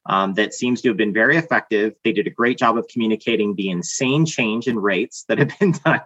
um, 0.07 0.33
that 0.35 0.53
seems 0.53 0.81
to 0.81 0.87
have 0.87 0.97
been 0.97 1.13
very 1.13 1.37
effective. 1.37 1.93
They 2.03 2.13
did 2.13 2.27
a 2.27 2.31
great 2.31 2.57
job 2.57 2.77
of 2.77 2.87
communicating 2.87 3.55
the 3.55 3.69
insane 3.69 4.25
change 4.25 4.67
in 4.67 4.79
rates 4.79 5.25
that 5.27 5.37
have 5.37 5.51
been 5.59 5.73
done 5.73 6.01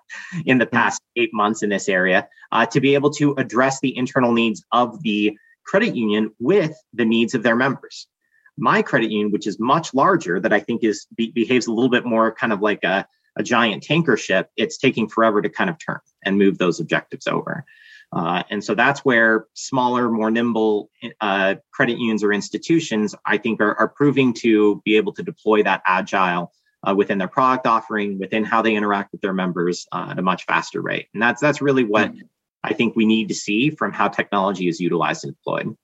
in 0.46 0.58
the 0.58 0.66
past 0.66 1.02
eight 1.16 1.34
months 1.34 1.64
in 1.64 1.70
this 1.70 1.88
area 1.88 2.28
uh, 2.52 2.66
to 2.68 2.82
be 2.82 2.96
able 2.96 3.12
to 3.12 3.34
address 3.36 3.80
the 3.80 3.96
internal 3.96 4.34
needs 4.34 4.64
of 4.72 5.02
the 5.04 5.38
credit 5.66 5.96
union 5.96 6.32
with 6.40 6.76
the 6.94 7.06
needs 7.06 7.34
of 7.34 7.44
their 7.44 7.56
members. 7.56 8.08
My 8.58 8.82
credit 8.82 9.12
union, 9.12 9.32
which 9.32 9.48
is 9.48 9.60
much 9.60 9.94
larger, 9.94 10.40
that 10.40 10.52
I 10.52 10.60
think 10.60 10.84
is 10.84 11.08
be, 11.16 11.32
behaves 11.32 11.68
a 11.68 11.74
little 11.74 11.90
bit 11.90 12.06
more 12.06 12.34
kind 12.34 12.52
of 12.52 12.62
like 12.62 12.84
a, 12.84 13.08
a 13.38 13.44
giant 13.44 13.84
tanker 13.84 14.18
ship, 14.18 14.50
it's 14.58 14.78
taking 14.78 15.08
forever 15.08 15.42
to 15.42 15.50
kind 15.50 15.70
of 15.70 15.78
turn 15.80 16.00
and 16.26 16.38
move 16.38 16.58
those 16.58 16.80
objectives 16.80 17.28
over. 17.28 17.66
Uh, 18.14 18.44
and 18.50 18.64
so 18.64 18.76
that's 18.76 19.06
where 19.06 19.46
smaller, 19.54 20.10
more 20.10 20.30
nimble 20.30 20.90
uh, 21.22 21.56
credit 21.72 21.98
unions 21.98 22.24
or 22.24 22.34
institutions, 22.34 23.16
I 23.26 23.38
think, 23.38 23.62
are, 23.62 23.74
are, 23.76 23.88
proving 23.88 24.34
to 24.36 24.82
be 24.84 24.98
able 24.98 25.14
to 25.14 25.24
deploy 25.24 25.64
that 25.64 25.82
agile 25.86 26.52
uh, 26.86 26.94
within 26.94 27.20
their 27.20 27.30
product 27.30 27.68
offering, 27.68 28.20
within 28.20 28.44
how 28.44 28.62
they 28.62 28.76
interact 28.76 29.14
with 29.14 29.22
their 29.22 29.34
members 29.34 29.88
uh, 29.94 30.08
at 30.12 30.20
a 30.20 30.22
much 30.22 30.46
faster 30.46 30.82
rate. 30.82 31.08
And 31.14 31.24
that's 31.24 31.40
that's 31.40 31.62
really 31.62 31.86
what 31.86 32.14
mm. 32.14 32.22
I 32.64 32.74
think 32.74 32.98
we 32.98 33.06
need 33.06 33.30
to 33.30 33.36
see 33.36 33.70
from 33.70 33.94
how 33.94 34.10
technology 34.10 34.68
is 34.68 34.82
utilized 34.82 35.24
and 35.24 35.34
deployed. 35.34 35.78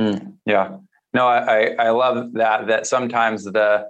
Mm. 0.00 0.34
Yeah. 0.46 0.78
No, 1.14 1.26
I, 1.26 1.74
I 1.78 1.90
love 1.90 2.32
that. 2.34 2.66
That 2.66 2.86
sometimes 2.86 3.44
the 3.44 3.88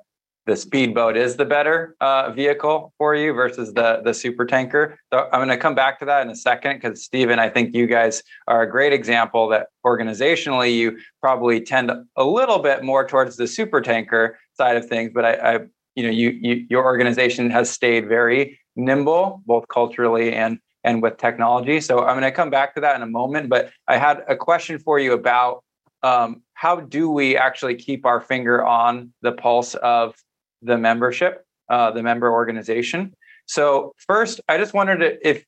the 0.48 0.56
speedboat 0.56 1.14
is 1.14 1.36
the 1.36 1.44
better 1.44 1.94
uh, 2.00 2.30
vehicle 2.30 2.94
for 2.96 3.14
you 3.14 3.34
versus 3.34 3.74
the 3.74 4.00
the 4.02 4.14
super 4.14 4.46
tanker. 4.46 4.98
So 5.12 5.28
I'm 5.30 5.40
going 5.40 5.50
to 5.50 5.58
come 5.58 5.74
back 5.74 5.98
to 5.98 6.06
that 6.06 6.22
in 6.22 6.30
a 6.30 6.36
second 6.36 6.80
because 6.80 7.04
Stephen, 7.04 7.38
I 7.38 7.50
think 7.50 7.74
you 7.74 7.86
guys 7.86 8.22
are 8.46 8.62
a 8.62 8.70
great 8.70 8.94
example 8.94 9.48
that 9.50 9.66
organizationally 9.84 10.74
you 10.74 10.98
probably 11.20 11.60
tend 11.60 11.92
a 12.16 12.24
little 12.24 12.60
bit 12.60 12.82
more 12.82 13.06
towards 13.06 13.36
the 13.36 13.46
super 13.46 13.82
tanker 13.82 14.38
side 14.54 14.76
of 14.76 14.88
things, 14.88 15.10
but 15.14 15.24
I, 15.26 15.32
I 15.34 15.60
you 15.94 16.02
know 16.04 16.10
you, 16.10 16.30
you 16.30 16.66
your 16.70 16.84
organization 16.84 17.50
has 17.50 17.68
stayed 17.68 18.08
very 18.08 18.58
nimble 18.74 19.42
both 19.44 19.68
culturally 19.68 20.32
and 20.32 20.58
and 20.82 21.02
with 21.02 21.18
technology. 21.18 21.78
So 21.82 21.98
I'm 21.98 22.14
going 22.14 22.22
to 22.22 22.32
come 22.32 22.48
back 22.48 22.74
to 22.76 22.80
that 22.80 22.96
in 22.96 23.02
a 23.02 23.06
moment, 23.20 23.50
but 23.50 23.70
I 23.86 23.98
had 23.98 24.24
a 24.28 24.36
question 24.36 24.78
for 24.78 24.98
you 24.98 25.12
about 25.12 25.62
um, 26.02 26.42
how 26.54 26.76
do 26.76 27.10
we 27.10 27.36
actually 27.36 27.74
keep 27.74 28.06
our 28.06 28.20
finger 28.20 28.64
on 28.64 29.12
the 29.20 29.32
pulse 29.32 29.74
of 29.74 30.14
the 30.62 30.78
membership, 30.78 31.44
uh, 31.68 31.90
the 31.90 32.02
member 32.02 32.30
organization. 32.30 33.14
So, 33.46 33.94
first, 33.98 34.40
I 34.48 34.58
just 34.58 34.74
wondered 34.74 35.18
if 35.22 35.44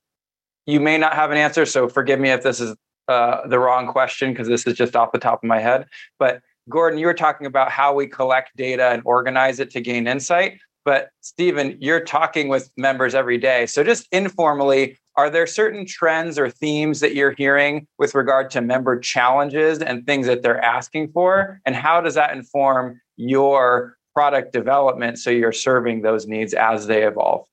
you 0.66 0.80
may 0.80 0.98
not 0.98 1.14
have 1.14 1.30
an 1.30 1.36
answer. 1.36 1.66
So, 1.66 1.88
forgive 1.88 2.18
me 2.18 2.30
if 2.30 2.42
this 2.42 2.60
is 2.60 2.74
uh, 3.08 3.46
the 3.46 3.58
wrong 3.58 3.86
question 3.86 4.32
because 4.32 4.48
this 4.48 4.66
is 4.66 4.74
just 4.74 4.96
off 4.96 5.12
the 5.12 5.18
top 5.18 5.42
of 5.42 5.48
my 5.48 5.60
head. 5.60 5.86
But, 6.18 6.40
Gordon, 6.68 6.98
you 6.98 7.06
were 7.06 7.14
talking 7.14 7.46
about 7.46 7.70
how 7.70 7.94
we 7.94 8.06
collect 8.06 8.56
data 8.56 8.90
and 8.90 9.02
organize 9.04 9.60
it 9.60 9.70
to 9.72 9.80
gain 9.80 10.06
insight. 10.06 10.58
But, 10.84 11.10
Stephen, 11.20 11.76
you're 11.80 12.04
talking 12.04 12.48
with 12.48 12.70
members 12.76 13.14
every 13.14 13.36
day. 13.36 13.66
So, 13.66 13.84
just 13.84 14.08
informally, 14.12 14.98
are 15.16 15.28
there 15.28 15.46
certain 15.46 15.84
trends 15.84 16.38
or 16.38 16.48
themes 16.48 17.00
that 17.00 17.14
you're 17.14 17.32
hearing 17.32 17.86
with 17.98 18.14
regard 18.14 18.50
to 18.52 18.62
member 18.62 18.98
challenges 18.98 19.80
and 19.80 20.06
things 20.06 20.26
that 20.26 20.42
they're 20.42 20.62
asking 20.62 21.10
for? 21.12 21.60
And 21.66 21.74
how 21.74 22.00
does 22.00 22.14
that 22.14 22.34
inform 22.34 23.00
your 23.16 23.98
product 24.14 24.52
development 24.52 25.18
so 25.18 25.30
you're 25.30 25.52
serving 25.52 26.02
those 26.02 26.26
needs 26.26 26.54
as 26.54 26.86
they 26.86 27.04
evolve? 27.04 27.46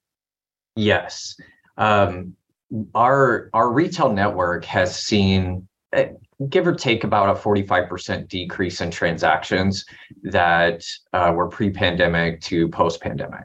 Yes. 0.76 1.36
Um, 1.78 2.36
our 2.94 3.50
our 3.54 3.72
retail 3.72 4.12
network 4.12 4.66
has 4.66 4.98
seen 4.98 5.68
eh, 5.94 6.10
give 6.50 6.68
or 6.68 6.76
take 6.76 7.04
about 7.04 7.36
a 7.36 7.40
45% 7.40 8.28
decrease 8.28 8.82
in 8.82 8.92
transactions 8.92 9.86
that 10.24 10.84
uh, 11.14 11.32
were 11.36 11.48
pre-pandemic 11.48 12.42
to 12.42 12.68
post-pandemic 12.68 13.44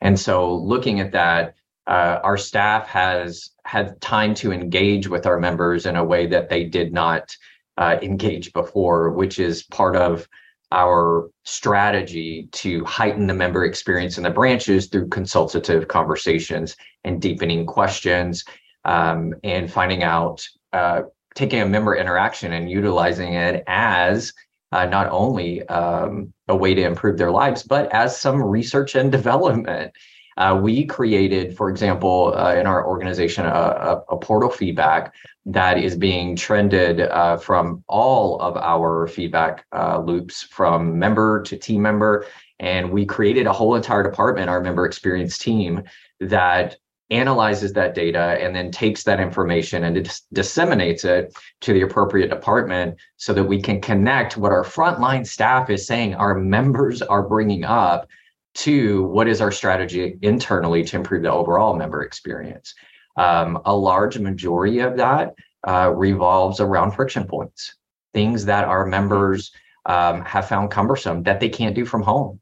and 0.00 0.18
so 0.18 0.54
looking 0.54 1.00
at 1.00 1.12
that 1.12 1.54
uh, 1.86 2.20
our 2.22 2.36
staff 2.36 2.86
has 2.86 3.50
had 3.64 4.00
time 4.00 4.34
to 4.34 4.52
engage 4.52 5.08
with 5.08 5.26
our 5.26 5.40
members 5.40 5.86
in 5.86 5.96
a 5.96 6.04
way 6.04 6.26
that 6.26 6.48
they 6.48 6.64
did 6.64 6.92
not 6.92 7.34
uh, 7.78 7.98
engage 8.02 8.52
before 8.52 9.10
which 9.10 9.38
is 9.38 9.62
part 9.62 9.96
of 9.96 10.28
our 10.72 11.30
strategy 11.44 12.48
to 12.52 12.84
heighten 12.84 13.26
the 13.26 13.34
member 13.34 13.64
experience 13.64 14.18
in 14.18 14.24
the 14.24 14.30
branches 14.30 14.86
through 14.86 15.08
consultative 15.08 15.88
conversations 15.88 16.76
and 17.04 17.20
deepening 17.20 17.66
questions 17.66 18.44
um, 18.84 19.34
and 19.42 19.70
finding 19.70 20.02
out 20.02 20.46
uh, 20.72 21.02
taking 21.34 21.60
a 21.60 21.66
member 21.66 21.96
interaction 21.96 22.52
and 22.52 22.70
utilizing 22.70 23.34
it 23.34 23.64
as 23.66 24.32
uh, 24.72 24.86
not 24.86 25.08
only 25.10 25.66
um, 25.68 26.32
a 26.46 26.54
way 26.54 26.74
to 26.74 26.82
improve 26.84 27.18
their 27.18 27.30
lives 27.30 27.62
but 27.62 27.92
as 27.92 28.20
some 28.20 28.40
research 28.42 28.94
and 28.94 29.10
development 29.10 29.92
uh, 30.40 30.58
we 30.58 30.86
created, 30.86 31.54
for 31.54 31.68
example, 31.68 32.32
uh, 32.34 32.54
in 32.54 32.66
our 32.66 32.86
organization, 32.86 33.44
a, 33.44 33.50
a, 33.50 34.04
a, 34.08 34.16
portal 34.16 34.48
feedback 34.48 35.12
that 35.44 35.76
is 35.76 35.94
being 35.94 36.34
trended 36.34 37.02
uh, 37.02 37.36
from 37.36 37.84
all 37.88 38.40
of 38.40 38.56
our 38.56 39.06
feedback 39.06 39.66
uh, 39.76 40.00
loops 40.00 40.42
from 40.44 40.98
member 40.98 41.42
to 41.42 41.58
team 41.58 41.82
member. 41.82 42.24
And 42.58 42.90
we 42.90 43.04
created 43.04 43.46
a 43.46 43.52
whole 43.52 43.74
entire 43.74 44.02
department, 44.02 44.48
our 44.48 44.62
member 44.62 44.86
experience 44.86 45.36
team, 45.36 45.82
that 46.20 46.78
analyzes 47.10 47.74
that 47.74 47.94
data 47.94 48.38
and 48.40 48.56
then 48.56 48.70
takes 48.70 49.02
that 49.04 49.20
information 49.20 49.84
and 49.84 50.04
dis- 50.04 50.22
disseminates 50.32 51.04
it 51.04 51.36
to 51.60 51.74
the 51.74 51.82
appropriate 51.82 52.28
department 52.30 52.96
so 53.18 53.34
that 53.34 53.44
we 53.44 53.60
can 53.60 53.78
connect 53.78 54.38
what 54.38 54.52
our 54.52 54.64
frontline 54.64 55.26
staff 55.26 55.68
is 55.68 55.86
saying 55.86 56.14
our 56.14 56.34
members 56.34 57.02
are 57.02 57.28
bringing 57.28 57.64
up 57.64 58.08
to 58.54 59.04
what 59.04 59.28
is 59.28 59.40
our 59.40 59.52
strategy 59.52 60.18
internally 60.22 60.84
to 60.84 60.96
improve 60.96 61.22
the 61.22 61.32
overall 61.32 61.74
member 61.74 62.02
experience. 62.02 62.74
Um, 63.16 63.60
a 63.64 63.74
large 63.74 64.18
majority 64.18 64.80
of 64.80 64.96
that 64.96 65.34
uh, 65.66 65.92
revolves 65.94 66.60
around 66.60 66.92
friction 66.92 67.26
points, 67.26 67.74
things 68.14 68.44
that 68.46 68.64
our 68.64 68.86
members 68.86 69.52
um, 69.86 70.24
have 70.24 70.48
found 70.48 70.70
cumbersome 70.70 71.22
that 71.24 71.40
they 71.40 71.48
can't 71.48 71.74
do 71.74 71.84
from 71.84 72.02
home, 72.02 72.40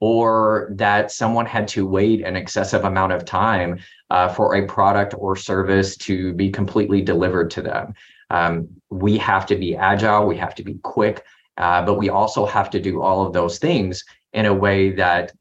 or 0.00 0.70
that 0.72 1.10
someone 1.10 1.46
had 1.46 1.68
to 1.68 1.86
wait 1.86 2.24
an 2.24 2.36
excessive 2.36 2.84
amount 2.84 3.12
of 3.12 3.24
time 3.24 3.78
uh, 4.10 4.28
for 4.28 4.56
a 4.56 4.66
product 4.66 5.14
or 5.16 5.36
service 5.36 5.96
to 5.96 6.32
be 6.34 6.50
completely 6.50 7.02
delivered 7.02 7.50
to 7.50 7.62
them. 7.62 7.94
Um, 8.30 8.68
we 8.90 9.18
have 9.18 9.46
to 9.46 9.56
be 9.56 9.76
agile, 9.76 10.26
we 10.26 10.36
have 10.38 10.54
to 10.56 10.62
be 10.62 10.78
quick, 10.82 11.24
uh, 11.58 11.84
but 11.84 11.94
we 11.94 12.08
also 12.08 12.46
have 12.46 12.70
to 12.70 12.80
do 12.80 13.02
all 13.02 13.26
of 13.26 13.32
those 13.32 13.58
things 13.58 14.04
in 14.32 14.46
a 14.46 14.54
way 14.54 14.90
that 14.92 15.32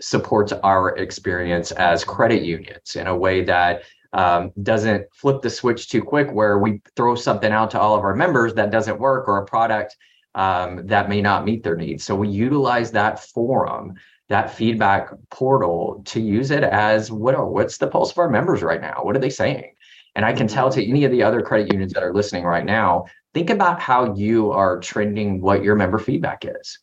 supports 0.00 0.52
our 0.52 0.96
experience 0.96 1.72
as 1.72 2.04
credit 2.04 2.42
unions 2.42 2.96
in 2.96 3.06
a 3.06 3.16
way 3.16 3.42
that 3.44 3.82
um, 4.12 4.52
doesn't 4.62 5.04
flip 5.12 5.42
the 5.42 5.50
switch 5.50 5.88
too 5.88 6.02
quick 6.02 6.30
where 6.30 6.58
we 6.58 6.80
throw 6.96 7.14
something 7.14 7.52
out 7.52 7.70
to 7.70 7.80
all 7.80 7.96
of 7.96 8.04
our 8.04 8.14
members 8.14 8.54
that 8.54 8.70
doesn't 8.70 8.98
work 8.98 9.28
or 9.28 9.38
a 9.38 9.44
product 9.44 9.96
um, 10.34 10.86
that 10.86 11.08
may 11.08 11.20
not 11.20 11.44
meet 11.44 11.62
their 11.62 11.76
needs. 11.76 12.04
So 12.04 12.14
we 12.14 12.28
utilize 12.28 12.90
that 12.92 13.20
forum 13.20 13.94
that 14.28 14.54
feedback 14.54 15.08
portal 15.30 16.02
to 16.04 16.20
use 16.20 16.50
it 16.50 16.62
as 16.62 17.10
what 17.10 17.34
are, 17.34 17.46
what's 17.46 17.78
the 17.78 17.86
pulse 17.86 18.12
of 18.12 18.18
our 18.18 18.28
members 18.28 18.62
right 18.62 18.80
now? 18.80 19.00
What 19.02 19.16
are 19.16 19.20
they 19.20 19.30
saying? 19.30 19.72
And 20.14 20.24
i 20.24 20.32
can 20.32 20.48
tell 20.48 20.70
to 20.70 20.84
any 20.84 21.04
of 21.04 21.12
the 21.12 21.22
other 21.22 21.42
credit 21.42 21.72
unions 21.72 21.92
that 21.92 22.02
are 22.02 22.12
listening 22.12 22.44
right 22.44 22.64
now 22.64 23.06
think 23.34 23.50
about 23.50 23.80
how 23.80 24.14
you 24.14 24.50
are 24.50 24.80
trending 24.80 25.40
what 25.40 25.62
your 25.62 25.76
member 25.76 25.98
feedback 25.98 26.44
is. 26.44 26.78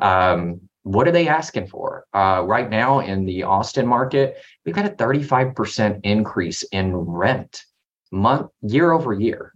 Um, 0.00 0.60
what 0.86 1.08
are 1.08 1.12
they 1.12 1.26
asking 1.26 1.66
for? 1.66 2.06
Uh, 2.14 2.44
right 2.46 2.70
now 2.70 3.00
in 3.00 3.26
the 3.26 3.42
Austin 3.42 3.84
market, 3.84 4.36
we've 4.64 4.74
got 4.74 4.86
a 4.86 4.90
35% 4.90 6.00
increase 6.04 6.62
in 6.62 6.94
rent 6.94 7.64
month 8.12 8.52
year 8.62 8.92
over 8.92 9.12
year. 9.12 9.52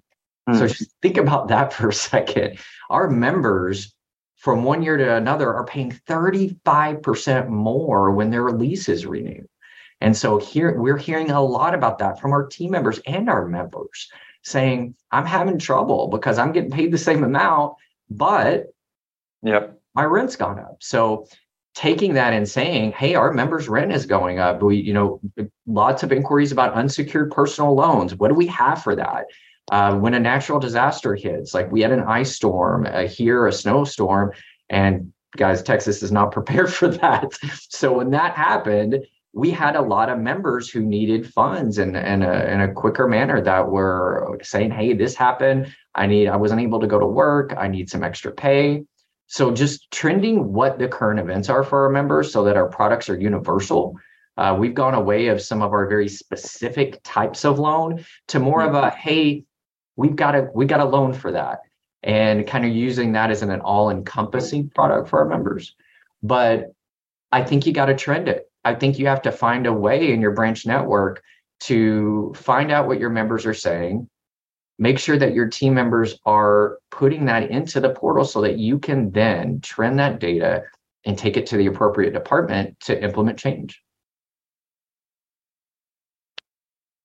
Mm. 0.49 0.59
So 0.59 0.67
just 0.67 0.93
think 1.03 1.19
about 1.19 1.47
that 1.47 1.73
for 1.73 1.91
a 1.91 1.93
second. 1.95 2.59
Our 2.91 3.09
members 3.09 3.95
from 4.39 4.65
one 4.65 4.83
year 4.83 4.97
to 4.97 5.15
another 5.15 5.55
are 5.55 5.65
paying 5.65 5.93
35% 6.09 7.49
more 7.49 8.11
when 8.11 8.31
their 8.31 8.51
lease 8.51 8.89
is 8.89 9.07
renewed. 9.07 9.47
And 10.01 10.17
so 10.17 10.39
here 10.39 10.81
we're 10.81 10.97
hearing 10.97 11.31
a 11.31 11.41
lot 11.41 11.75
about 11.75 11.99
that 11.99 12.21
from 12.21 12.33
our 12.33 12.47
team 12.47 12.73
members 12.73 12.99
and 13.07 13.29
our 13.29 13.47
members 13.47 14.09
saying, 14.43 14.97
I'm 15.13 15.27
having 15.27 15.61
trouble 15.61 16.09
because 16.09 16.41
I'm 16.41 16.51
getting 16.51 16.73
paid 16.73 16.91
the 16.91 16.99
same 16.99 17.23
amount, 17.23 17.75
but 18.11 18.75
yep 19.45 19.80
my 19.95 20.05
rent's 20.05 20.37
gone 20.37 20.59
up. 20.59 20.77
So 20.81 21.27
taking 21.75 22.15
that 22.15 22.33
and 22.33 22.49
saying, 22.49 22.93
hey, 22.93 23.15
our 23.15 23.33
members' 23.33 23.69
rent 23.69 23.93
is 23.93 24.07
going 24.07 24.39
up. 24.39 24.63
We, 24.63 24.77
you 24.77 24.93
know, 24.93 25.21
lots 25.67 26.03
of 26.03 26.13
inquiries 26.13 26.53
about 26.53 26.75
unsecured 26.75 27.31
personal 27.31 27.75
loans. 27.75 28.15
What 28.15 28.29
do 28.29 28.35
we 28.35 28.47
have 28.49 28.83
for 28.83 28.97
that? 28.97 29.27
Uh, 29.71 29.97
when 29.97 30.15
a 30.15 30.21
natural 30.21 30.59
disaster 30.59 31.15
hits, 31.15 31.55
like 31.55 31.71
we 31.71 31.81
had 31.81 31.93
an 31.93 32.01
ice 32.01 32.35
storm 32.35 32.87
uh, 32.91 33.03
here, 33.03 33.47
a 33.47 33.53
snowstorm, 33.53 34.33
and 34.69 35.13
guys, 35.37 35.63
Texas 35.63 36.03
is 36.03 36.11
not 36.11 36.33
prepared 36.33 36.73
for 36.73 36.89
that. 36.89 37.39
So 37.69 37.93
when 37.93 38.11
that 38.11 38.35
happened, 38.35 39.05
we 39.33 39.51
had 39.51 39.77
a 39.77 39.81
lot 39.81 40.09
of 40.09 40.19
members 40.19 40.69
who 40.69 40.81
needed 40.81 41.33
funds 41.33 41.79
in, 41.79 41.95
in, 41.95 42.23
in 42.23 42.61
a 42.61 42.73
quicker 42.73 43.07
manner 43.07 43.41
that 43.41 43.69
were 43.69 44.39
saying, 44.43 44.73
hey, 44.73 44.93
this 44.93 45.15
happened. 45.15 45.73
I 45.95 46.07
need, 46.07 46.27
I 46.27 46.37
wasn't 46.37 46.63
able 46.63 46.81
to 46.81 46.89
go 46.89 46.99
to 46.99 47.07
work. 47.07 47.55
I 47.57 47.69
need 47.69 47.89
some 47.89 48.03
extra 48.03 48.33
pay. 48.33 48.85
So 49.31 49.53
just 49.53 49.89
trending 49.93 50.53
what 50.53 50.81
the 50.81 50.89
current 50.89 51.21
events 51.21 51.49
are 51.49 51.63
for 51.63 51.85
our 51.85 51.89
members 51.89 52.33
so 52.33 52.43
that 52.43 52.57
our 52.57 52.69
products 52.69 53.09
are 53.09 53.17
universal. 53.17 53.97
Uh, 54.37 54.57
we've 54.59 54.75
gone 54.75 54.95
away 54.95 55.29
of 55.29 55.41
some 55.41 55.63
of 55.63 55.73
our 55.73 55.87
very 55.87 56.09
specific 56.09 56.99
types 57.05 57.45
of 57.45 57.61
loan 57.61 58.05
to 58.27 58.41
more 58.41 58.61
of 58.61 58.75
a 58.75 58.89
mm-hmm. 58.89 58.99
hey, 58.99 59.45
we've 59.95 60.17
got 60.17 60.35
a 60.35 60.49
we 60.53 60.67
got 60.67 60.81
a 60.81 60.85
loan 60.85 61.13
for 61.13 61.31
that, 61.31 61.61
and 62.03 62.45
kind 62.45 62.65
of 62.65 62.73
using 62.73 63.13
that 63.13 63.31
as 63.31 63.43
an, 63.43 63.53
an 63.53 63.61
all-encompassing 63.61 64.69
product 64.71 65.09
for 65.09 65.21
our 65.21 65.29
members. 65.29 65.77
But 66.25 66.75
I 67.31 67.45
think 67.45 67.67
you 67.67 67.73
got 67.73 67.87
to 67.87 67.95
trend 67.95 68.29
it. 68.29 68.51
I 68.65 68.75
think 68.75 68.99
you 68.99 69.07
have 69.07 69.23
to 69.23 69.31
find 69.31 69.69
a 69.69 69.73
way 69.73 70.13
in 70.13 70.21
your 70.21 70.33
branch 70.33 70.67
network 70.67 71.23
to 71.61 72.33
find 72.35 72.73
out 72.73 72.89
what 72.89 72.99
your 72.99 73.11
members 73.11 73.47
are 73.47 73.55
saying, 73.55 74.10
make 74.81 74.99
sure 74.99 75.19
that 75.19 75.35
your 75.35 75.47
team 75.47 75.75
members 75.75 76.19
are 76.25 76.79
putting 76.91 77.27
that 77.27 77.51
into 77.51 77.79
the 77.81 77.91
portal 77.91 78.25
so 78.25 78.41
that 78.41 78.59
you 78.59 78.79
can 78.79 79.11
then 79.13 79.61
trend 79.61 79.99
that 79.99 80.19
data 80.19 80.65
and 81.05 81.17
take 81.17 81.37
it 81.37 81.47
to 81.47 81.57
the 81.57 81.67
appropriate 81.67 82.13
department 82.13 82.81
to 82.81 83.01
implement 83.01 83.39
change. 83.39 83.81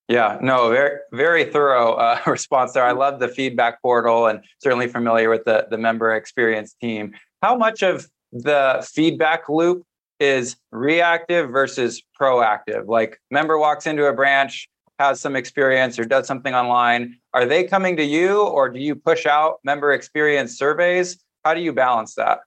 Yeah, 0.07 0.37
no, 0.41 0.69
very 0.69 0.99
very 1.11 1.45
thorough 1.45 1.93
uh, 1.93 2.19
response 2.27 2.73
there. 2.73 2.85
I 2.85 2.91
love 2.91 3.19
the 3.19 3.27
feedback 3.27 3.81
portal 3.81 4.27
and 4.27 4.39
certainly 4.59 4.87
familiar 4.87 5.29
with 5.29 5.43
the 5.45 5.67
the 5.69 5.77
member 5.77 6.15
experience 6.15 6.75
team. 6.79 7.13
How 7.41 7.57
much 7.57 7.83
of 7.83 8.07
the 8.31 8.87
feedback 8.93 9.49
loop 9.49 9.83
is 10.19 10.55
reactive 10.71 11.49
versus 11.49 12.01
proactive? 12.19 12.87
Like 12.87 13.19
member 13.31 13.57
walks 13.57 13.87
into 13.87 14.05
a 14.05 14.13
branch, 14.13 14.69
has 14.99 15.19
some 15.19 15.35
experience 15.35 15.99
or 15.99 16.05
does 16.05 16.27
something 16.27 16.53
online, 16.53 17.17
are 17.33 17.45
they 17.45 17.63
coming 17.63 17.97
to 17.97 18.03
you 18.03 18.41
or 18.41 18.69
do 18.69 18.79
you 18.79 18.95
push 18.95 19.25
out 19.25 19.59
member 19.63 19.91
experience 19.91 20.57
surveys? 20.57 21.23
How 21.43 21.53
do 21.53 21.61
you 21.61 21.73
balance 21.73 22.15
that? 22.15 22.39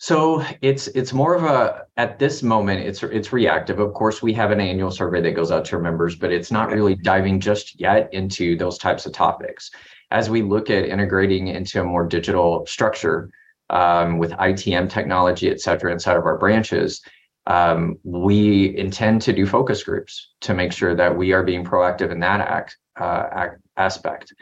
So 0.00 0.44
it's 0.62 0.86
it's 0.88 1.12
more 1.12 1.34
of 1.34 1.42
a 1.42 1.86
at 1.96 2.20
this 2.20 2.44
moment 2.44 2.86
it's 2.86 3.02
it's 3.02 3.32
reactive. 3.32 3.80
Of 3.80 3.94
course, 3.94 4.22
we 4.22 4.32
have 4.34 4.52
an 4.52 4.60
annual 4.60 4.92
survey 4.92 5.20
that 5.22 5.32
goes 5.32 5.50
out 5.50 5.64
to 5.66 5.76
our 5.76 5.82
members, 5.82 6.14
but 6.14 6.30
it's 6.30 6.52
not 6.52 6.70
really 6.70 6.94
diving 6.94 7.40
just 7.40 7.80
yet 7.80 8.08
into 8.12 8.56
those 8.56 8.78
types 8.78 9.06
of 9.06 9.12
topics. 9.12 9.72
As 10.12 10.30
we 10.30 10.42
look 10.42 10.70
at 10.70 10.84
integrating 10.84 11.48
into 11.48 11.80
a 11.80 11.84
more 11.84 12.06
digital 12.06 12.64
structure 12.66 13.28
um, 13.70 14.18
with 14.18 14.30
ITM 14.32 14.88
technology, 14.88 15.50
et 15.50 15.60
cetera, 15.60 15.92
inside 15.92 16.16
of 16.16 16.24
our 16.24 16.38
branches, 16.38 17.02
um, 17.48 17.98
we 18.04 18.76
intend 18.76 19.22
to 19.22 19.32
do 19.32 19.46
focus 19.46 19.82
groups 19.82 20.32
to 20.42 20.54
make 20.54 20.70
sure 20.70 20.94
that 20.94 21.16
we 21.16 21.32
are 21.32 21.42
being 21.42 21.64
proactive 21.64 22.12
in 22.12 22.20
that 22.20 22.40
act, 22.40 22.76
uh, 23.00 23.24
act 23.32 23.62
aspect. 23.76 24.34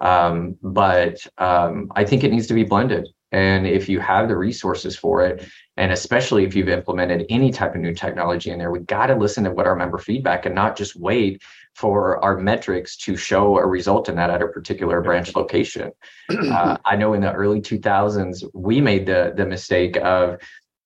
Um, 0.00 0.56
but 0.62 1.18
um, 1.38 1.92
I 1.94 2.04
think 2.04 2.24
it 2.24 2.32
needs 2.32 2.46
to 2.48 2.54
be 2.54 2.64
blended. 2.64 3.06
And 3.32 3.66
if 3.66 3.88
you 3.88 4.00
have 4.00 4.28
the 4.28 4.36
resources 4.36 4.96
for 4.96 5.26
it, 5.26 5.46
and 5.76 5.92
especially 5.92 6.44
if 6.44 6.54
you've 6.54 6.68
implemented 6.68 7.26
any 7.28 7.50
type 7.50 7.74
of 7.74 7.80
new 7.80 7.92
technology 7.92 8.50
in 8.50 8.58
there, 8.58 8.70
we 8.70 8.78
got 8.78 9.06
to 9.06 9.14
listen 9.14 9.44
to 9.44 9.50
what 9.50 9.66
our 9.66 9.74
member 9.74 9.98
feedback 9.98 10.46
and 10.46 10.54
not 10.54 10.76
just 10.76 10.96
wait 10.96 11.42
for 11.74 12.22
our 12.24 12.36
metrics 12.36 12.96
to 12.96 13.16
show 13.16 13.58
a 13.58 13.66
result 13.66 14.08
in 14.08 14.14
that 14.14 14.30
at 14.30 14.40
a 14.40 14.46
particular 14.46 15.00
branch 15.00 15.34
location. 15.34 15.90
Uh, 16.30 16.76
I 16.84 16.96
know 16.96 17.12
in 17.14 17.20
the 17.20 17.32
early 17.32 17.60
2000s, 17.60 18.44
we 18.54 18.80
made 18.80 19.06
the, 19.06 19.34
the 19.36 19.44
mistake 19.44 19.96
of 19.96 20.38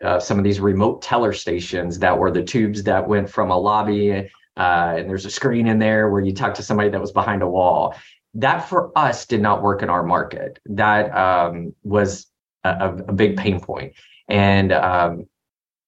uh, 0.05 0.20
some 0.20 0.38
of 0.38 0.44
these 0.44 0.61
remote 0.61 1.03
teller 1.03 1.32
stations 1.32 1.99
that 1.99 2.16
were 2.16 2.30
the 2.30 2.42
tubes 2.42 2.82
that 2.84 3.07
went 3.07 3.28
from 3.28 3.51
a 3.51 3.59
lobby 3.59 4.30
uh, 4.59 4.96
and 4.99 5.09
there's 5.09 5.24
a 5.24 5.30
screen 5.30 5.68
in 5.68 5.78
there 5.78 6.11
where 6.11 6.20
you 6.20 6.34
talk 6.34 6.53
to 6.55 6.62
somebody 6.62 6.90
that 6.90 7.01
was 7.01 7.12
behind 7.12 7.42
a 7.42 7.49
wall. 7.49 7.94
That 8.34 8.68
for 8.68 8.90
us 8.99 9.24
did 9.24 9.40
not 9.40 9.62
work 9.62 9.82
in 9.82 9.88
our 9.88 10.03
market. 10.03 10.59
That 10.66 11.16
um, 11.16 11.74
was 11.84 12.26
a, 12.64 12.96
a, 13.07 13.12
big 13.12 13.36
pain 13.36 13.61
point. 13.61 13.94
And 14.28 14.72
um, 14.72 15.26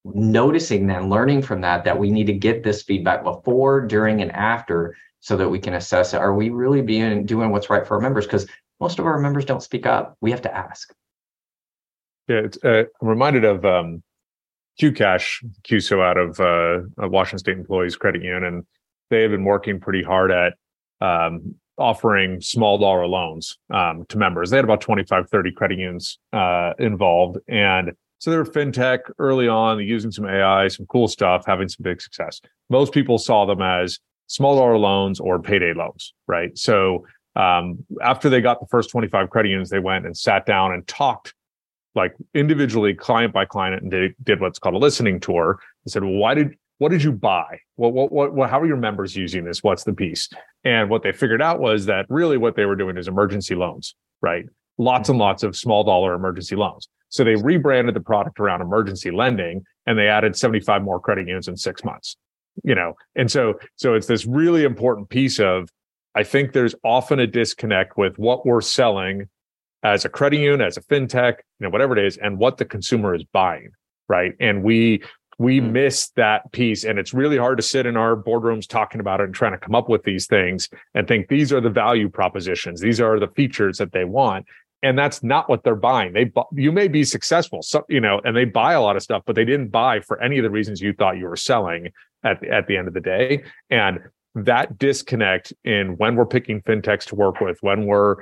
noticing 0.04 0.86
that 0.86 1.04
learning 1.04 1.42
from 1.42 1.60
that 1.62 1.84
that 1.84 1.98
we 1.98 2.10
need 2.10 2.28
to 2.28 2.32
get 2.32 2.62
this 2.62 2.82
feedback 2.82 3.24
before 3.24 3.80
during 3.80 4.22
and 4.22 4.30
after 4.32 4.96
so 5.18 5.36
that 5.36 5.48
we 5.48 5.58
can 5.58 5.74
assess 5.74 6.14
are 6.14 6.34
we 6.34 6.48
really 6.48 6.80
being 6.80 7.26
doing 7.26 7.50
what's 7.50 7.68
right 7.70 7.86
for 7.86 7.96
our 7.96 8.00
members? 8.00 8.24
Because 8.24 8.46
most 8.78 9.00
of 9.00 9.04
our 9.04 9.18
members 9.18 9.44
don't 9.44 9.62
speak 9.62 9.84
up. 9.84 10.16
We 10.20 10.30
have 10.30 10.42
to 10.42 10.56
ask 10.56 10.94
yeah, 12.30 12.46
uh, 12.62 12.84
I'm 13.02 13.08
reminded 13.08 13.44
of 13.44 13.64
um, 13.64 14.02
QCash, 14.80 15.44
CUSO 15.64 16.00
out 16.00 16.16
of 16.16 16.38
uh, 16.38 17.08
Washington 17.08 17.38
State 17.40 17.58
Employees 17.58 17.96
Credit 17.96 18.22
Union, 18.22 18.44
and 18.44 18.64
they 19.10 19.22
have 19.22 19.32
been 19.32 19.44
working 19.44 19.80
pretty 19.80 20.02
hard 20.04 20.30
at 20.30 20.54
um, 21.00 21.56
offering 21.76 22.40
small 22.40 22.78
dollar 22.78 23.06
loans 23.06 23.58
um, 23.74 24.04
to 24.10 24.16
members. 24.16 24.50
They 24.50 24.58
had 24.58 24.64
about 24.64 24.80
25, 24.80 25.28
30 25.28 25.52
credit 25.52 25.78
unions 25.78 26.20
uh, 26.32 26.74
involved. 26.78 27.38
And 27.48 27.92
so 28.18 28.30
they're 28.30 28.44
fintech 28.44 29.00
early 29.18 29.48
on, 29.48 29.80
using 29.80 30.12
some 30.12 30.26
AI, 30.26 30.68
some 30.68 30.86
cool 30.86 31.08
stuff, 31.08 31.44
having 31.46 31.68
some 31.68 31.82
big 31.82 32.00
success. 32.00 32.40
Most 32.68 32.92
people 32.92 33.18
saw 33.18 33.44
them 33.44 33.60
as 33.60 33.98
small 34.28 34.54
dollar 34.54 34.78
loans 34.78 35.18
or 35.18 35.42
payday 35.42 35.72
loans, 35.72 36.14
right? 36.28 36.56
So 36.56 37.06
um, 37.34 37.84
after 38.02 38.28
they 38.28 38.40
got 38.40 38.60
the 38.60 38.66
first 38.66 38.90
25 38.90 39.30
credit 39.30 39.48
unions, 39.48 39.70
they 39.70 39.80
went 39.80 40.06
and 40.06 40.16
sat 40.16 40.46
down 40.46 40.72
and 40.72 40.86
talked 40.86 41.34
like 41.94 42.14
individually 42.34 42.94
client 42.94 43.32
by 43.32 43.44
client 43.44 43.82
and 43.82 43.92
they 43.92 44.14
did 44.22 44.40
what's 44.40 44.58
called 44.58 44.74
a 44.74 44.78
listening 44.78 45.20
tour. 45.20 45.58
They 45.84 45.90
said 45.90 46.02
well, 46.02 46.12
why 46.12 46.34
did 46.34 46.56
what 46.78 46.90
did 46.90 47.02
you 47.02 47.12
buy? 47.12 47.60
What, 47.76 47.92
what 47.92 48.12
what 48.12 48.34
what 48.34 48.50
how 48.50 48.60
are 48.60 48.66
your 48.66 48.76
members 48.76 49.16
using 49.16 49.44
this? 49.44 49.62
What's 49.62 49.84
the 49.84 49.92
piece? 49.92 50.28
And 50.64 50.90
what 50.90 51.02
they 51.02 51.12
figured 51.12 51.42
out 51.42 51.60
was 51.60 51.86
that 51.86 52.06
really 52.08 52.36
what 52.36 52.56
they 52.56 52.66
were 52.66 52.76
doing 52.76 52.96
is 52.96 53.08
emergency 53.08 53.54
loans 53.54 53.94
right? 54.22 54.44
Lots 54.76 55.08
and 55.08 55.18
lots 55.18 55.42
of 55.42 55.56
small 55.56 55.82
dollar 55.82 56.12
emergency 56.12 56.54
loans. 56.54 56.88
So 57.08 57.24
they 57.24 57.36
rebranded 57.36 57.94
the 57.94 58.00
product 58.00 58.38
around 58.38 58.60
emergency 58.60 59.10
lending 59.10 59.64
and 59.86 59.98
they 59.98 60.08
added 60.08 60.36
75 60.36 60.82
more 60.82 61.00
credit 61.00 61.22
unions 61.22 61.48
in 61.48 61.56
six 61.56 61.82
months 61.84 62.16
you 62.64 62.74
know? 62.74 62.94
And 63.16 63.30
so 63.30 63.54
so 63.76 63.94
it's 63.94 64.06
this 64.06 64.26
really 64.26 64.64
important 64.64 65.08
piece 65.08 65.38
of 65.40 65.68
i 66.14 66.22
think 66.22 66.52
there's 66.52 66.74
often 66.84 67.20
a 67.20 67.26
disconnect 67.26 67.96
with 67.96 68.18
what 68.18 68.44
we're 68.44 68.60
selling 68.60 69.28
as 69.82 70.04
a 70.04 70.08
credit 70.08 70.38
union, 70.38 70.60
as 70.60 70.76
a 70.76 70.82
fintech, 70.82 71.38
you 71.58 71.64
know, 71.64 71.70
whatever 71.70 71.96
it 71.96 72.04
is, 72.04 72.16
and 72.16 72.38
what 72.38 72.58
the 72.58 72.64
consumer 72.64 73.14
is 73.14 73.24
buying, 73.24 73.70
right? 74.08 74.32
And 74.40 74.62
we 74.62 75.02
we 75.38 75.58
mm. 75.58 75.70
miss 75.70 76.10
that 76.16 76.52
piece, 76.52 76.84
and 76.84 76.98
it's 76.98 77.14
really 77.14 77.38
hard 77.38 77.56
to 77.56 77.62
sit 77.62 77.86
in 77.86 77.96
our 77.96 78.14
boardrooms 78.14 78.68
talking 78.68 79.00
about 79.00 79.20
it 79.20 79.24
and 79.24 79.34
trying 79.34 79.52
to 79.52 79.58
come 79.58 79.74
up 79.74 79.88
with 79.88 80.02
these 80.02 80.26
things 80.26 80.68
and 80.94 81.08
think 81.08 81.28
these 81.28 81.50
are 81.50 81.62
the 81.62 81.70
value 81.70 82.10
propositions, 82.10 82.80
these 82.80 83.00
are 83.00 83.18
the 83.18 83.28
features 83.28 83.78
that 83.78 83.92
they 83.92 84.04
want, 84.04 84.44
and 84.82 84.98
that's 84.98 85.22
not 85.22 85.48
what 85.48 85.64
they're 85.64 85.74
buying. 85.74 86.12
They 86.12 86.30
you 86.52 86.72
may 86.72 86.88
be 86.88 87.04
successful, 87.04 87.62
so, 87.62 87.84
you 87.88 88.00
know, 88.00 88.20
and 88.24 88.36
they 88.36 88.44
buy 88.44 88.74
a 88.74 88.82
lot 88.82 88.96
of 88.96 89.02
stuff, 89.02 89.22
but 89.24 89.34
they 89.34 89.46
didn't 89.46 89.68
buy 89.68 90.00
for 90.00 90.22
any 90.22 90.38
of 90.38 90.42
the 90.42 90.50
reasons 90.50 90.82
you 90.82 90.92
thought 90.92 91.16
you 91.16 91.26
were 91.26 91.36
selling 91.36 91.90
at 92.22 92.44
at 92.44 92.66
the 92.66 92.76
end 92.76 92.86
of 92.86 92.94
the 92.94 93.00
day, 93.00 93.42
and 93.70 93.98
that 94.34 94.78
disconnect 94.78 95.52
in 95.64 95.96
when 95.96 96.14
we're 96.16 96.26
picking 96.26 96.60
fintechs 96.62 97.04
to 97.06 97.14
work 97.14 97.40
with, 97.40 97.58
when 97.62 97.86
we're 97.86 98.16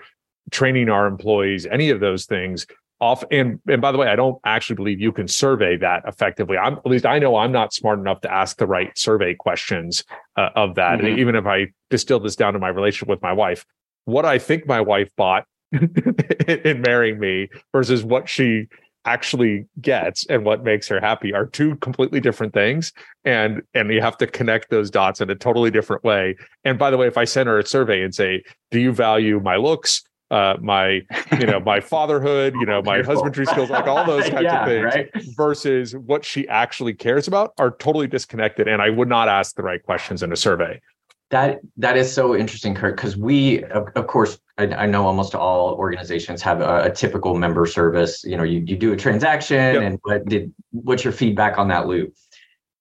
training 0.50 0.88
our 0.88 1.06
employees, 1.06 1.66
any 1.66 1.90
of 1.90 2.00
those 2.00 2.26
things 2.26 2.66
off. 3.00 3.24
And, 3.30 3.60
and 3.68 3.80
by 3.80 3.92
the 3.92 3.98
way, 3.98 4.08
I 4.08 4.16
don't 4.16 4.40
actually 4.44 4.76
believe 4.76 5.00
you 5.00 5.12
can 5.12 5.28
survey 5.28 5.76
that 5.76 6.02
effectively. 6.06 6.56
I'm 6.56 6.74
at 6.74 6.86
least 6.86 7.06
I 7.06 7.18
know 7.18 7.36
I'm 7.36 7.52
not 7.52 7.72
smart 7.72 7.98
enough 7.98 8.20
to 8.22 8.32
ask 8.32 8.58
the 8.58 8.66
right 8.66 8.96
survey 8.98 9.34
questions 9.34 10.04
uh, 10.36 10.50
of 10.56 10.74
that. 10.76 10.98
Mm-hmm. 10.98 11.06
And 11.06 11.18
even 11.18 11.36
if 11.36 11.46
I 11.46 11.68
distill 11.90 12.20
this 12.20 12.36
down 12.36 12.54
to 12.54 12.58
my 12.58 12.68
relationship 12.68 13.08
with 13.08 13.22
my 13.22 13.32
wife, 13.32 13.64
what 14.04 14.24
I 14.24 14.38
think 14.38 14.66
my 14.66 14.80
wife 14.80 15.10
bought 15.16 15.44
in 15.72 16.80
marrying 16.80 17.20
me 17.20 17.48
versus 17.72 18.02
what 18.02 18.28
she 18.28 18.66
actually 19.04 19.66
gets 19.80 20.26
and 20.26 20.44
what 20.44 20.64
makes 20.64 20.88
her 20.88 21.00
happy 21.00 21.32
are 21.32 21.46
two 21.46 21.76
completely 21.76 22.20
different 22.20 22.52
things 22.52 22.92
and 23.24 23.62
and 23.72 23.90
you 23.90 24.02
have 24.02 24.18
to 24.18 24.26
connect 24.26 24.68
those 24.70 24.90
dots 24.90 25.20
in 25.20 25.30
a 25.30 25.34
totally 25.34 25.70
different 25.70 26.02
way 26.04 26.36
and 26.64 26.78
by 26.78 26.90
the 26.90 26.96
way 26.96 27.06
if 27.06 27.16
i 27.16 27.24
send 27.24 27.48
her 27.48 27.58
a 27.58 27.66
survey 27.66 28.02
and 28.02 28.14
say 28.14 28.42
do 28.70 28.78
you 28.78 28.92
value 28.92 29.40
my 29.40 29.56
looks 29.56 30.02
uh, 30.30 30.56
my 30.60 31.02
you 31.38 31.46
know 31.46 31.60
my 31.60 31.80
fatherhood 31.94 32.54
you 32.54 32.66
know 32.66 32.82
my 32.82 33.02
husbandry 33.02 33.46
skills 33.46 33.70
like 33.70 33.86
all 33.86 34.04
those 34.04 34.24
kinds 34.30 34.42
yeah, 34.42 34.60
of 34.60 34.68
things 34.68 34.84
right? 34.84 35.10
versus 35.36 35.96
what 35.96 36.24
she 36.24 36.46
actually 36.48 36.94
cares 36.94 37.26
about 37.26 37.54
are 37.58 37.70
totally 37.72 38.06
disconnected 38.06 38.68
and 38.68 38.82
i 38.82 38.90
would 38.90 39.08
not 39.08 39.28
ask 39.28 39.56
the 39.56 39.62
right 39.62 39.82
questions 39.82 40.22
in 40.22 40.32
a 40.32 40.36
survey 40.36 40.80
that 41.30 41.60
that 41.76 41.96
is 41.96 42.12
so 42.12 42.34
interesting 42.36 42.74
kirk 42.74 42.96
because 42.96 43.16
we 43.16 43.64
of, 43.64 43.88
of 43.94 44.06
course 44.06 44.38
I, 44.56 44.64
I, 44.66 44.86
know 44.86 45.06
almost 45.06 45.34
all 45.34 45.74
organizations 45.74 46.42
have 46.42 46.60
a, 46.60 46.84
a, 46.84 46.90
typical 46.90 47.34
member 47.34 47.66
service 47.66 48.24
you 48.24 48.36
know 48.36 48.44
you, 48.44 48.62
you 48.66 48.76
do 48.76 48.92
a 48.92 48.96
transaction 48.96 49.74
yep. 49.74 49.82
and 49.82 49.98
what 50.02 50.26
did 50.26 50.52
what's 50.70 51.04
your 51.04 51.12
feedback 51.12 51.58
on 51.58 51.68
that 51.68 51.86
loop 51.86 52.14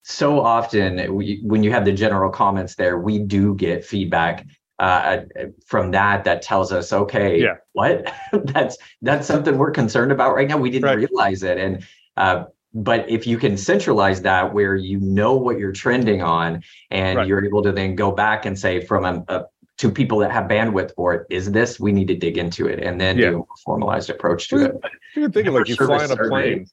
so 0.03 0.39
often 0.39 1.13
we, 1.13 1.41
when 1.43 1.63
you 1.63 1.71
have 1.71 1.85
the 1.85 1.91
general 1.91 2.31
comments 2.31 2.75
there 2.75 2.97
we 2.97 3.19
do 3.19 3.55
get 3.55 3.83
feedback 3.83 4.45
uh, 4.79 5.19
from 5.65 5.91
that 5.91 6.23
that 6.23 6.41
tells 6.41 6.71
us 6.71 6.93
okay 6.93 7.41
yeah. 7.41 7.55
what 7.73 8.13
that's 8.45 8.77
that's 9.01 9.27
something 9.27 9.57
we're 9.57 9.71
concerned 9.71 10.11
about 10.11 10.35
right 10.35 10.47
now 10.47 10.57
we 10.57 10.69
didn't 10.69 10.85
right. 10.85 10.97
realize 10.97 11.43
it 11.43 11.57
and 11.57 11.85
uh, 12.17 12.45
but 12.73 13.09
if 13.09 13.25
you 13.25 13.37
can 13.37 13.57
centralize 13.57 14.21
that 14.21 14.53
where 14.53 14.75
you 14.75 14.99
know 14.99 15.35
what 15.35 15.57
you're 15.57 15.71
trending 15.71 16.21
on 16.21 16.61
and 16.91 17.17
right. 17.17 17.27
you're 17.27 17.43
able 17.43 17.63
to 17.63 17.71
then 17.71 17.95
go 17.95 18.11
back 18.11 18.45
and 18.45 18.57
say 18.57 18.83
from 18.83 19.05
a, 19.05 19.23
a, 19.29 19.45
to 19.77 19.91
people 19.91 20.19
that 20.19 20.31
have 20.31 20.45
bandwidth 20.45 20.93
for 20.95 21.13
it 21.13 21.27
is 21.29 21.51
this 21.51 21.79
we 21.79 21.91
need 21.91 22.07
to 22.07 22.15
dig 22.15 22.37
into 22.37 22.67
it 22.67 22.79
and 22.83 22.99
then 23.01 23.17
yeah. 23.17 23.31
do 23.31 23.39
a 23.39 23.57
formalized 23.63 24.09
approach 24.09 24.49
to 24.49 24.65
it 24.65 24.75
you 25.15 25.23
can 25.23 25.31
think 25.31 25.47
of 25.47 25.53
like 25.53 25.67
you 25.67 25.75
fly 25.75 26.03
on 26.03 26.11
a 26.11 26.17
plane 26.29 26.67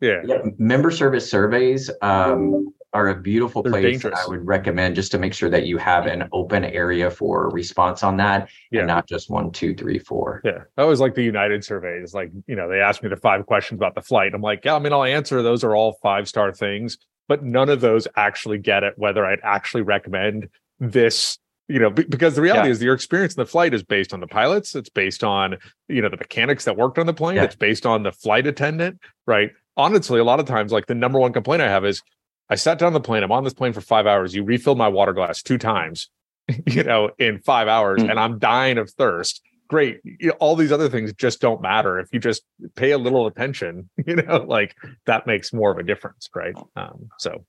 yeah. 0.00 0.22
yeah. 0.24 0.38
member 0.58 0.90
service 0.90 1.30
surveys 1.30 1.90
um, 2.00 2.72
are 2.92 3.08
a 3.08 3.14
beautiful 3.14 3.62
They're 3.62 3.72
place. 3.72 3.84
Dangerous. 3.84 4.18
I 4.26 4.28
would 4.28 4.46
recommend 4.46 4.96
just 4.96 5.12
to 5.12 5.18
make 5.18 5.32
sure 5.32 5.48
that 5.50 5.66
you 5.66 5.78
have 5.78 6.06
an 6.06 6.28
open 6.32 6.64
area 6.64 7.10
for 7.10 7.48
response 7.50 8.02
on 8.02 8.16
that 8.16 8.48
yeah. 8.70 8.80
and 8.80 8.88
not 8.88 9.06
just 9.06 9.30
one, 9.30 9.52
two, 9.52 9.74
three, 9.74 9.98
four. 9.98 10.40
Yeah. 10.44 10.64
I 10.76 10.82
always 10.82 11.00
like 11.00 11.14
the 11.14 11.22
United 11.22 11.64
surveys. 11.64 12.14
Like, 12.14 12.30
you 12.46 12.56
know, 12.56 12.68
they 12.68 12.80
asked 12.80 13.02
me 13.02 13.08
the 13.08 13.16
five 13.16 13.46
questions 13.46 13.78
about 13.78 13.94
the 13.94 14.02
flight. 14.02 14.34
I'm 14.34 14.42
like, 14.42 14.64
yeah, 14.64 14.74
I 14.74 14.78
mean, 14.78 14.92
I'll 14.92 15.04
answer. 15.04 15.42
Those 15.42 15.62
are 15.62 15.76
all 15.76 15.98
five 16.02 16.28
star 16.28 16.52
things, 16.52 16.98
but 17.28 17.44
none 17.44 17.68
of 17.68 17.80
those 17.80 18.08
actually 18.16 18.58
get 18.58 18.82
it 18.82 18.94
whether 18.96 19.24
I'd 19.24 19.40
actually 19.42 19.82
recommend 19.82 20.48
this 20.80 21.38
you 21.68 21.78
know 21.78 21.90
because 21.90 22.34
the 22.34 22.42
reality 22.42 22.68
yeah. 22.68 22.72
is 22.72 22.82
your 22.82 22.94
experience 22.94 23.34
in 23.34 23.40
the 23.40 23.46
flight 23.46 23.72
is 23.72 23.82
based 23.82 24.12
on 24.12 24.18
the 24.18 24.26
pilots 24.26 24.74
it's 24.74 24.88
based 24.88 25.22
on 25.22 25.56
you 25.88 26.02
know 26.02 26.08
the 26.08 26.16
mechanics 26.16 26.64
that 26.64 26.76
worked 26.76 26.98
on 26.98 27.06
the 27.06 27.14
plane 27.14 27.36
yeah. 27.36 27.44
it's 27.44 27.54
based 27.54 27.86
on 27.86 28.02
the 28.02 28.10
flight 28.10 28.46
attendant 28.46 28.98
right 29.26 29.52
honestly 29.76 30.18
a 30.18 30.24
lot 30.24 30.40
of 30.40 30.46
times 30.46 30.72
like 30.72 30.86
the 30.86 30.94
number 30.94 31.20
one 31.20 31.32
complaint 31.32 31.62
i 31.62 31.68
have 31.68 31.84
is 31.84 32.02
i 32.50 32.54
sat 32.54 32.78
down 32.78 32.88
on 32.88 32.92
the 32.92 33.00
plane 33.00 33.22
i'm 33.22 33.32
on 33.32 33.44
this 33.44 33.54
plane 33.54 33.72
for 33.72 33.80
five 33.80 34.06
hours 34.06 34.34
you 34.34 34.44
refilled 34.44 34.78
my 34.78 34.88
water 34.88 35.12
glass 35.12 35.42
two 35.42 35.58
times 35.58 36.08
you 36.66 36.82
know 36.82 37.10
in 37.18 37.38
five 37.40 37.68
hours 37.68 38.02
mm. 38.02 38.10
and 38.10 38.18
i'm 38.18 38.38
dying 38.38 38.78
of 38.78 38.90
thirst 38.90 39.42
great 39.68 40.00
all 40.40 40.56
these 40.56 40.72
other 40.72 40.88
things 40.88 41.12
just 41.12 41.40
don't 41.40 41.62
matter 41.62 41.98
if 41.98 42.08
you 42.12 42.18
just 42.18 42.42
pay 42.74 42.90
a 42.90 42.98
little 42.98 43.26
attention 43.26 43.88
you 44.06 44.16
know 44.16 44.44
like 44.48 44.76
that 45.06 45.26
makes 45.26 45.52
more 45.52 45.70
of 45.70 45.78
a 45.78 45.82
difference 45.82 46.28
right 46.34 46.54
um, 46.76 47.08
so 47.18 47.44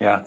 yeah, 0.00 0.24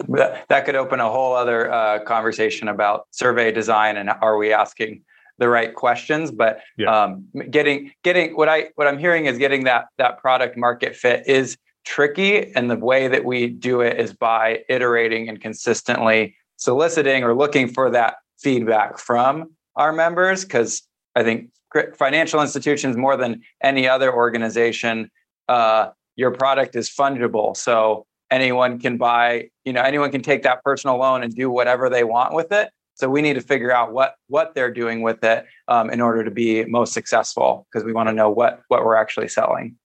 that 0.47 0.65
could 0.65 0.75
open 0.75 1.01
a 1.01 1.09
whole 1.09 1.35
other 1.35 1.71
uh, 1.71 1.99
conversation 1.99 2.69
about 2.69 3.07
survey 3.11 3.51
design 3.51 3.97
and 3.97 4.09
are 4.09 4.37
we 4.37 4.53
asking 4.53 5.03
the 5.39 5.49
right 5.49 5.73
questions. 5.73 6.31
But 6.31 6.61
yeah. 6.77 7.03
um, 7.03 7.25
getting 7.49 7.91
getting 8.03 8.35
what 8.35 8.49
I 8.49 8.69
what 8.75 8.87
I'm 8.87 8.97
hearing 8.97 9.25
is 9.25 9.37
getting 9.37 9.65
that 9.65 9.85
that 9.97 10.19
product 10.19 10.57
market 10.57 10.95
fit 10.95 11.27
is 11.27 11.57
tricky, 11.87 12.53
and 12.53 12.69
the 12.69 12.75
way 12.75 13.07
that 13.07 13.25
we 13.25 13.47
do 13.47 13.81
it 13.81 13.99
is 13.99 14.13
by 14.13 14.63
iterating 14.69 15.29
and 15.29 15.41
consistently 15.41 16.35
soliciting 16.57 17.23
or 17.23 17.33
looking 17.33 17.67
for 17.67 17.89
that 17.89 18.17
feedback 18.39 18.99
from 18.99 19.51
our 19.75 19.93
members. 19.93 20.43
Because 20.43 20.83
I 21.15 21.23
think 21.23 21.49
financial 21.95 22.41
institutions 22.41 22.97
more 22.97 23.15
than 23.15 23.41
any 23.63 23.87
other 23.87 24.13
organization, 24.13 25.09
uh, 25.47 25.89
your 26.15 26.31
product 26.31 26.75
is 26.75 26.89
fungible. 26.89 27.55
So 27.55 28.05
anyone 28.31 28.79
can 28.79 28.97
buy 28.97 29.49
you 29.63 29.73
know 29.73 29.81
anyone 29.81 30.11
can 30.11 30.21
take 30.21 30.43
that 30.43 30.63
personal 30.63 30.97
loan 30.97 31.23
and 31.23 31.33
do 31.35 31.49
whatever 31.49 31.89
they 31.89 32.03
want 32.03 32.33
with 32.33 32.51
it 32.51 32.69
so 32.95 33.09
we 33.09 33.21
need 33.21 33.35
to 33.35 33.41
figure 33.41 33.71
out 33.71 33.93
what 33.93 34.15
what 34.27 34.53
they're 34.53 34.73
doing 34.73 35.01
with 35.01 35.23
it 35.23 35.45
um, 35.67 35.89
in 35.89 36.01
order 36.01 36.23
to 36.23 36.31
be 36.31 36.65
most 36.65 36.93
successful 36.93 37.65
because 37.71 37.85
we 37.85 37.93
want 37.93 38.09
to 38.09 38.13
know 38.13 38.29
what 38.29 38.61
what 38.67 38.83
we're 38.83 38.95
actually 38.95 39.27
selling 39.27 39.75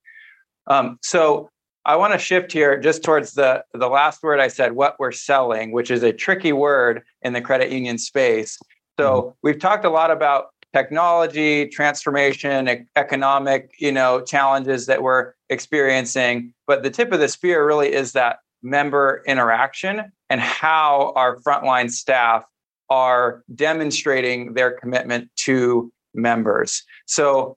um, 0.67 0.99
so 1.03 1.51
i 1.85 1.97
want 1.97 2.13
to 2.13 2.19
shift 2.19 2.53
here 2.53 2.79
just 2.79 3.03
towards 3.03 3.33
the 3.33 3.65
the 3.75 3.89
last 3.89 4.23
word 4.23 4.41
i 4.41 4.49
said 4.49 4.73
what 4.73 4.99
we're 4.99 5.13
selling 5.13 5.73
which 5.73 5.91
is 5.91 6.03
a 6.03 6.13
tricky 6.13 6.53
word 6.53 7.03
in 7.23 7.33
the 7.33 7.41
credit 7.41 7.71
union 7.71 7.99
space 7.99 8.59
so 8.99 9.23
mm-hmm. 9.23 9.31
we've 9.43 9.59
talked 9.59 9.85
a 9.85 9.91
lot 9.91 10.11
about 10.11 10.47
technology 10.73 11.67
transformation 11.69 12.87
economic 12.97 13.71
you 13.79 13.93
know 13.93 14.21
challenges 14.21 14.87
that 14.87 15.03
we're 15.03 15.33
experiencing 15.51 16.53
but 16.67 16.83
the 16.83 16.91
tip 16.91 17.13
of 17.13 17.21
the 17.21 17.29
spear 17.29 17.67
really 17.67 17.93
is 17.93 18.13
that 18.13 18.39
member 18.63 19.23
interaction 19.27 20.13
and 20.31 20.41
how 20.41 21.13
our 21.17 21.37
frontline 21.41 21.91
staff 21.91 22.45
are 22.89 23.43
demonstrating 23.55 24.55
their 24.55 24.71
commitment 24.71 25.29
to 25.37 25.93
members 26.15 26.83
so 27.07 27.57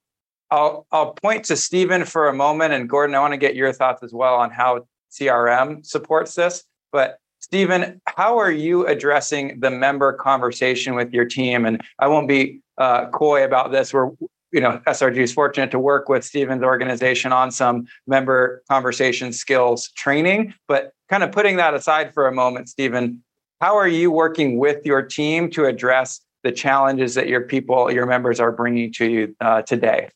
i'll 0.51 0.85
i'll 0.91 1.13
point 1.13 1.45
to 1.45 1.55
stephen 1.55 2.05
for 2.05 2.27
a 2.27 2.33
moment 2.33 2.73
and 2.73 2.89
gordon 2.89 3.15
i 3.15 3.19
want 3.19 3.33
to 3.33 3.37
get 3.37 3.55
your 3.55 3.71
thoughts 3.71 4.03
as 4.03 4.13
well 4.13 4.35
on 4.35 4.51
how 4.51 4.85
crm 5.19 5.85
supports 5.85 6.35
this 6.35 6.63
but 6.91 7.19
Stephen, 7.45 8.01
how 8.07 8.39
are 8.39 8.51
you 8.51 8.87
addressing 8.87 9.59
the 9.59 9.69
member 9.69 10.13
conversation 10.13 10.95
with 10.95 11.13
your 11.13 11.25
team? 11.25 11.63
And 11.63 11.79
I 11.99 12.07
won't 12.07 12.27
be 12.27 12.61
uh, 12.79 13.05
coy 13.11 13.45
about 13.45 13.71
this. 13.71 13.93
We're, 13.93 14.09
you 14.51 14.61
know, 14.61 14.81
SRG 14.87 15.17
is 15.17 15.31
fortunate 15.31 15.69
to 15.69 15.77
work 15.77 16.09
with 16.09 16.23
Stephen's 16.23 16.63
organization 16.63 17.31
on 17.31 17.51
some 17.51 17.85
member 18.07 18.63
conversation 18.67 19.31
skills 19.31 19.89
training. 19.89 20.55
But 20.67 20.93
kind 21.07 21.21
of 21.21 21.31
putting 21.31 21.57
that 21.57 21.75
aside 21.75 22.15
for 22.15 22.25
a 22.27 22.31
moment, 22.31 22.67
Stephen, 22.67 23.23
how 23.61 23.77
are 23.77 23.87
you 23.87 24.09
working 24.09 24.57
with 24.57 24.83
your 24.83 25.03
team 25.03 25.51
to 25.51 25.65
address 25.65 26.21
the 26.43 26.51
challenges 26.51 27.13
that 27.13 27.27
your 27.27 27.41
people, 27.41 27.91
your 27.91 28.07
members 28.07 28.39
are 28.39 28.51
bringing 28.51 28.91
to 28.93 29.05
you 29.05 29.35
uh, 29.39 29.61
today? 29.61 30.09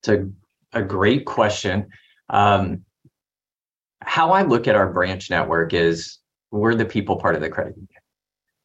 It's 0.00 0.08
a, 0.08 0.28
a 0.72 0.82
great 0.82 1.24
question. 1.24 1.88
Um, 2.28 2.84
how 4.00 4.30
I 4.30 4.42
look 4.42 4.68
at 4.68 4.76
our 4.76 4.92
branch 4.92 5.30
network 5.30 5.74
is 5.74 6.18
we're 6.50 6.74
the 6.74 6.84
people 6.84 7.16
part 7.16 7.34
of 7.34 7.40
the 7.40 7.50
credit 7.50 7.74
union. 7.76 7.88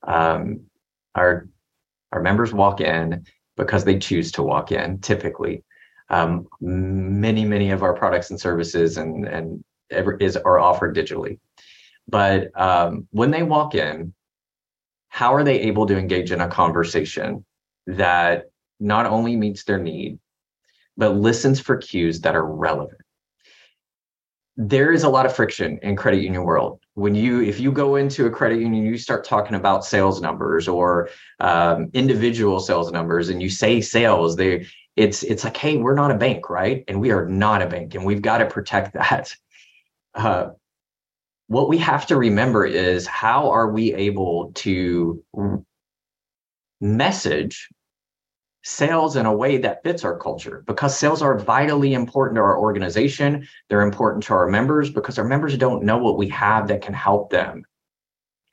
Um, 0.06 0.62
our 1.16 1.48
our 2.12 2.22
members 2.22 2.54
walk 2.54 2.82
in 2.82 3.26
because 3.58 3.84
they 3.84 3.98
choose 3.98 4.32
to 4.34 4.44
walk 4.44 4.72
in. 4.72 5.00
Typically, 5.00 5.64
um, 6.10 6.48
many 6.62 7.46
many 7.46 7.72
of 7.72 7.84
our 7.84 7.94
products 7.94 8.30
and 8.30 8.40
services 8.40 8.98
and 8.98 9.28
and 9.28 9.64
is 10.20 10.38
are 10.38 10.60
offered 10.60 10.96
digitally. 10.96 11.40
But 12.08 12.50
um, 12.60 13.08
when 13.12 13.32
they 13.32 13.44
walk 13.44 13.76
in, 13.76 14.14
how 15.08 15.34
are 15.34 15.44
they 15.44 15.62
able 15.62 15.86
to 15.88 15.98
engage 15.98 16.32
in 16.32 16.42
a 16.42 16.48
conversation 16.48 17.46
that 17.88 18.46
not 18.80 19.06
only 19.06 19.36
meets 19.36 19.64
their 19.64 19.78
need, 19.78 20.20
but 20.98 21.16
listens 21.16 21.60
for 21.60 21.78
cues 21.78 22.22
that 22.22 22.36
are 22.36 22.46
relevant? 22.46 23.02
there 24.56 24.92
is 24.92 25.04
a 25.04 25.10
lot 25.10 25.26
of 25.26 25.36
friction 25.36 25.80
in 25.82 25.96
credit 25.96 26.22
union 26.22 26.44
world. 26.44 26.80
When 26.94 27.16
you 27.16 27.42
if 27.42 27.60
you 27.60 27.72
go 27.72 27.96
into 27.96 28.28
a 28.28 28.30
credit 28.30 28.60
union 28.60 28.86
you 28.86 28.98
start 28.98 29.26
talking 29.26 29.56
about 29.56 29.84
sales 29.84 30.22
numbers 30.22 30.68
or 30.68 31.10
um, 31.40 31.90
individual 31.94 32.60
sales 32.60 32.92
numbers 32.92 33.30
and 33.30 33.42
you 33.42 33.50
say 33.50 33.82
sales 33.82 34.36
they 34.36 34.68
it's 34.96 35.24
it's 35.24 35.44
like 35.44 35.58
hey 35.58 35.78
we're 35.78 35.96
not 35.96 36.12
a 36.12 36.18
bank 36.18 36.50
right? 36.50 36.84
And 36.88 37.02
we 37.02 37.12
are 37.12 37.28
not 37.28 37.64
a 37.64 37.68
bank 37.68 37.96
and 37.96 38.06
we've 38.06 38.22
got 38.22 38.40
to 38.40 38.46
protect 38.46 38.94
that. 38.94 39.34
Uh, 40.14 40.50
what 41.48 41.68
we 41.68 41.80
have 41.80 42.06
to 42.08 42.16
remember 42.16 42.66
is 42.66 43.08
how 43.08 43.50
are 43.52 43.70
we 43.70 43.94
able 43.94 44.52
to 44.56 45.24
message 46.80 47.70
sales 48.64 49.18
in 49.18 49.26
a 49.26 49.36
way 49.36 49.58
that 49.58 49.84
fits 49.84 50.04
our 50.04 50.18
culture 50.18 50.64
because 50.66 50.98
sales 50.98 51.22
are 51.22 51.38
vitally 51.38 51.94
important 51.94 52.38
to 52.38 52.42
our 52.42 52.58
organization. 52.58 53.48
They're 53.70 53.82
important 53.82 54.24
to 54.26 54.34
our 54.34 54.48
members 54.48 54.90
because 54.90 55.20
our 55.20 55.26
members 55.26 55.58
don't 55.58 55.84
know 55.84 55.98
what 55.98 56.18
we 56.18 56.30
have 56.30 56.68
that 56.70 56.82
can 56.82 56.94
help 56.94 57.30
them 57.30 57.66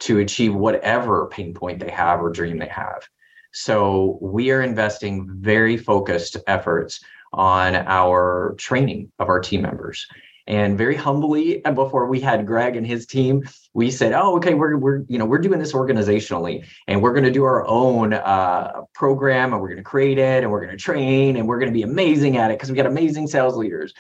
to 0.01 0.19
achieve 0.19 0.55
whatever 0.55 1.29
pain 1.29 1.55
point 1.55 1.79
they 1.79 1.91
have 1.91 2.21
or 2.21 2.31
dream 2.31 2.59
they 2.59 2.69
have. 2.69 3.07
So 3.53 4.19
we 4.21 4.51
are 4.51 4.63
investing 4.63 5.29
very 5.41 5.77
focused 5.77 6.37
efforts 6.47 7.01
on 7.33 7.77
our 7.77 8.55
training 8.59 9.13
of 9.19 9.29
our 9.29 9.41
team 9.41 9.63
members. 9.63 10.07
And 10.51 10.77
very 10.77 10.97
humbly, 10.97 11.65
and 11.65 11.77
before 11.77 12.07
we 12.07 12.19
had 12.19 12.45
Greg 12.45 12.75
and 12.75 12.85
his 12.85 13.07
team, 13.07 13.49
we 13.73 13.89
said, 13.89 14.13
"Oh, 14.13 14.37
okay, 14.39 14.55
we're 14.55 14.77
we're 14.77 15.05
you 15.07 15.17
know 15.17 15.25
we're 15.25 15.39
doing 15.39 15.61
this 15.61 15.73
organizationally, 15.73 16.67
and 16.89 17.01
we're 17.01 17.13
going 17.13 17.25
to 17.25 17.31
do 17.31 17.45
our 17.45 17.65
own 17.69 18.15
uh, 18.15 18.81
program, 18.93 19.53
and 19.53 19.63
we're 19.63 19.69
going 19.69 19.77
to 19.77 19.85
create 19.85 20.19
it, 20.19 20.43
and 20.43 20.51
we're 20.51 20.59
going 20.59 20.77
to 20.77 20.83
train, 20.83 21.37
and 21.37 21.47
we're 21.47 21.61
going 21.61 21.73
to 21.73 21.73
be 21.73 21.85
amazing 21.85 22.37
at 22.37 22.51
it 22.51 22.55
because 22.55 22.69
we 22.69 22.77
got 22.77 22.87
amazing 22.87 23.29
sales 23.29 23.57
leaders." 23.57 23.95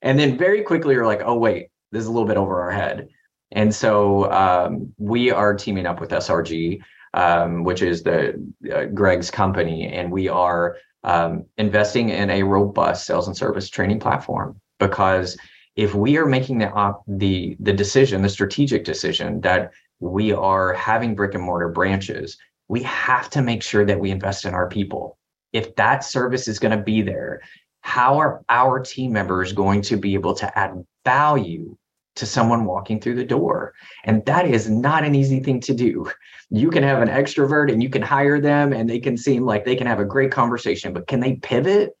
And 0.00 0.16
then 0.16 0.38
very 0.38 0.62
quickly, 0.62 0.94
you're 0.94 1.08
like, 1.08 1.22
"Oh, 1.24 1.36
wait, 1.36 1.70
this 1.90 2.02
is 2.02 2.06
a 2.06 2.12
little 2.12 2.28
bit 2.28 2.36
over 2.36 2.60
our 2.60 2.70
head." 2.70 3.08
And 3.50 3.74
so 3.74 4.30
um, 4.30 4.94
we 4.98 5.32
are 5.32 5.54
teaming 5.54 5.86
up 5.86 6.00
with 6.00 6.10
SRG, 6.10 6.82
um, 7.14 7.64
which 7.64 7.82
is 7.82 8.04
the 8.04 8.40
uh, 8.72 8.84
Greg's 8.84 9.32
company, 9.32 9.88
and 9.88 10.12
we 10.12 10.28
are 10.28 10.76
um, 11.02 11.46
investing 11.58 12.10
in 12.10 12.30
a 12.30 12.44
robust 12.44 13.06
sales 13.06 13.26
and 13.26 13.36
service 13.36 13.68
training 13.68 13.98
platform 13.98 14.60
because 14.78 15.36
if 15.76 15.94
we 15.94 16.16
are 16.16 16.26
making 16.26 16.58
the 16.58 16.70
op- 16.70 17.04
the 17.06 17.56
the 17.60 17.72
decision, 17.72 18.22
the 18.22 18.28
strategic 18.28 18.84
decision 18.84 19.40
that 19.42 19.72
we 20.00 20.32
are 20.32 20.72
having 20.72 21.14
brick 21.14 21.34
and 21.34 21.44
mortar 21.44 21.68
branches, 21.68 22.36
we 22.68 22.82
have 22.82 23.30
to 23.30 23.42
make 23.42 23.62
sure 23.62 23.84
that 23.84 24.00
we 24.00 24.10
invest 24.10 24.44
in 24.44 24.54
our 24.54 24.68
people. 24.68 25.18
If 25.52 25.76
that 25.76 26.02
service 26.02 26.48
is 26.48 26.58
going 26.58 26.76
to 26.76 26.82
be 26.82 27.02
there, 27.02 27.42
how 27.82 28.18
are 28.18 28.42
our 28.48 28.80
team 28.80 29.12
members 29.12 29.52
going 29.52 29.82
to 29.82 29.96
be 29.96 30.14
able 30.14 30.34
to 30.34 30.58
add 30.58 30.84
value 31.04 31.76
to 32.16 32.26
someone 32.26 32.64
walking 32.64 33.00
through 33.00 33.14
the 33.14 33.24
door? 33.24 33.74
And 34.04 34.24
that 34.26 34.46
is 34.46 34.68
not 34.68 35.04
an 35.04 35.14
easy 35.14 35.40
thing 35.40 35.60
to 35.60 35.74
do. 35.74 36.10
You 36.50 36.70
can 36.70 36.82
have 36.82 37.00
an 37.00 37.08
extrovert 37.08 37.72
and 37.72 37.82
you 37.82 37.88
can 37.88 38.02
hire 38.02 38.40
them 38.40 38.72
and 38.72 38.88
they 38.88 38.98
can 38.98 39.16
seem 39.16 39.44
like 39.44 39.64
they 39.64 39.76
can 39.76 39.86
have 39.86 40.00
a 40.00 40.04
great 40.04 40.32
conversation, 40.32 40.92
but 40.92 41.06
can 41.06 41.20
they 41.20 41.34
pivot 41.36 41.96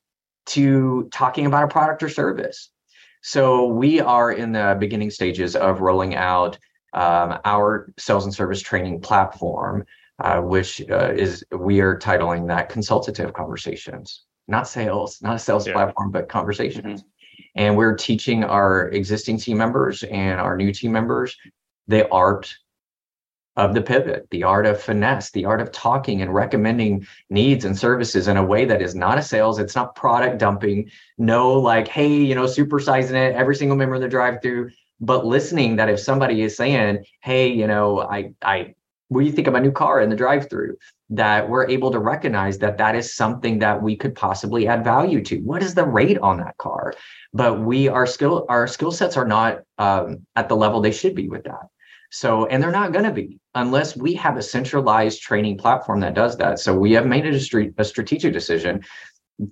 to 0.46 1.08
talking 1.12 1.46
about 1.46 1.64
a 1.64 1.68
product 1.68 2.02
or 2.02 2.08
service? 2.08 2.70
So 3.26 3.66
we 3.66 3.98
are 3.98 4.30
in 4.30 4.52
the 4.52 4.76
beginning 4.78 5.10
stages 5.10 5.56
of 5.56 5.80
rolling 5.80 6.14
out 6.14 6.56
um, 6.92 7.40
our 7.44 7.92
sales 7.98 8.24
and 8.24 8.32
service 8.32 8.62
training 8.62 9.00
platform, 9.00 9.84
uh, 10.20 10.42
which 10.42 10.80
uh, 10.88 11.12
is 11.12 11.44
we 11.50 11.80
are 11.80 11.98
titling 11.98 12.46
that 12.46 12.68
consultative 12.68 13.32
conversations, 13.32 14.22
not 14.46 14.68
sales, 14.68 15.20
not 15.22 15.34
a 15.34 15.38
sales 15.40 15.66
yeah. 15.66 15.72
platform, 15.72 16.12
but 16.12 16.28
conversations. 16.28 17.02
Mm-hmm. 17.02 17.40
And 17.56 17.76
we're 17.76 17.96
teaching 17.96 18.44
our 18.44 18.90
existing 18.90 19.38
team 19.38 19.58
members 19.58 20.04
and 20.04 20.38
our 20.38 20.56
new 20.56 20.72
team 20.72 20.92
members 20.92 21.36
the 21.88 22.08
art 22.10 22.54
of 23.56 23.74
the 23.74 23.80
pivot, 23.80 24.26
the 24.30 24.42
art 24.42 24.66
of 24.66 24.80
finesse, 24.80 25.30
the 25.30 25.44
art 25.44 25.60
of 25.60 25.72
talking 25.72 26.20
and 26.20 26.34
recommending 26.34 27.06
needs 27.30 27.64
and 27.64 27.78
services 27.78 28.28
in 28.28 28.36
a 28.36 28.44
way 28.44 28.64
that 28.64 28.82
is 28.82 28.94
not 28.94 29.18
a 29.18 29.22
sales, 29.22 29.58
it's 29.58 29.74
not 29.74 29.94
product 29.94 30.38
dumping, 30.38 30.90
no 31.18 31.52
like, 31.52 31.88
hey, 31.88 32.14
you 32.14 32.34
know, 32.34 32.44
supersizing 32.44 33.12
it, 33.12 33.34
every 33.34 33.56
single 33.56 33.76
member 33.76 33.94
in 33.94 34.02
the 34.02 34.08
drive 34.08 34.42
through, 34.42 34.70
but 35.00 35.24
listening 35.24 35.76
that 35.76 35.88
if 35.88 36.00
somebody 36.00 36.42
is 36.42 36.56
saying, 36.56 37.04
hey, 37.22 37.48
you 37.48 37.66
know, 37.66 38.00
I 38.00 38.32
I 38.42 38.74
what 39.08 39.20
do 39.20 39.26
you 39.26 39.32
think 39.32 39.46
of 39.46 39.52
my 39.52 39.60
new 39.60 39.70
car 39.70 40.00
in 40.00 40.10
the 40.10 40.16
drive-through? 40.16 40.76
That 41.10 41.48
we're 41.48 41.68
able 41.68 41.92
to 41.92 42.00
recognize 42.00 42.58
that 42.58 42.78
that 42.78 42.96
is 42.96 43.14
something 43.14 43.60
that 43.60 43.80
we 43.80 43.94
could 43.94 44.16
possibly 44.16 44.66
add 44.66 44.82
value 44.82 45.22
to. 45.22 45.38
What 45.38 45.62
is 45.62 45.74
the 45.74 45.84
rate 45.84 46.18
on 46.18 46.38
that 46.38 46.56
car? 46.58 46.92
But 47.32 47.60
we 47.60 47.86
our 47.86 48.06
skill 48.06 48.46
our 48.48 48.66
skill 48.66 48.90
sets 48.90 49.16
are 49.16 49.26
not 49.26 49.60
um, 49.78 50.26
at 50.34 50.48
the 50.48 50.56
level 50.56 50.80
they 50.80 50.90
should 50.90 51.14
be 51.14 51.28
with 51.28 51.44
that 51.44 51.68
so 52.16 52.46
and 52.46 52.62
they're 52.62 52.70
not 52.70 52.92
going 52.92 53.04
to 53.04 53.12
be 53.12 53.38
unless 53.54 53.96
we 53.96 54.14
have 54.14 54.36
a 54.36 54.42
centralized 54.42 55.20
training 55.20 55.56
platform 55.56 56.00
that 56.00 56.14
does 56.14 56.36
that 56.36 56.58
so 56.58 56.74
we 56.74 56.92
have 56.92 57.06
made 57.06 57.26
a, 57.26 57.72
a 57.78 57.84
strategic 57.84 58.32
decision 58.32 58.82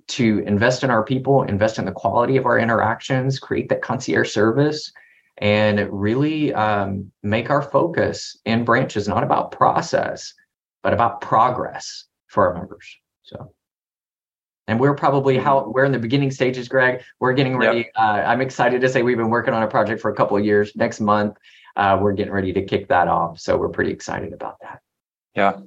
to 0.07 0.39
invest 0.47 0.83
in 0.83 0.89
our 0.89 1.03
people 1.03 1.43
invest 1.43 1.77
in 1.79 1.85
the 1.85 1.91
quality 1.91 2.37
of 2.37 2.45
our 2.45 2.59
interactions 2.59 3.39
create 3.39 3.69
that 3.69 3.81
concierge 3.81 4.31
service 4.31 4.91
and 5.37 5.87
really 5.91 6.53
um, 6.53 7.11
make 7.23 7.49
our 7.49 7.61
focus 7.61 8.37
in 8.45 8.63
branches 8.63 9.07
not 9.07 9.23
about 9.23 9.51
process, 9.51 10.33
but 10.81 10.93
about 10.93 11.21
progress 11.21 12.05
for 12.27 12.47
our 12.47 12.53
members. 12.53 12.97
So, 13.23 13.53
and 14.67 14.79
we're 14.79 14.95
probably 14.95 15.37
how 15.37 15.69
we're 15.69 15.85
in 15.85 15.91
the 15.91 15.99
beginning 15.99 16.31
stages, 16.31 16.67
Greg. 16.67 17.01
We're 17.19 17.33
getting 17.33 17.57
ready. 17.57 17.79
Yep. 17.79 17.87
Uh, 17.95 18.23
I'm 18.25 18.41
excited 18.41 18.81
to 18.81 18.89
say 18.89 19.03
we've 19.03 19.17
been 19.17 19.29
working 19.29 19.53
on 19.53 19.63
a 19.63 19.67
project 19.67 20.01
for 20.01 20.09
a 20.09 20.15
couple 20.15 20.37
of 20.37 20.45
years. 20.45 20.71
Next 20.75 20.99
month, 20.99 21.37
uh, 21.75 21.97
we're 22.01 22.13
getting 22.13 22.33
ready 22.33 22.53
to 22.53 22.63
kick 22.63 22.87
that 22.89 23.07
off. 23.07 23.39
So 23.39 23.57
we're 23.57 23.69
pretty 23.69 23.91
excited 23.91 24.33
about 24.33 24.57
that. 24.61 24.79
Yeah. 25.35 25.59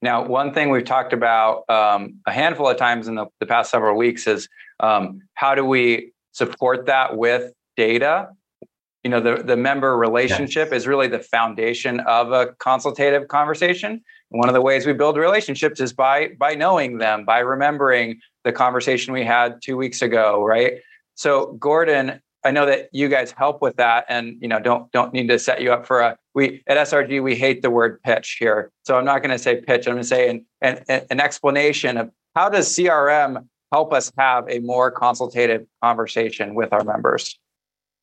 Now, 0.00 0.26
one 0.26 0.52
thing 0.52 0.70
we've 0.70 0.84
talked 0.84 1.12
about 1.12 1.68
um, 1.70 2.20
a 2.26 2.32
handful 2.32 2.68
of 2.68 2.76
times 2.76 3.06
in 3.06 3.14
the, 3.14 3.26
the 3.38 3.46
past 3.46 3.70
several 3.70 3.96
weeks 3.96 4.26
is 4.26 4.48
um, 4.80 5.22
how 5.34 5.54
do 5.54 5.64
we 5.64 6.12
support 6.32 6.86
that 6.86 7.16
with 7.16 7.52
data 7.76 8.28
you 9.02 9.10
know 9.10 9.20
the, 9.20 9.42
the 9.42 9.56
member 9.56 9.96
relationship 9.96 10.68
yes. 10.70 10.82
is 10.82 10.86
really 10.86 11.08
the 11.08 11.18
foundation 11.18 12.00
of 12.00 12.32
a 12.32 12.48
consultative 12.58 13.28
conversation 13.28 13.92
and 13.92 14.38
one 14.38 14.48
of 14.48 14.54
the 14.54 14.60
ways 14.60 14.86
we 14.86 14.92
build 14.92 15.16
relationships 15.16 15.80
is 15.80 15.92
by 15.92 16.28
by 16.38 16.54
knowing 16.54 16.98
them 16.98 17.24
by 17.24 17.38
remembering 17.38 18.18
the 18.44 18.52
conversation 18.52 19.12
we 19.12 19.24
had 19.24 19.60
two 19.62 19.76
weeks 19.76 20.02
ago 20.02 20.44
right 20.44 20.74
so 21.14 21.52
gordon 21.54 22.20
i 22.44 22.50
know 22.50 22.66
that 22.66 22.88
you 22.92 23.08
guys 23.08 23.32
help 23.32 23.62
with 23.62 23.76
that 23.76 24.04
and 24.08 24.36
you 24.40 24.48
know 24.48 24.60
don't 24.60 24.90
don't 24.92 25.12
need 25.12 25.28
to 25.28 25.38
set 25.38 25.60
you 25.60 25.72
up 25.72 25.86
for 25.86 26.00
a 26.00 26.16
we 26.34 26.62
at 26.66 26.76
srg 26.88 27.22
we 27.22 27.34
hate 27.34 27.62
the 27.62 27.70
word 27.70 28.02
pitch 28.02 28.36
here 28.38 28.70
so 28.84 28.96
i'm 28.96 29.04
not 29.04 29.22
going 29.22 29.30
to 29.30 29.38
say 29.38 29.60
pitch 29.60 29.86
i'm 29.86 29.94
going 29.94 30.02
to 30.02 30.08
say 30.08 30.28
an, 30.28 30.46
an, 30.60 31.04
an 31.10 31.20
explanation 31.20 31.96
of 31.96 32.10
how 32.34 32.48
does 32.48 32.68
crm 32.76 33.46
help 33.72 33.92
us 33.92 34.12
have 34.18 34.44
a 34.48 34.58
more 34.60 34.90
consultative 34.90 35.66
conversation 35.82 36.54
with 36.54 36.72
our 36.72 36.84
members 36.84 37.38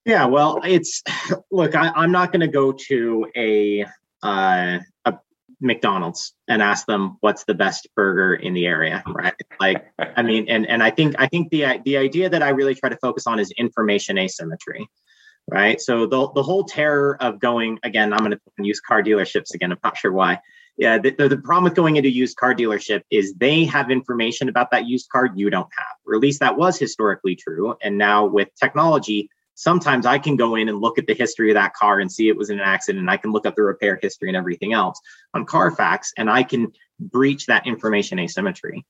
yeah, 0.06 0.26
well, 0.26 0.60
it's 0.64 1.04
look. 1.52 1.76
I, 1.76 1.92
am 2.04 2.12
not 2.12 2.32
going 2.32 2.42
to 2.42 2.48
go 2.48 2.72
to 2.72 3.28
a 3.36 3.86
uh, 4.24 4.80
McDonald's 5.62 6.34
and 6.48 6.62
ask 6.62 6.86
them 6.86 7.18
what's 7.20 7.44
the 7.44 7.54
best 7.54 7.88
burger 7.96 8.36
in 8.36 8.54
the 8.54 8.66
area, 8.66 9.04
right? 9.08 9.34
Like, 9.60 9.86
I 10.00 10.22
mean, 10.22 10.48
and 10.48 10.66
and 10.68 10.82
I 10.82 10.90
think 10.90 11.16
I 11.20 11.28
think 11.28 11.50
the 11.50 11.82
the 11.84 11.98
idea 11.98 12.30
that 12.30 12.42
I 12.42 12.50
really 12.50 12.76
try 12.76 12.90
to 12.90 12.98
focus 12.98 13.28
on 13.28 13.40
is 13.40 13.52
information 13.52 14.18
asymmetry, 14.18 14.88
right? 15.50 15.80
So 15.82 16.06
the 16.06 16.32
the 16.34 16.44
whole 16.44 16.64
terror 16.64 17.18
of 17.22 17.40
going 17.40 17.80
again. 17.84 18.14
I'm 18.14 18.20
going 18.20 18.32
to 18.32 18.40
use 18.60 18.80
car 18.80 19.04
dealerships 19.04 19.54
again. 19.54 19.72
I'm 19.72 19.80
not 19.84 19.98
sure 19.98 20.14
why. 20.14 20.40
Yeah, 20.78 20.98
the, 20.98 21.10
the, 21.10 21.28
the 21.28 21.38
problem 21.38 21.66
with 21.66 21.76
going 21.76 21.98
into 21.98 22.10
used 22.10 22.38
car 22.38 22.56
dealership 22.56 23.02
is 23.12 23.34
they 23.34 23.66
have 23.66 23.92
information 23.92 24.48
about 24.48 24.72
that 24.72 24.88
used 24.88 25.10
car 25.10 25.30
you 25.36 25.50
don't 25.50 25.68
have, 25.78 25.98
or 26.08 26.16
at 26.16 26.22
least 26.22 26.40
that 26.40 26.58
was 26.58 26.80
historically 26.80 27.36
true. 27.36 27.76
And 27.82 27.98
now 27.98 28.26
with 28.26 28.48
technology, 28.56 29.30
sometimes 29.60 30.06
I 30.06 30.20
can 30.20 30.38
go 30.38 30.56
in 30.56 30.70
and 30.70 30.80
look 30.80 30.98
at 30.98 31.06
the 31.06 31.14
history 31.14 31.50
of 31.52 31.56
that 31.56 31.74
car 31.74 32.00
and 32.00 32.10
see 32.10 32.30
it 32.30 32.38
was 32.38 32.50
in 32.50 32.60
an 32.60 32.66
accident. 32.66 33.02
And 33.02 33.12
I 33.12 33.18
can 33.18 33.34
look 33.34 33.46
up 33.46 33.58
the 33.58 33.64
repair 33.64 34.00
history 34.02 34.30
and 34.30 34.38
everything 34.38 34.72
else 34.72 35.02
on 35.34 35.46
Carfax, 35.46 36.14
and 36.18 36.30
I 36.30 36.44
can 36.44 36.72
breach 37.00 37.46
that 37.48 37.68
information 37.68 38.20
asymmetry. 38.20 38.86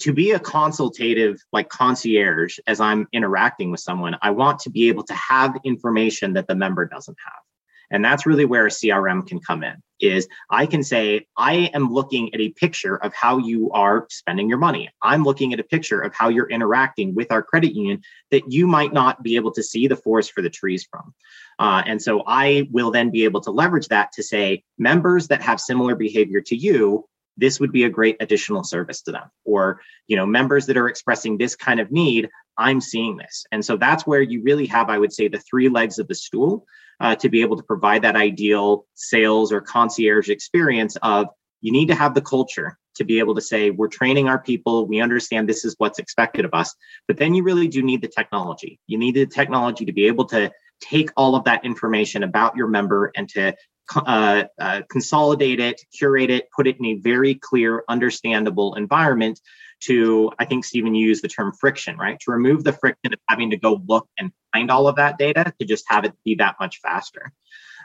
To 0.00 0.12
be 0.12 0.32
a 0.32 0.40
consultative, 0.40 1.40
like 1.52 1.68
concierge, 1.68 2.58
as 2.66 2.80
I'm 2.80 3.06
interacting 3.12 3.70
with 3.70 3.80
someone, 3.80 4.16
I 4.20 4.30
want 4.30 4.58
to 4.60 4.70
be 4.70 4.88
able 4.88 5.04
to 5.04 5.14
have 5.14 5.56
information 5.64 6.32
that 6.32 6.48
the 6.48 6.56
member 6.56 6.86
doesn't 6.86 7.16
have. 7.24 7.42
And 7.90 8.04
that's 8.04 8.26
really 8.26 8.44
where 8.44 8.66
a 8.66 8.70
CRM 8.70 9.26
can 9.26 9.40
come 9.40 9.62
in 9.62 9.82
is 10.00 10.28
I 10.48 10.66
can 10.66 10.82
say, 10.82 11.26
I 11.36 11.70
am 11.74 11.92
looking 11.92 12.32
at 12.34 12.40
a 12.40 12.50
picture 12.50 12.96
of 12.96 13.12
how 13.14 13.38
you 13.38 13.70
are 13.72 14.06
spending 14.08 14.48
your 14.48 14.58
money. 14.58 14.90
I'm 15.02 15.24
looking 15.24 15.52
at 15.52 15.60
a 15.60 15.64
picture 15.64 16.00
of 16.00 16.14
how 16.14 16.28
you're 16.28 16.48
interacting 16.48 17.14
with 17.14 17.30
our 17.30 17.42
credit 17.42 17.74
union 17.74 18.00
that 18.30 18.50
you 18.50 18.66
might 18.66 18.92
not 18.92 19.22
be 19.22 19.36
able 19.36 19.52
to 19.52 19.62
see 19.62 19.86
the 19.86 19.96
forest 19.96 20.32
for 20.32 20.42
the 20.42 20.50
trees 20.50 20.86
from. 20.90 21.14
Uh, 21.58 21.82
and 21.84 22.00
so 22.00 22.22
I 22.26 22.68
will 22.70 22.90
then 22.90 23.10
be 23.10 23.24
able 23.24 23.42
to 23.42 23.50
leverage 23.50 23.88
that 23.88 24.12
to 24.12 24.22
say, 24.22 24.64
members 24.78 25.28
that 25.28 25.42
have 25.42 25.60
similar 25.60 25.94
behavior 25.94 26.40
to 26.40 26.56
you, 26.56 27.06
this 27.36 27.60
would 27.60 27.72
be 27.72 27.84
a 27.84 27.90
great 27.90 28.16
additional 28.20 28.62
service 28.62 29.02
to 29.02 29.12
them 29.12 29.30
or 29.44 29.80
you 30.06 30.16
know 30.16 30.26
members 30.26 30.66
that 30.66 30.76
are 30.76 30.88
expressing 30.88 31.38
this 31.38 31.56
kind 31.56 31.80
of 31.80 31.90
need 31.90 32.28
i'm 32.60 32.80
seeing 32.80 33.16
this. 33.16 33.44
And 33.52 33.64
so 33.64 33.76
that's 33.76 34.06
where 34.06 34.22
you 34.22 34.42
really 34.42 34.66
have 34.66 34.90
i 34.90 34.98
would 34.98 35.12
say 35.12 35.28
the 35.28 35.38
three 35.48 35.68
legs 35.68 35.98
of 35.98 36.08
the 36.08 36.14
stool 36.14 36.66
uh, 37.00 37.16
to 37.16 37.28
be 37.28 37.40
able 37.40 37.56
to 37.56 37.62
provide 37.62 38.02
that 38.02 38.16
ideal 38.16 38.86
sales 38.94 39.52
or 39.52 39.60
concierge 39.60 40.28
experience 40.28 40.96
of 41.02 41.28
you 41.62 41.72
need 41.72 41.88
to 41.88 41.94
have 41.94 42.14
the 42.14 42.22
culture 42.22 42.78
to 42.96 43.04
be 43.04 43.18
able 43.18 43.34
to 43.34 43.40
say 43.40 43.70
we're 43.70 43.88
training 43.88 44.28
our 44.28 44.38
people. 44.38 44.86
We 44.86 45.00
understand 45.00 45.48
this 45.48 45.64
is 45.64 45.74
what's 45.78 45.98
expected 45.98 46.44
of 46.44 46.52
us. 46.54 46.74
But 47.06 47.16
then 47.16 47.34
you 47.34 47.42
really 47.42 47.68
do 47.68 47.82
need 47.82 48.02
the 48.02 48.08
technology. 48.08 48.78
You 48.86 48.98
need 48.98 49.14
the 49.14 49.26
technology 49.26 49.84
to 49.84 49.92
be 49.92 50.06
able 50.06 50.26
to 50.26 50.50
take 50.80 51.10
all 51.16 51.34
of 51.34 51.44
that 51.44 51.64
information 51.64 52.22
about 52.22 52.56
your 52.56 52.66
member 52.66 53.12
and 53.14 53.28
to 53.30 53.54
uh, 53.94 54.44
uh, 54.60 54.82
consolidate 54.88 55.58
it 55.58 55.80
curate 55.92 56.30
it 56.30 56.48
put 56.54 56.68
it 56.68 56.76
in 56.78 56.86
a 56.86 56.94
very 57.00 57.34
clear 57.34 57.82
understandable 57.88 58.76
environment 58.76 59.40
to, 59.80 60.30
I 60.38 60.44
think, 60.44 60.64
Stephen, 60.64 60.94
used 60.94 61.24
the 61.24 61.28
term 61.28 61.52
friction, 61.52 61.96
right? 61.96 62.18
To 62.20 62.30
remove 62.30 62.64
the 62.64 62.72
friction 62.72 63.12
of 63.12 63.18
having 63.28 63.50
to 63.50 63.56
go 63.56 63.82
look 63.86 64.08
and 64.18 64.32
find 64.52 64.70
all 64.70 64.88
of 64.88 64.96
that 64.96 65.18
data 65.18 65.52
to 65.58 65.66
just 65.66 65.84
have 65.88 66.04
it 66.04 66.12
be 66.24 66.34
that 66.36 66.56
much 66.60 66.80
faster. 66.80 67.32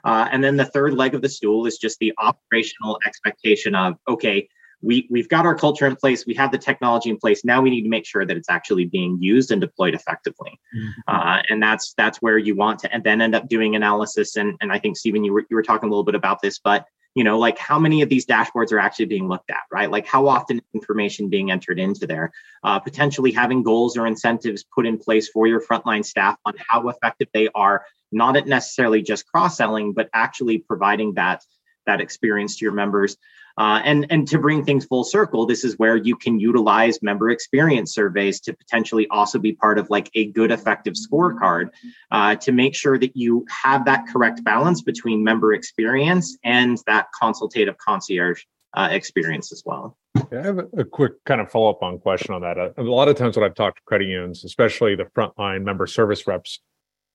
Uh, 0.04 0.28
and 0.32 0.44
then 0.44 0.58
the 0.58 0.66
third 0.66 0.94
leg 0.94 1.16
of 1.16 1.22
the 1.22 1.30
stool 1.30 1.66
is 1.66 1.78
just 1.78 1.98
the 2.00 2.14
operational 2.18 3.00
expectation 3.08 3.74
of, 3.76 3.96
okay, 4.08 4.48
we, 4.82 5.08
we've 5.10 5.30
got 5.30 5.46
our 5.46 5.56
culture 5.56 5.88
in 5.88 5.96
place, 5.96 6.28
we 6.28 6.36
have 6.36 6.52
the 6.52 6.58
technology 6.60 7.10
in 7.10 7.18
place. 7.18 7.44
Now 7.44 7.62
we 7.62 7.72
need 7.72 7.84
to 7.84 7.90
make 7.90 8.06
sure 8.06 8.26
that 8.26 8.38
it's 8.38 8.50
actually 8.50 8.86
being 8.86 9.18
used 9.20 9.52
and 9.52 9.60
deployed 9.60 9.96
effectively. 9.96 10.60
Mm-hmm. 10.78 11.00
Uh, 11.08 11.42
and 11.50 11.64
that's 11.64 11.94
that's 11.98 12.22
where 12.22 12.38
you 12.38 12.56
want 12.56 12.80
to 12.80 12.94
and 12.94 13.04
then 13.04 13.22
end 13.22 13.34
up 13.34 13.48
doing 13.48 13.76
analysis. 13.76 14.36
And, 14.36 14.56
and 14.62 14.72
I 14.72 14.78
think, 14.78 14.98
Stephen, 14.98 15.24
you 15.24 15.34
were, 15.34 15.46
you 15.50 15.56
were 15.56 15.64
talking 15.64 15.88
a 15.88 15.92
little 15.92 16.04
bit 16.04 16.14
about 16.14 16.42
this, 16.42 16.60
but 16.60 16.86
you 17.16 17.24
know 17.24 17.40
like 17.40 17.58
how 17.58 17.80
many 17.80 18.02
of 18.02 18.10
these 18.10 18.26
dashboards 18.26 18.72
are 18.72 18.80
actually 18.80 19.06
being 19.06 19.28
looked 19.28 19.50
at 19.50 19.62
right? 19.72 19.90
Like 19.90 20.06
how 20.06 20.28
often 20.28 20.62
information 20.74 21.30
being 21.30 21.52
entered 21.52 21.80
into 21.80 22.06
there? 22.06 22.32
Uh, 22.64 22.80
potentially 22.80 23.32
having 23.32 23.64
goals 23.64 23.98
or 23.98 24.06
incentives 24.06 24.64
put 24.64 24.86
in 24.86 24.98
place 24.98 25.30
for 25.30 25.48
your 25.48 25.62
frontline 25.62 26.06
staff 26.06 26.38
on 26.46 26.54
how 26.70 26.90
effective 26.90 27.28
they 27.34 27.48
are 27.56 27.86
not 28.12 28.48
necessarily 28.48 29.02
just 29.02 29.28
cross-selling 29.28 29.94
but 29.94 30.10
actually 30.14 30.60
providing 30.60 31.14
that 31.16 31.44
that 31.86 32.02
experience 32.02 32.58
to 32.58 32.66
your 32.66 32.74
members 32.74 33.18
uh, 33.58 33.82
and, 33.86 34.06
and 34.10 34.28
to 34.28 34.38
bring 34.38 34.66
things 34.66 34.86
full 34.86 35.04
circle, 35.04 35.46
this 35.46 35.64
is 35.64 35.78
where 35.78 35.96
you 35.96 36.16
can 36.16 36.40
utilize 36.40 37.02
member 37.02 37.30
experience 37.30 37.94
surveys 37.94 38.40
to 38.42 38.54
potentially 38.54 39.08
also 39.10 39.40
be 39.40 39.54
part 39.54 39.80
of 39.80 39.90
like 39.90 40.10
a 40.14 40.26
good, 40.32 40.52
effective 40.52 40.94
scorecard 40.94 41.70
uh, 42.12 42.36
to 42.36 42.52
make 42.52 42.76
sure 42.76 43.00
that 43.00 43.16
you 43.16 43.46
have 43.50 43.86
that 43.86 44.06
correct 44.08 44.44
balance 44.44 44.82
between 44.82 45.24
member 45.24 45.54
experience 45.54 46.38
and 46.44 46.80
that 46.86 47.08
consultative 47.20 47.78
concierge 47.78 48.44
uh, 48.76 48.90
experience 48.92 49.52
as 49.54 49.64
well. 49.66 49.98
I 50.32 50.36
have 50.42 50.60
a, 50.78 50.84
quick 50.84 51.24
kind 51.26 51.40
of 51.40 51.50
follow 51.50 51.70
up 51.70 51.82
on 51.82 52.00
question 52.00 52.34
on 52.34 52.42
that. 52.42 52.58
Uh, 52.58 52.70
a 52.78 52.84
lot 52.84 53.08
of 53.08 53.16
times 53.16 53.38
when 53.38 53.46
I've 53.46 53.56
talked 53.56 53.78
to 53.78 53.84
credit 53.86 54.08
unions, 54.08 54.44
especially 54.44 54.96
the 54.96 55.06
frontline 55.06 55.64
member 55.64 55.88
service 55.88 56.28
reps, 56.28 56.60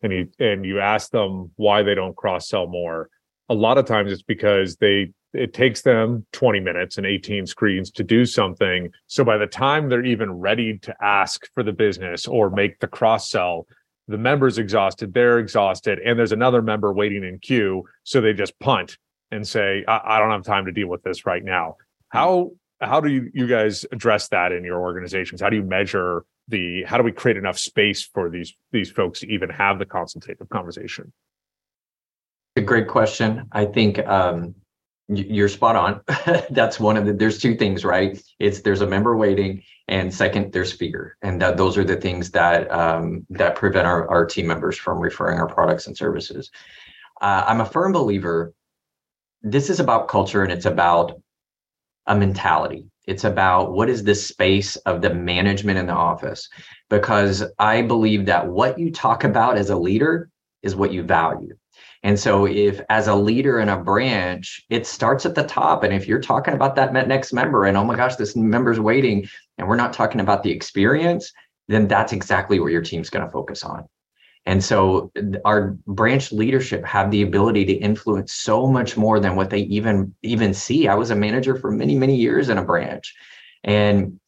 and 0.02 0.12
you 0.12 0.28
and 0.38 0.64
you 0.64 0.80
ask 0.80 1.10
them 1.10 1.50
why 1.56 1.82
they 1.82 1.94
don't 1.94 2.16
cross 2.16 2.48
sell 2.48 2.66
more, 2.66 3.10
a 3.50 3.54
lot 3.54 3.76
of 3.76 3.84
times 3.84 4.10
it's 4.10 4.22
because 4.22 4.76
they 4.76 5.12
it 5.32 5.54
takes 5.54 5.82
them 5.82 6.26
20 6.32 6.60
minutes 6.60 6.98
and 6.98 7.06
18 7.06 7.46
screens 7.46 7.90
to 7.92 8.04
do 8.04 8.26
something. 8.26 8.90
So 9.06 9.24
by 9.24 9.38
the 9.38 9.46
time 9.46 9.88
they're 9.88 10.04
even 10.04 10.32
ready 10.32 10.78
to 10.78 10.94
ask 11.00 11.46
for 11.54 11.62
the 11.62 11.72
business 11.72 12.26
or 12.26 12.50
make 12.50 12.80
the 12.80 12.88
cross 12.88 13.30
sell, 13.30 13.66
the 14.08 14.18
member's 14.18 14.58
exhausted, 14.58 15.14
they're 15.14 15.38
exhausted, 15.38 16.00
and 16.00 16.18
there's 16.18 16.32
another 16.32 16.62
member 16.62 16.92
waiting 16.92 17.22
in 17.22 17.38
queue. 17.38 17.84
So 18.02 18.20
they 18.20 18.32
just 18.32 18.58
punt 18.58 18.98
and 19.30 19.46
say, 19.46 19.84
I, 19.86 20.00
I 20.04 20.18
don't 20.18 20.30
have 20.30 20.42
time 20.42 20.66
to 20.66 20.72
deal 20.72 20.88
with 20.88 21.02
this 21.04 21.26
right 21.26 21.44
now. 21.44 21.76
How 22.08 22.50
how 22.80 22.98
do 23.00 23.10
you, 23.10 23.30
you 23.34 23.46
guys 23.46 23.84
address 23.92 24.28
that 24.28 24.52
in 24.52 24.64
your 24.64 24.80
organizations? 24.80 25.42
How 25.42 25.50
do 25.50 25.56
you 25.56 25.62
measure 25.62 26.24
the 26.48 26.82
how 26.84 26.96
do 26.96 27.04
we 27.04 27.12
create 27.12 27.36
enough 27.36 27.58
space 27.58 28.02
for 28.02 28.30
these 28.30 28.54
these 28.72 28.90
folks 28.90 29.20
to 29.20 29.28
even 29.28 29.50
have 29.50 29.78
the 29.78 29.86
consultative 29.86 30.48
conversation? 30.48 31.12
A 32.56 32.60
great 32.60 32.88
question. 32.88 33.46
I 33.52 33.64
think 33.66 34.00
um, 34.00 34.54
you're 35.12 35.48
spot 35.48 35.76
on. 35.76 36.00
That's 36.50 36.80
one 36.80 36.96
of 36.96 37.06
the. 37.06 37.12
There's 37.12 37.38
two 37.38 37.56
things, 37.56 37.84
right? 37.84 38.20
It's 38.38 38.62
there's 38.62 38.80
a 38.80 38.86
member 38.86 39.16
waiting, 39.16 39.62
and 39.88 40.12
second, 40.12 40.52
there's 40.52 40.72
fear, 40.72 41.16
and 41.22 41.40
that 41.42 41.56
those 41.56 41.76
are 41.76 41.84
the 41.84 41.96
things 41.96 42.30
that 42.30 42.70
um, 42.70 43.26
that 43.30 43.56
prevent 43.56 43.86
our, 43.86 44.08
our 44.08 44.24
team 44.24 44.46
members 44.46 44.76
from 44.76 45.00
referring 45.00 45.38
our 45.38 45.48
products 45.48 45.86
and 45.86 45.96
services. 45.96 46.50
Uh, 47.20 47.44
I'm 47.46 47.60
a 47.60 47.66
firm 47.66 47.92
believer 47.92 48.54
this 49.42 49.70
is 49.70 49.80
about 49.80 50.08
culture 50.08 50.42
and 50.42 50.52
it's 50.52 50.66
about 50.66 51.20
a 52.06 52.16
mentality. 52.16 52.86
It's 53.06 53.24
about 53.24 53.72
what 53.72 53.88
is 53.88 54.04
the 54.04 54.14
space 54.14 54.76
of 54.76 55.02
the 55.02 55.14
management 55.14 55.78
in 55.78 55.86
the 55.86 55.94
office. 55.94 56.48
Because 56.88 57.44
I 57.58 57.82
believe 57.82 58.26
that 58.26 58.48
what 58.48 58.78
you 58.78 58.90
talk 58.92 59.24
about 59.24 59.56
as 59.56 59.70
a 59.70 59.76
leader 59.76 60.28
is 60.62 60.76
what 60.76 60.92
you 60.92 61.02
value. 61.02 61.56
And 62.02 62.18
so, 62.18 62.46
if 62.46 62.80
as 62.88 63.08
a 63.08 63.14
leader 63.14 63.60
in 63.60 63.68
a 63.68 63.76
branch, 63.76 64.64
it 64.70 64.86
starts 64.86 65.26
at 65.26 65.34
the 65.34 65.44
top. 65.44 65.84
And 65.84 65.92
if 65.92 66.08
you're 66.08 66.20
talking 66.20 66.54
about 66.54 66.76
that 66.76 66.92
next 66.92 67.32
member 67.32 67.66
and 67.66 67.76
oh 67.76 67.84
my 67.84 67.96
gosh, 67.96 68.16
this 68.16 68.34
member's 68.34 68.80
waiting, 68.80 69.28
and 69.58 69.68
we're 69.68 69.76
not 69.76 69.92
talking 69.92 70.20
about 70.20 70.42
the 70.42 70.50
experience, 70.50 71.32
then 71.68 71.88
that's 71.88 72.12
exactly 72.12 72.58
what 72.58 72.72
your 72.72 72.82
team's 72.82 73.10
going 73.10 73.24
to 73.24 73.30
focus 73.30 73.62
on. 73.62 73.86
And 74.46 74.64
so 74.64 75.12
our 75.44 75.76
branch 75.86 76.32
leadership 76.32 76.84
have 76.84 77.10
the 77.10 77.22
ability 77.22 77.66
to 77.66 77.72
influence 77.74 78.32
so 78.32 78.66
much 78.66 78.96
more 78.96 79.20
than 79.20 79.36
what 79.36 79.50
they 79.50 79.60
even 79.60 80.14
even 80.22 80.54
see. 80.54 80.88
I 80.88 80.94
was 80.94 81.10
a 81.10 81.16
manager 81.16 81.56
for 81.56 81.70
many 81.70 81.94
many 81.94 82.16
years 82.16 82.48
in 82.48 82.58
a 82.58 82.64
branch. 82.64 83.14
And 83.62 84.19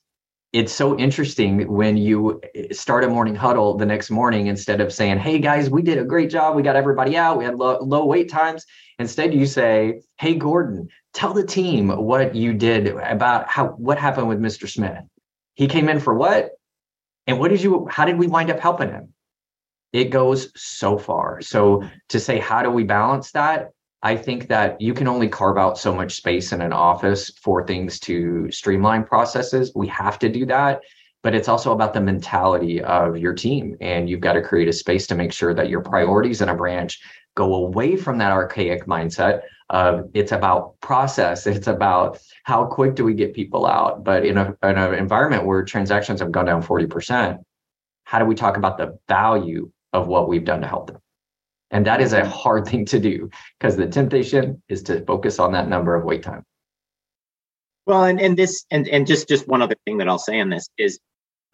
it's 0.52 0.72
so 0.72 0.98
interesting 0.98 1.66
when 1.72 1.96
you 1.96 2.40
start 2.72 3.04
a 3.04 3.08
morning 3.08 3.34
huddle 3.34 3.76
the 3.76 3.86
next 3.86 4.10
morning 4.10 4.48
instead 4.48 4.80
of 4.80 4.92
saying, 4.92 5.18
"Hey 5.18 5.38
guys, 5.38 5.70
we 5.70 5.82
did 5.82 5.98
a 5.98 6.04
great 6.04 6.30
job. 6.30 6.54
We 6.54 6.62
got 6.62 6.76
everybody 6.76 7.16
out. 7.16 7.38
We 7.38 7.44
had 7.44 7.56
low, 7.56 7.78
low 7.78 8.04
wait 8.04 8.30
times." 8.30 8.66
Instead, 8.98 9.32
you 9.32 9.46
say, 9.46 10.02
"Hey 10.18 10.34
Gordon, 10.34 10.88
tell 11.14 11.32
the 11.32 11.46
team 11.46 11.88
what 11.88 12.34
you 12.34 12.52
did 12.52 12.88
about 12.88 13.48
how 13.48 13.68
what 13.68 13.98
happened 13.98 14.28
with 14.28 14.40
Mr. 14.40 14.68
Smith. 14.68 15.02
He 15.54 15.66
came 15.68 15.88
in 15.88 16.00
for 16.00 16.14
what? 16.14 16.50
And 17.26 17.38
what 17.38 17.48
did 17.48 17.62
you 17.62 17.86
how 17.90 18.04
did 18.04 18.18
we 18.18 18.26
wind 18.26 18.50
up 18.50 18.60
helping 18.60 18.90
him?" 18.90 19.12
it 19.92 20.04
goes 20.04 20.50
so 20.56 20.98
far. 20.98 21.40
So 21.42 21.84
to 22.08 22.18
say, 22.18 22.38
how 22.38 22.62
do 22.62 22.70
we 22.70 22.84
balance 22.84 23.32
that? 23.32 23.72
I 24.02 24.16
think 24.16 24.48
that 24.48 24.80
you 24.80 24.94
can 24.94 25.06
only 25.06 25.28
carve 25.28 25.58
out 25.58 25.78
so 25.78 25.94
much 25.94 26.16
space 26.16 26.52
in 26.52 26.60
an 26.60 26.72
office 26.72 27.30
for 27.30 27.64
things 27.64 28.00
to 28.00 28.50
streamline 28.50 29.04
processes. 29.04 29.72
We 29.74 29.86
have 29.88 30.18
to 30.20 30.28
do 30.28 30.44
that. 30.46 30.80
But 31.22 31.36
it's 31.36 31.48
also 31.48 31.70
about 31.72 31.94
the 31.94 32.00
mentality 32.00 32.82
of 32.82 33.16
your 33.16 33.32
team. 33.32 33.76
And 33.80 34.10
you've 34.10 34.20
got 34.20 34.32
to 34.32 34.42
create 34.42 34.66
a 34.66 34.72
space 34.72 35.06
to 35.06 35.14
make 35.14 35.32
sure 35.32 35.54
that 35.54 35.68
your 35.68 35.80
priorities 35.80 36.40
in 36.40 36.48
a 36.48 36.54
branch 36.54 37.00
go 37.36 37.54
away 37.54 37.96
from 37.96 38.18
that 38.18 38.32
archaic 38.32 38.86
mindset 38.86 39.42
of 39.70 40.10
it's 40.14 40.32
about 40.32 40.80
process, 40.80 41.46
it's 41.46 41.68
about 41.68 42.18
how 42.42 42.64
quick 42.64 42.96
do 42.96 43.04
we 43.04 43.14
get 43.14 43.34
people 43.34 43.66
out. 43.66 44.02
But 44.02 44.26
in, 44.26 44.36
a, 44.36 44.56
in 44.64 44.76
an 44.78 44.94
environment 44.94 45.46
where 45.46 45.64
transactions 45.64 46.18
have 46.18 46.32
gone 46.32 46.46
down 46.46 46.62
40%, 46.62 47.38
how 48.04 48.18
do 48.18 48.24
we 48.24 48.34
talk 48.34 48.56
about 48.56 48.76
the 48.76 48.98
value 49.08 49.70
of 49.92 50.08
what 50.08 50.28
we've 50.28 50.44
done 50.44 50.62
to 50.62 50.66
help 50.66 50.88
them. 50.88 51.01
And 51.72 51.86
that 51.86 52.00
is 52.00 52.12
a 52.12 52.28
hard 52.28 52.66
thing 52.66 52.84
to 52.86 53.00
do 53.00 53.30
because 53.58 53.76
the 53.76 53.88
temptation 53.88 54.62
is 54.68 54.82
to 54.84 55.04
focus 55.04 55.38
on 55.38 55.52
that 55.52 55.68
number 55.68 55.94
of 55.94 56.04
wait 56.04 56.22
time. 56.22 56.44
Well, 57.86 58.04
and, 58.04 58.20
and 58.20 58.36
this 58.36 58.64
and, 58.70 58.86
and 58.86 59.06
just 59.06 59.26
just 59.26 59.48
one 59.48 59.62
other 59.62 59.74
thing 59.84 59.98
that 59.98 60.08
I'll 60.08 60.18
say 60.18 60.38
on 60.38 60.50
this 60.50 60.68
is 60.78 61.00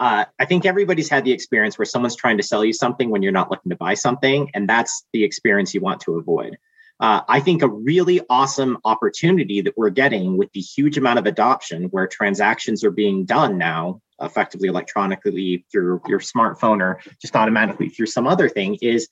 uh, 0.01 0.27
I 0.39 0.45
think 0.45 0.66
everybody's 0.66 1.09
had 1.09 1.25
the 1.25 1.33
experience 1.33 1.79
where 1.79 1.87
someone's 1.87 2.16
trying 2.16 2.37
to 2.37 2.43
sell 2.43 2.64
you 2.64 2.73
something 2.73 3.11
when 3.11 3.23
you're 3.23 3.33
not 3.33 3.51
looking 3.51 3.71
to 3.71 3.77
buy 3.77 3.95
something, 3.95 4.51
and 4.55 4.69
that's 4.69 5.05
the 5.12 5.25
experience 5.25 5.75
you 5.75 5.81
want 5.81 6.01
to 6.03 6.19
avoid. 6.19 6.59
Uh, 7.01 7.23
I 7.29 7.41
think 7.41 7.62
a 7.62 7.69
really 7.69 8.21
awesome 8.29 8.79
opportunity 8.85 9.61
that 9.61 9.75
we're 9.77 9.91
getting 9.91 10.37
with 10.37 10.53
the 10.53 10.61
huge 10.61 10.99
amount 10.99 11.21
of 11.21 11.27
adoption 11.27 11.85
where 11.85 12.09
transactions 12.09 12.83
are 12.85 12.91
being 12.91 13.25
done 13.25 13.57
now 13.57 14.01
effectively 14.21 14.69
electronically 14.69 15.64
through 15.71 16.03
your 16.09 16.19
smartphone 16.19 16.81
or 16.81 17.01
just 17.23 17.37
automatically 17.37 17.89
through 17.89 18.07
some 18.07 18.27
other 18.27 18.49
thing 18.49 18.77
is 18.83 19.09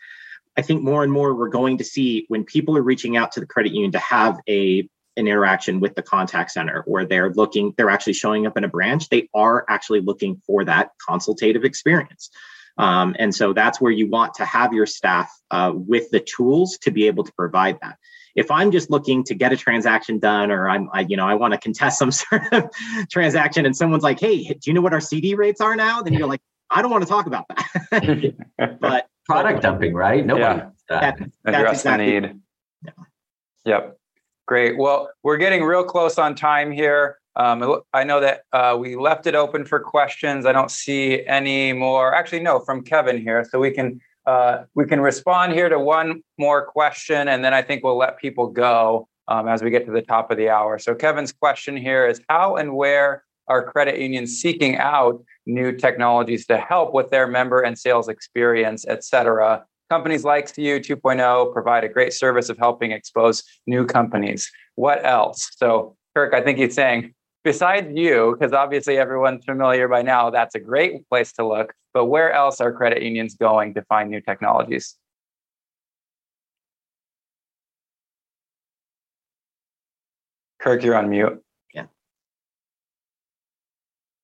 I 0.57 0.63
think 0.63 0.83
more 0.83 1.03
and 1.03 1.13
more 1.13 1.35
we're 1.35 1.49
going 1.49 1.79
to 1.79 1.85
see 1.85 2.25
when 2.29 2.45
people 2.45 2.77
are 2.77 2.83
reaching 2.83 3.17
out 3.17 3.33
to 3.33 3.41
the 3.41 3.47
credit 3.47 3.73
union 3.73 3.93
to 3.93 3.99
have 3.99 4.39
a 4.49 4.89
an 5.19 5.27
interaction 5.27 5.81
with 5.81 5.95
the 5.95 6.03
contact 6.03 6.51
center 6.51 6.83
where 6.87 7.07
they're 7.07 7.33
looking 7.33 7.73
they're 7.77 7.91
actually 7.91 8.13
showing 8.13 8.47
up 8.47 8.57
in 8.57 8.65
a 8.65 8.69
branch 8.69 9.09
they 9.09 9.29
are 9.35 9.65
actually 9.69 10.01
looking 10.01 10.41
for 10.47 10.65
that 10.65 10.91
consultative 11.09 11.65
experience 11.65 12.31
um, 12.79 13.17
and 13.19 13.35
so 13.35 13.55
that's 13.55 13.81
where 13.81 13.93
you 13.93 14.09
want 14.09 14.35
to 14.35 14.45
have 14.45 14.75
your 14.75 14.85
staff 14.85 15.31
uh, 15.51 15.73
with 15.75 16.11
the 16.11 16.21
tools 16.21 16.77
to 16.83 16.91
be 16.91 17.07
able 17.07 17.25
to 17.25 17.33
provide 17.33 17.79
that 17.81 17.97
if 18.37 18.51
I'm 18.51 18.71
just 18.71 18.91
looking 18.91 19.25
to 19.25 19.35
get 19.35 19.53
a 19.53 19.57
transaction 19.57 20.19
done, 20.19 20.51
or 20.51 20.69
I'm, 20.69 20.91
I, 20.93 21.07
you 21.09 21.17
know, 21.17 21.27
I 21.27 21.35
want 21.35 21.55
to 21.55 21.59
contest 21.59 21.99
some 21.99 22.13
sort 22.13 22.43
of 22.53 22.69
transaction, 23.11 23.65
and 23.65 23.75
someone's 23.75 24.05
like, 24.05 24.21
"Hey, 24.21 24.45
do 24.45 24.59
you 24.65 24.75
know 24.75 24.83
what 24.83 24.93
our 24.93 25.01
CD 25.01 25.35
rates 25.35 25.61
are 25.61 25.75
now?" 25.75 26.03
Then 26.03 26.13
you're 26.13 26.29
like, 26.29 26.43
"I 26.71 26.83
don't 26.83 26.91
want 26.91 27.03
to 27.03 27.09
talk 27.09 27.27
about 27.27 27.47
that." 27.49 28.79
but 28.81 29.09
product 29.27 29.63
dumping, 29.63 29.95
right? 29.95 30.25
Nobody. 30.25 30.61
Yeah. 30.61 30.71
That, 30.89 31.19
Address 31.45 31.81
exactly, 31.81 32.07
the 32.07 32.21
need. 32.21 32.41
Yeah. 32.85 32.91
Yep. 33.65 33.99
Great. 34.47 34.79
Well, 34.79 35.11
we're 35.23 35.37
getting 35.37 35.65
real 35.65 35.85
close 35.85 36.19
on 36.19 36.35
time 36.35 36.71
here. 36.71 37.19
Um, 37.35 37.83
I 37.93 38.05
know 38.05 38.21
that 38.21 38.43
uh, 38.53 38.77
we 38.79 38.97
left 38.97 39.27
it 39.27 39.35
open 39.35 39.65
for 39.65 39.81
questions. 39.81 40.47
I 40.47 40.53
don't 40.53 40.71
see 40.71 41.27
any 41.27 41.73
more. 41.73 42.15
Actually, 42.15 42.41
no, 42.41 42.61
from 42.61 42.83
Kevin 42.83 43.21
here. 43.21 43.45
So 43.51 43.59
we 43.59 43.73
can 43.73 44.01
uh, 44.27 44.65
we 44.75 44.87
can 44.87 45.01
respond 45.01 45.53
here 45.53 45.69
to 45.69 45.79
one 45.79 46.23
more 46.39 46.65
question, 46.65 47.29
and 47.29 47.45
then 47.45 47.55
I 47.55 47.63
think 47.63 47.85
we'll 47.85 47.97
let 47.97 48.19
people 48.19 48.49
go 48.49 49.09
um, 49.29 49.49
as 49.49 49.63
we 49.63 49.71
get 49.71 49.87
to 49.87 49.93
the 49.93 50.03
top 50.03 50.31
of 50.31 50.37
the 50.37 50.49
hour. 50.49 50.79
So, 50.79 50.95
Kevin's 50.95 51.33
question 51.33 51.77
here 51.77 52.07
is 52.07 52.21
How 52.29 52.57
and 52.57 52.75
where 52.75 53.25
are 53.49 53.71
credit 53.71 54.01
unions 54.01 54.39
seeking 54.39 54.77
out 54.79 55.23
new 55.47 55.73
technologies 55.73 56.47
to 56.47 56.59
help 56.59 56.93
with 56.93 57.11
their 57.11 57.27
member 57.27 57.61
and 57.61 57.79
sales 57.79 58.09
experience, 58.09 58.85
et 58.89 59.05
cetera? 59.05 59.65
Companies 59.89 60.25
like 60.25 60.53
CU 60.53 60.81
2.0 60.81 61.53
provide 61.53 61.85
a 61.85 61.89
great 61.89 62.13
service 62.13 62.49
of 62.49 62.59
helping 62.59 62.91
expose 62.91 63.45
new 63.67 63.87
companies. 63.87 64.51
What 64.75 65.05
else? 65.05 65.51
So, 65.57 65.97
Kirk, 66.15 66.35
I 66.35 66.43
think 66.43 66.59
he's 66.59 66.75
saying 66.75 67.15
besides 67.47 67.87
you, 67.95 68.37
because 68.37 68.53
obviously 68.53 68.99
everyone's 68.99 69.45
familiar 69.45 69.87
by 69.87 70.03
now, 70.03 70.31
that's 70.31 70.57
a 70.57 70.59
great 70.59 71.09
place 71.09 71.33
to 71.35 71.47
look. 71.47 71.73
But 71.95 72.07
where 72.07 72.33
else 72.33 72.61
are 72.61 72.73
credit 72.73 73.03
unions 73.03 73.37
going 73.37 73.75
to 73.75 73.83
find 73.83 74.11
new 74.11 74.21
technologies? 74.21 74.97
Kirk, 80.59 80.83
you're 80.83 80.97
on 80.97 81.09
mute. 81.09 81.41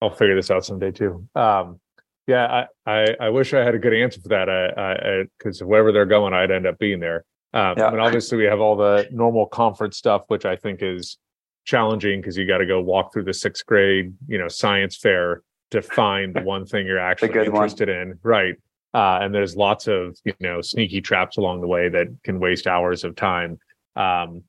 I'll 0.03 0.11
figure 0.11 0.35
this 0.35 0.51
out 0.51 0.65
someday 0.65 0.91
too. 0.91 1.27
Um, 1.35 1.81
yeah, 2.27 2.67
I, 2.87 2.91
I, 2.91 3.17
I 3.21 3.29
wish 3.31 3.55
I 3.55 3.65
had 3.65 3.75
a 3.75 3.79
good 3.79 3.95
answer 3.95 4.21
for 4.21 4.29
that. 4.29 4.49
I 4.49 5.25
because 5.39 5.63
wherever 5.63 5.93
they're 5.93 6.07
going, 6.07 6.35
I'd 6.35 6.51
end 6.51 6.67
up 6.67 6.79
being 6.79 7.01
there. 7.01 7.25
Um, 7.55 7.75
yeah. 7.77 7.89
And 7.89 8.01
obviously, 8.01 8.39
we 8.39 8.45
have 8.45 8.61
all 8.61 8.77
the 8.77 9.09
normal 9.13 9.47
conference 9.47 9.97
stuff, 9.97 10.25
which 10.29 10.45
I 10.45 10.57
think 10.57 10.83
is 10.83 11.19
challenging 11.65 12.21
because 12.21 12.37
you 12.37 12.47
got 12.47 12.59
to 12.59 12.67
go 12.67 12.81
walk 12.81 13.13
through 13.13 13.25
the 13.25 13.35
sixth 13.35 13.65
grade, 13.67 14.15
you 14.27 14.39
know, 14.39 14.49
science 14.49 14.97
fair 14.97 15.43
to 15.71 15.83
find 15.83 16.35
the 16.35 16.43
one 16.43 16.67
thing 16.67 16.87
you're 16.87 16.99
actually 17.11 17.29
interested 17.29 17.89
one. 17.89 17.97
in. 17.97 18.19
Right. 18.23 18.57
Uh, 18.95 19.21
and 19.23 19.35
there's 19.35 19.57
lots 19.57 19.87
of, 19.89 20.17
you 20.25 20.35
know, 20.41 20.61
sneaky 20.61 21.01
traps 21.01 21.39
along 21.39 21.61
the 21.61 21.67
way 21.67 21.89
that 21.89 22.09
can 22.25 22.41
waste 22.41 22.67
hours 22.67 23.05
of 23.05 23.17
time. 23.17 23.59
Um, 23.97 24.43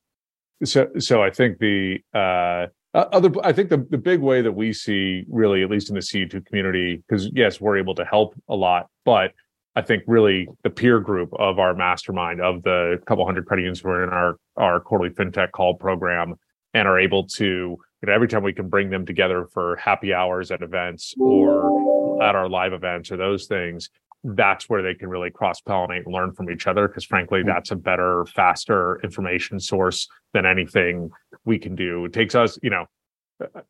so, 0.66 0.90
so 0.98 1.24
I 1.24 1.30
think 1.30 1.60
the, 1.60 2.00
uh, 2.14 2.68
Uh, 2.94 3.06
other, 3.12 3.32
I 3.44 3.54
think 3.54 3.70
the, 3.70 3.86
the 3.90 3.98
big 3.98 4.20
way 4.20 4.42
that 4.42 4.52
we 4.52 4.72
see 4.72 5.26
really, 5.28 5.64
at 5.64 5.70
least 5.70 5.90
in 5.90 5.96
the 5.96 6.02
CU2 6.02 6.46
community, 6.46 7.04
because 7.08 7.30
yes, 7.34 7.60
we're 7.60 7.78
able 7.78 7.96
to 7.96 8.06
help 8.06 8.36
a 8.48 8.56
lot, 8.56 8.88
but 9.04 9.32
I 9.76 9.82
think 9.82 10.04
really 10.06 10.48
the 10.64 10.70
peer 10.70 11.00
group 11.00 11.34
of 11.40 11.58
our 11.58 11.74
mastermind 11.74 12.42
of 12.42 12.62
the 12.62 13.02
couple 13.08 13.26
hundred 13.26 13.48
credit 13.48 13.64
unions 13.64 13.80
who 13.80 13.90
are 13.90 14.04
in 14.04 14.10
our, 14.10 14.38
our 14.56 14.80
quarterly 14.80 15.10
fintech 15.10 15.52
call 15.52 15.74
program 15.74 16.36
and 16.74 16.88
are 16.88 17.00
able 17.00 17.26
to 17.28 17.46
you 17.46 18.08
know 18.08 18.14
every 18.14 18.28
time 18.28 18.44
we 18.44 18.54
can 18.54 18.70
bring 18.70 18.90
them 18.90 19.06
together 19.06 19.48
for 19.52 19.76
happy 19.78 20.14
hours 20.14 20.52
at 20.52 20.62
events 20.62 21.14
or 21.20 22.22
at 22.22 22.36
our 22.36 22.50
live 22.50 22.74
events 22.74 23.12
or 23.12 23.18
those 23.18 23.48
things 23.48 23.90
that's 24.24 24.70
where 24.70 24.82
they 24.82 24.94
can 24.94 25.10
really 25.10 25.30
cross 25.30 25.62
pollinate 25.62 26.06
and 26.06 26.14
learn 26.14 26.32
from 26.34 26.50
each 26.50 26.68
other 26.68 26.88
because 26.88 27.04
frankly 27.04 27.42
mm. 27.42 27.46
that's 27.46 27.72
a 27.72 27.76
better 27.76 28.26
faster 28.26 29.00
information 29.04 29.60
source 29.60 30.08
than 30.34 30.46
anything 30.46 31.10
we 31.46 31.60
can 31.60 31.76
do 31.76 32.06
it 32.06 32.14
takes 32.14 32.36
us 32.36 32.58
you 32.64 32.70
know 32.70 32.86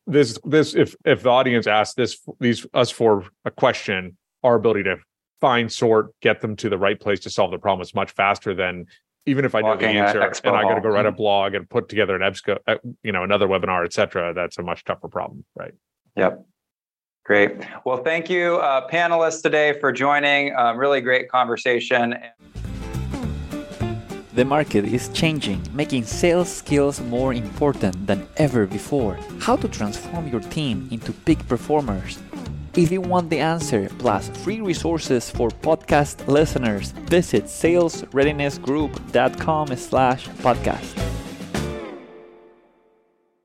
this 0.06 0.38
this 0.44 0.74
if 0.74 0.94
if 1.04 1.22
the 1.22 1.28
audience 1.28 1.66
asks 1.66 1.94
this 1.94 2.18
these 2.38 2.66
us 2.74 2.90
for 2.90 3.24
a 3.44 3.50
question 3.50 4.16
our 4.42 4.54
ability 4.54 4.84
to 4.84 4.96
find 5.40 5.70
sort 5.70 6.08
get 6.20 6.40
them 6.40 6.54
to 6.54 6.68
the 6.68 6.78
right 6.78 7.00
place 7.00 7.20
to 7.20 7.30
solve 7.30 7.50
the 7.50 7.58
problem 7.58 7.82
is 7.82 7.94
much 7.94 8.12
faster 8.12 8.54
than 8.54 8.86
even 9.26 9.44
if 9.44 9.54
I 9.54 9.62
know 9.62 9.76
the 9.76 9.86
answer 9.86 10.20
and 10.20 10.56
I 10.56 10.62
got 10.62 10.74
to 10.74 10.80
go 10.80 10.90
write 10.90 11.06
a 11.06 11.12
blog 11.12 11.54
and 11.54 11.68
put 11.68 11.88
together 11.88 12.14
an 12.14 12.20
EBSCO, 12.20 12.58
uh, 12.66 12.76
you 13.02 13.12
know, 13.12 13.22
another 13.22 13.48
webinar, 13.48 13.84
et 13.84 13.92
cetera, 13.92 14.34
that's 14.34 14.58
a 14.58 14.62
much 14.62 14.84
tougher 14.84 15.08
problem, 15.08 15.44
right? 15.56 15.72
Yep. 16.16 16.44
Great. 17.24 17.52
Well, 17.84 18.02
thank 18.02 18.28
you, 18.28 18.56
uh, 18.56 18.88
panelists, 18.88 19.42
today 19.42 19.78
for 19.80 19.92
joining. 19.92 20.54
Um, 20.56 20.76
really 20.76 21.00
great 21.00 21.30
conversation. 21.30 22.16
The 24.34 24.44
market 24.44 24.84
is 24.84 25.08
changing, 25.10 25.62
making 25.72 26.04
sales 26.04 26.52
skills 26.52 27.00
more 27.00 27.32
important 27.32 28.06
than 28.06 28.26
ever 28.36 28.66
before. 28.66 29.16
How 29.38 29.56
to 29.56 29.68
transform 29.68 30.28
your 30.28 30.40
team 30.40 30.88
into 30.90 31.12
peak 31.12 31.46
performers 31.48 32.18
if 32.76 32.90
you 32.90 33.00
want 33.00 33.30
the 33.30 33.38
answer, 33.38 33.88
plus 34.00 34.28
free 34.42 34.60
resources 34.60 35.30
for 35.30 35.48
podcast 35.48 36.26
listeners, 36.26 36.90
visit 37.06 37.44
salesreadinessgroup.com 37.44 39.76
slash 39.76 40.26
podcast. 40.42 40.98